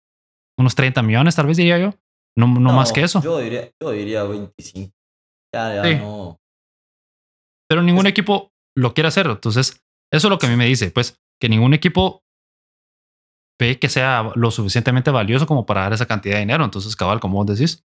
Unos 0.58 0.74
30 0.74 1.02
millones, 1.02 1.36
tal 1.36 1.46
vez 1.46 1.56
diría 1.56 1.78
yo. 1.78 1.94
No, 2.36 2.46
no, 2.46 2.72
más 2.72 2.92
que 2.92 3.02
eso. 3.02 3.22
Yo 3.22 3.38
diría, 3.38 3.70
yo 3.80 3.90
diría 3.90 4.24
25. 4.24 4.92
Ya, 5.54 5.84
ya 5.84 5.98
no. 5.98 6.40
Pero 7.68 7.82
ningún 7.82 8.06
equipo 8.06 8.52
lo 8.76 8.94
quiere 8.94 9.08
hacer. 9.08 9.26
Entonces, 9.26 9.82
eso 10.10 10.26
es 10.26 10.30
lo 10.30 10.38
que 10.38 10.46
a 10.46 10.50
mí 10.50 10.56
me 10.56 10.66
dice, 10.66 10.90
pues, 10.90 11.20
que 11.40 11.48
ningún 11.48 11.74
equipo 11.74 12.21
ve 13.62 13.78
que 13.78 13.88
sea 13.88 14.32
lo 14.34 14.50
suficientemente 14.50 15.10
valioso 15.10 15.46
como 15.46 15.64
para 15.66 15.82
dar 15.82 15.92
esa 15.92 16.06
cantidad 16.06 16.34
de 16.34 16.40
dinero. 16.40 16.64
Entonces, 16.64 16.96
cabal, 16.96 17.20
como 17.20 17.36
vos 17.36 17.46
decís, 17.46 17.84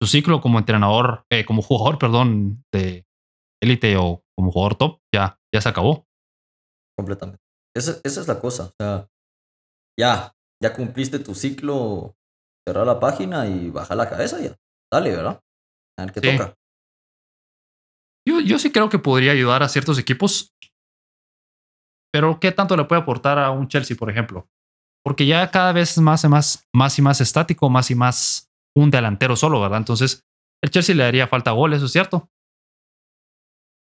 su 0.00 0.06
ciclo 0.06 0.40
como 0.40 0.58
entrenador, 0.58 1.24
eh, 1.30 1.44
como 1.44 1.62
jugador, 1.62 1.98
perdón, 1.98 2.64
de 2.72 3.06
élite 3.62 3.96
o 3.96 4.22
como 4.36 4.52
jugador 4.52 4.76
top, 4.76 5.00
ya, 5.14 5.38
ya 5.52 5.60
se 5.60 5.68
acabó. 5.68 6.06
Completamente. 6.96 7.40
Esa, 7.74 7.98
esa 8.04 8.20
es 8.20 8.28
la 8.28 8.38
cosa. 8.38 8.64
O 8.64 8.72
sea, 8.78 9.08
ya, 9.98 10.34
ya 10.62 10.74
cumpliste 10.74 11.18
tu 11.18 11.34
ciclo, 11.34 12.14
cerrar 12.66 12.86
la 12.86 13.00
página 13.00 13.46
y 13.46 13.70
bajar 13.70 13.96
la 13.96 14.08
cabeza 14.08 14.40
ya. 14.40 14.54
Dale, 14.92 15.10
¿verdad? 15.10 15.40
A 15.98 16.04
ver 16.04 16.12
qué 16.12 16.20
toca. 16.20 16.54
Yo, 18.28 18.40
yo 18.40 18.58
sí 18.58 18.72
creo 18.72 18.88
que 18.88 18.98
podría 18.98 19.32
ayudar 19.32 19.62
a 19.62 19.68
ciertos 19.68 19.98
equipos, 19.98 20.52
pero 22.12 22.40
¿qué 22.40 22.50
tanto 22.50 22.76
le 22.76 22.84
puede 22.84 23.02
aportar 23.02 23.38
a 23.38 23.50
un 23.50 23.68
Chelsea, 23.68 23.96
por 23.96 24.10
ejemplo? 24.10 24.48
Porque 25.06 25.24
ya 25.24 25.52
cada 25.52 25.72
vez 25.72 25.98
más 25.98 26.24
y 26.24 26.28
más, 26.28 26.98
y 26.98 27.02
más 27.02 27.20
estático, 27.20 27.70
más 27.70 27.92
y 27.92 27.94
más 27.94 28.50
un 28.76 28.90
delantero 28.90 29.36
solo, 29.36 29.60
¿verdad? 29.60 29.78
Entonces, 29.78 30.26
el 30.60 30.70
Chelsea 30.70 30.96
le 30.96 31.04
haría 31.04 31.28
falta 31.28 31.52
goles, 31.52 31.76
eso 31.76 31.86
es 31.86 31.92
cierto. 31.92 32.28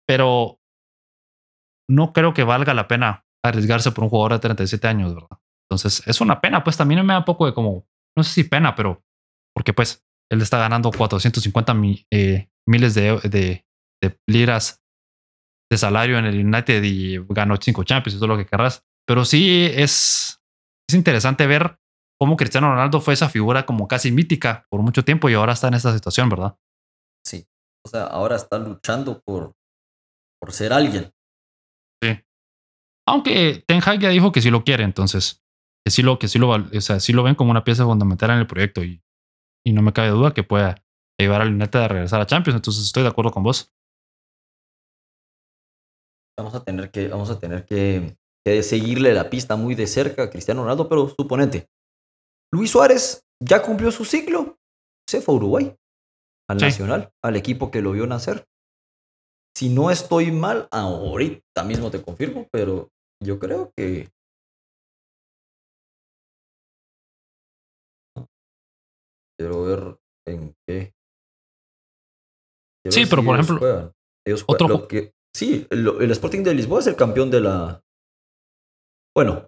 Pero 0.05 0.59
no 1.89 2.13
creo 2.13 2.35
que 2.35 2.43
valga 2.43 2.75
la 2.75 2.89
pena 2.89 3.25
arriesgarse 3.45 3.93
por 3.93 4.03
un 4.03 4.11
jugador 4.11 4.33
de 4.33 4.39
37 4.41 4.89
años, 4.89 5.15
¿verdad? 5.15 5.39
Entonces, 5.71 6.03
es 6.09 6.21
una 6.21 6.41
pena, 6.41 6.65
pues 6.65 6.77
también 6.77 7.07
me 7.07 7.13
da 7.13 7.25
poco 7.25 7.47
de 7.47 7.55
como, 7.55 7.87
no 8.17 8.25
sé 8.25 8.33
si 8.33 8.43
pena, 8.43 8.75
pero 8.75 9.05
porque 9.55 9.73
pues 9.73 10.05
él 10.29 10.43
está 10.43 10.59
ganando 10.59 10.91
450 10.91 11.77
eh, 12.11 12.51
miles 12.67 12.95
de, 12.95 13.21
de, 13.21 13.65
de, 14.03 14.21
liras 14.27 14.83
de 15.71 15.79
salario 15.79 16.19
en 16.19 16.25
el 16.25 16.45
United 16.45 16.83
y 16.83 17.19
ganó 17.29 17.57
cinco 17.61 17.85
Champions, 17.85 18.17
eso 18.17 18.25
es 18.25 18.29
lo 18.29 18.37
que 18.37 18.47
querrás. 18.47 18.85
Pero 19.07 19.25
sí 19.25 19.71
es, 19.73 20.42
es 20.89 20.95
interesante 20.95 21.47
ver 21.47 21.79
cómo 22.21 22.37
Cristiano 22.37 22.71
Ronaldo 22.71 23.01
fue 23.01 23.15
esa 23.15 23.29
figura 23.29 23.67
como 23.67 23.89
casi 23.89 24.13
mítica 24.13 24.67
por 24.71 24.81
mucho 24.83 25.05
tiempo 25.05 25.29
y 25.29 25.35
ahora 25.35 25.55
está 25.55 25.69
en 25.69 25.75
esta 25.75 25.93
situación, 25.93 26.29
¿verdad? 26.29 26.57
Sí. 27.27 27.47
O 27.85 27.89
sea, 27.89 28.05
ahora 28.05 28.37
está 28.37 28.59
luchando 28.59 29.21
por, 29.23 29.55
por 30.41 30.53
ser 30.53 30.73
alguien. 30.73 31.13
Sí. 32.03 32.21
Aunque 33.09 33.65
Ten 33.67 33.81
Hag 33.85 33.99
ya 33.99 34.11
dijo 34.11 34.31
que 34.31 34.41
sí 34.41 34.51
lo 34.51 34.63
quiere, 34.65 34.85
entonces 34.85 35.43
que 35.85 35.91
sí 35.91 36.03
lo, 36.03 36.19
que 36.19 36.29
sí 36.29 36.39
lo, 36.39 36.51
o 36.51 36.81
sea, 36.81 37.01
sí 37.01 37.13
lo 37.13 37.25
ven 37.25 37.35
como 37.35 37.51
una 37.51 37.65
pieza 37.65 37.85
fundamental 37.85 38.31
en 38.31 38.39
el 38.39 38.47
proyecto 38.47 38.85
y, 38.85 39.03
y 39.67 39.73
no 39.73 39.83
me 39.83 39.93
cabe 39.93 40.11
duda 40.11 40.33
que 40.33 40.45
pueda 40.45 40.77
llevar 41.19 41.43
al 41.43 41.55
United 41.55 41.81
a 41.81 41.89
regresar 41.89 42.21
a 42.21 42.27
Champions. 42.27 42.57
Entonces 42.57 42.85
estoy 42.85 43.03
de 43.03 43.09
acuerdo 43.09 43.33
con 43.33 43.43
vos. 43.43 43.73
Vamos 46.39 46.55
a 46.55 46.65
tener 46.65 46.91
que, 46.91 47.09
vamos 47.09 47.31
a 47.31 47.39
tener 47.39 47.65
que, 47.67 48.17
que 48.45 48.63
seguirle 48.63 49.15
la 49.15 49.31
pista 49.31 49.57
muy 49.57 49.75
de 49.75 49.87
cerca 49.87 50.25
a 50.25 50.31
Cristiano 50.31 50.63
Ronaldo, 50.63 50.89
pero 50.89 51.09
suponente, 51.09 51.69
Luis 52.53 52.71
Suárez 52.71 53.25
ya 53.41 53.63
cumplió 53.63 53.91
su 53.91 54.05
ciclo, 54.05 54.59
se 55.09 55.21
fue 55.21 55.35
a 55.35 55.37
Uruguay, 55.37 55.77
al 56.49 56.59
Nacional, 56.59 57.11
al 57.23 57.37
equipo 57.37 57.71
que 57.71 57.83
lo 57.83 57.93
vio 57.93 58.07
nacer. 58.07 58.47
Si 59.57 59.69
no 59.69 59.91
estoy 59.91 60.33
mal, 60.33 60.69
ahorita 60.71 61.65
mismo 61.65 61.91
te 61.91 62.03
confirmo, 62.03 62.49
pero 62.51 62.91
yo 63.23 63.39
creo 63.39 63.73
que 63.77 64.09
quiero 69.39 69.63
ver 69.65 69.99
en 70.27 70.55
qué. 70.67 70.95
sí, 72.91 73.05
pero 73.09 73.25
por 73.25 73.39
ejemplo, 73.39 73.95
otro... 74.47 74.89
que, 74.89 75.13
sí, 75.35 75.67
el, 75.71 76.11
Sporting 76.11 76.43
de 76.43 76.55
Lisboa 76.55 76.81
es 76.81 76.87
el 76.87 76.97
campeón 76.97 77.31
de 77.31 77.41
la. 77.41 77.83
Bueno, 79.15 79.47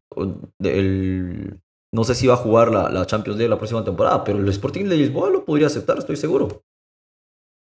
del, 0.60 1.60
no 1.94 2.04
sé 2.04 2.14
si 2.14 2.26
va 2.26 2.34
a 2.34 2.38
jugar 2.38 2.70
la, 2.70 2.90
la, 2.90 3.06
Champions 3.06 3.38
League 3.38 3.48
la 3.48 3.58
próxima 3.58 3.84
temporada, 3.84 4.24
pero 4.24 4.38
el 4.38 4.48
Sporting 4.48 4.84
de 4.84 4.96
Lisboa 4.96 5.30
lo 5.30 5.44
podría 5.44 5.68
aceptar, 5.68 5.98
estoy 5.98 6.16
seguro. 6.16 6.62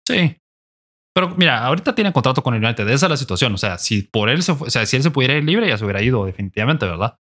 Sí. 0.06 0.36
Pero 1.14 1.34
mira, 1.36 1.64
ahorita 1.64 1.94
tiene 1.94 2.12
contrato 2.12 2.42
con 2.42 2.54
el 2.54 2.64
United, 2.64 2.88
esa 2.88 3.06
es 3.06 3.10
la 3.10 3.16
situación. 3.16 3.54
O 3.54 3.58
sea, 3.58 3.78
si 3.78 4.02
por 4.02 4.28
él 4.28 4.42
se 4.42 4.52
o 4.52 4.70
sea, 4.70 4.84
si 4.84 4.96
él 4.96 5.02
se 5.02 5.10
pudiera 5.10 5.34
ir 5.34 5.44
libre, 5.44 5.68
ya 5.68 5.78
se 5.78 5.84
hubiera 5.84 6.02
ido, 6.02 6.26
definitivamente, 6.26 6.86
¿verdad? 6.86 7.18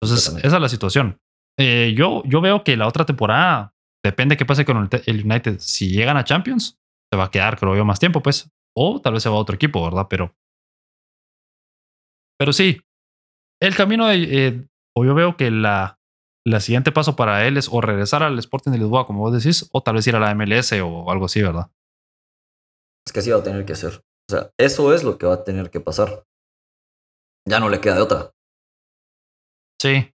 Entonces, 0.00 0.36
esa 0.42 0.56
es 0.56 0.62
la 0.62 0.68
situación. 0.68 1.18
Eh, 1.58 1.94
yo, 1.96 2.22
yo 2.26 2.40
veo 2.40 2.64
que 2.64 2.76
la 2.76 2.86
otra 2.86 3.04
temporada 3.04 3.76
Depende 4.06 4.36
qué 4.36 4.46
pase 4.46 4.64
con 4.64 4.88
el 5.06 5.24
United. 5.24 5.58
Si 5.58 5.90
llegan 5.90 6.16
a 6.16 6.22
Champions, 6.22 6.78
se 7.10 7.18
va 7.18 7.24
a 7.24 7.30
quedar, 7.32 7.58
creo 7.58 7.74
yo, 7.74 7.84
más 7.84 7.98
tiempo, 7.98 8.22
pues. 8.22 8.48
O 8.72 9.00
tal 9.00 9.14
vez 9.14 9.24
se 9.24 9.28
va 9.28 9.34
a 9.34 9.40
otro 9.40 9.56
equipo, 9.56 9.82
¿verdad? 9.82 10.06
Pero. 10.08 10.32
Pero 12.38 12.52
sí. 12.52 12.80
El 13.66 13.74
camino 13.74 14.06
de. 14.06 14.46
Eh, 14.46 14.68
o 14.96 15.04
yo 15.04 15.14
veo 15.14 15.36
que 15.36 15.50
la, 15.50 15.98
la 16.46 16.60
siguiente 16.60 16.92
paso 16.92 17.16
para 17.16 17.46
él 17.46 17.56
es 17.56 17.68
o 17.68 17.80
regresar 17.80 18.22
al 18.22 18.38
Sporting 18.38 18.70
de 18.70 18.78
Lisboa, 18.78 19.06
como 19.06 19.20
vos 19.20 19.32
decís, 19.32 19.68
o 19.72 19.82
tal 19.82 19.96
vez 19.96 20.06
ir 20.06 20.14
a 20.14 20.20
la 20.20 20.34
MLS 20.34 20.72
o 20.80 21.10
algo 21.10 21.26
así, 21.26 21.42
¿verdad? 21.42 21.70
Es 23.04 23.12
que 23.12 23.18
así 23.18 23.30
va 23.30 23.38
a 23.38 23.42
tener 23.42 23.64
que 23.64 23.72
hacer. 23.72 24.02
O 24.28 24.32
sea, 24.32 24.50
eso 24.56 24.94
es 24.94 25.02
lo 25.02 25.18
que 25.18 25.26
va 25.26 25.34
a 25.34 25.44
tener 25.44 25.70
que 25.70 25.80
pasar. 25.80 26.24
Ya 27.48 27.58
no 27.58 27.68
le 27.68 27.80
queda 27.80 27.96
de 27.96 28.02
otra. 28.02 28.30
Sí. 29.82 30.12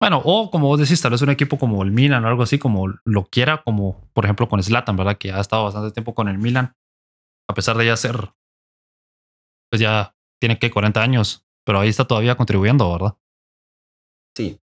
Bueno, 0.00 0.20
o 0.24 0.50
como 0.50 0.68
vos 0.68 0.78
decís, 0.78 1.02
tal 1.02 1.10
vez 1.10 1.22
un 1.22 1.30
equipo 1.30 1.58
como 1.58 1.82
el 1.82 1.90
Milan 1.90 2.24
o 2.24 2.28
algo 2.28 2.44
así, 2.44 2.60
como 2.60 2.94
lo 3.04 3.24
quiera, 3.24 3.62
como 3.64 4.08
por 4.12 4.24
ejemplo 4.24 4.48
con 4.48 4.62
Slatan, 4.62 4.96
¿verdad? 4.96 5.18
Que 5.18 5.32
ha 5.32 5.40
estado 5.40 5.64
bastante 5.64 5.92
tiempo 5.92 6.14
con 6.14 6.28
el 6.28 6.38
Milan, 6.38 6.76
a 7.48 7.54
pesar 7.54 7.76
de 7.76 7.86
ya 7.86 7.96
ser, 7.96 8.32
pues 9.70 9.80
ya 9.80 10.16
tiene 10.40 10.58
que 10.58 10.70
40 10.70 11.00
años, 11.00 11.44
pero 11.64 11.80
ahí 11.80 11.88
está 11.88 12.04
todavía 12.06 12.36
contribuyendo, 12.36 12.90
¿verdad? 12.92 13.14
Sí. 14.36 14.58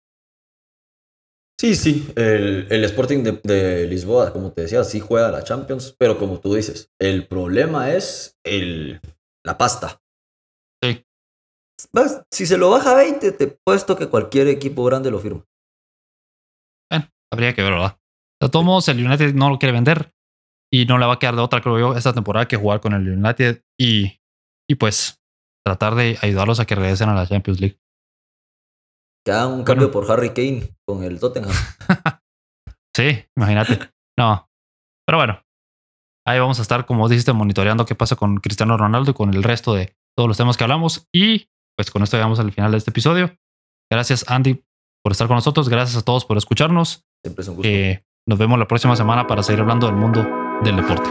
Sí, 1.60 1.76
sí, 1.76 2.12
el, 2.16 2.66
el 2.70 2.84
Sporting 2.84 3.22
de, 3.22 3.40
de, 3.42 3.86
Lisboa, 3.86 4.32
como 4.32 4.52
te 4.52 4.62
decía, 4.62 4.84
sí 4.84 5.00
juega 5.00 5.30
la 5.30 5.44
Champions, 5.44 5.94
pero 5.98 6.18
como 6.18 6.40
tú 6.40 6.54
dices, 6.54 6.92
el 7.00 7.26
problema 7.26 7.92
es 7.92 8.36
el, 8.44 9.00
la 9.44 9.56
pasta. 9.56 10.02
Sí 10.82 11.04
si 12.30 12.46
se 12.46 12.58
lo 12.58 12.70
baja 12.70 12.92
a 12.92 12.96
20, 12.96 13.32
te 13.32 13.46
puesto 13.64 13.96
que 13.96 14.08
cualquier 14.08 14.48
equipo 14.48 14.84
grande 14.84 15.10
lo 15.10 15.18
firma. 15.18 15.44
Bueno, 16.90 17.08
habría 17.32 17.54
que 17.54 17.62
ver, 17.62 17.72
¿verdad? 17.72 17.98
De 18.40 18.48
todos 18.48 18.64
modos, 18.64 18.88
el 18.88 19.04
United 19.04 19.34
no 19.34 19.50
lo 19.50 19.58
quiere 19.58 19.72
vender 19.72 20.12
y 20.72 20.86
no 20.86 20.98
le 20.98 21.06
va 21.06 21.14
a 21.14 21.18
quedar 21.18 21.36
de 21.36 21.42
otra, 21.42 21.60
creo 21.60 21.78
yo, 21.78 21.96
esta 21.96 22.12
temporada 22.12 22.48
que 22.48 22.56
jugar 22.56 22.80
con 22.80 22.92
el 22.92 23.08
United 23.08 23.62
y, 23.78 24.20
y 24.68 24.74
pues 24.76 25.22
tratar 25.64 25.94
de 25.94 26.18
ayudarlos 26.20 26.60
a 26.60 26.66
que 26.66 26.74
regresen 26.74 27.08
a 27.08 27.14
la 27.14 27.26
Champions 27.26 27.60
League. 27.60 27.80
Hagan 29.26 29.52
un 29.52 29.64
cambio 29.64 29.90
por 29.90 30.10
Harry 30.10 30.30
Kane 30.34 30.76
con 30.86 31.02
el 31.02 31.18
Tottenham. 31.18 31.50
sí, 32.96 33.24
imagínate. 33.36 33.90
No. 34.18 34.50
Pero 35.06 35.18
bueno, 35.18 35.42
ahí 36.26 36.38
vamos 36.38 36.58
a 36.58 36.62
estar, 36.62 36.84
como 36.84 37.08
dijiste, 37.08 37.32
monitoreando 37.32 37.86
qué 37.86 37.94
pasa 37.94 38.16
con 38.16 38.36
Cristiano 38.36 38.76
Ronaldo 38.76 39.12
y 39.12 39.14
con 39.14 39.32
el 39.32 39.42
resto 39.42 39.74
de 39.74 39.96
todos 40.16 40.28
los 40.28 40.36
temas 40.36 40.56
que 40.56 40.64
hablamos. 40.64 41.08
Y 41.12 41.48
pues 41.76 41.90
con 41.90 42.02
esto 42.02 42.16
llegamos 42.16 42.38
al 42.38 42.52
final 42.52 42.70
de 42.70 42.78
este 42.78 42.90
episodio. 42.90 43.36
Gracias, 43.90 44.24
Andy, 44.28 44.62
por 45.02 45.12
estar 45.12 45.26
con 45.26 45.36
nosotros. 45.36 45.68
Gracias 45.68 46.02
a 46.02 46.04
todos 46.04 46.24
por 46.24 46.36
escucharnos. 46.36 47.06
Siempre 47.24 47.42
es 47.42 47.48
un 47.48 47.56
gusto. 47.56 47.68
Eh, 47.68 48.04
nos 48.26 48.38
vemos 48.38 48.58
la 48.58 48.68
próxima 48.68 48.96
semana 48.96 49.26
para 49.26 49.42
seguir 49.42 49.60
hablando 49.60 49.86
del 49.86 49.96
mundo 49.96 50.26
del 50.62 50.76
deporte. 50.76 51.10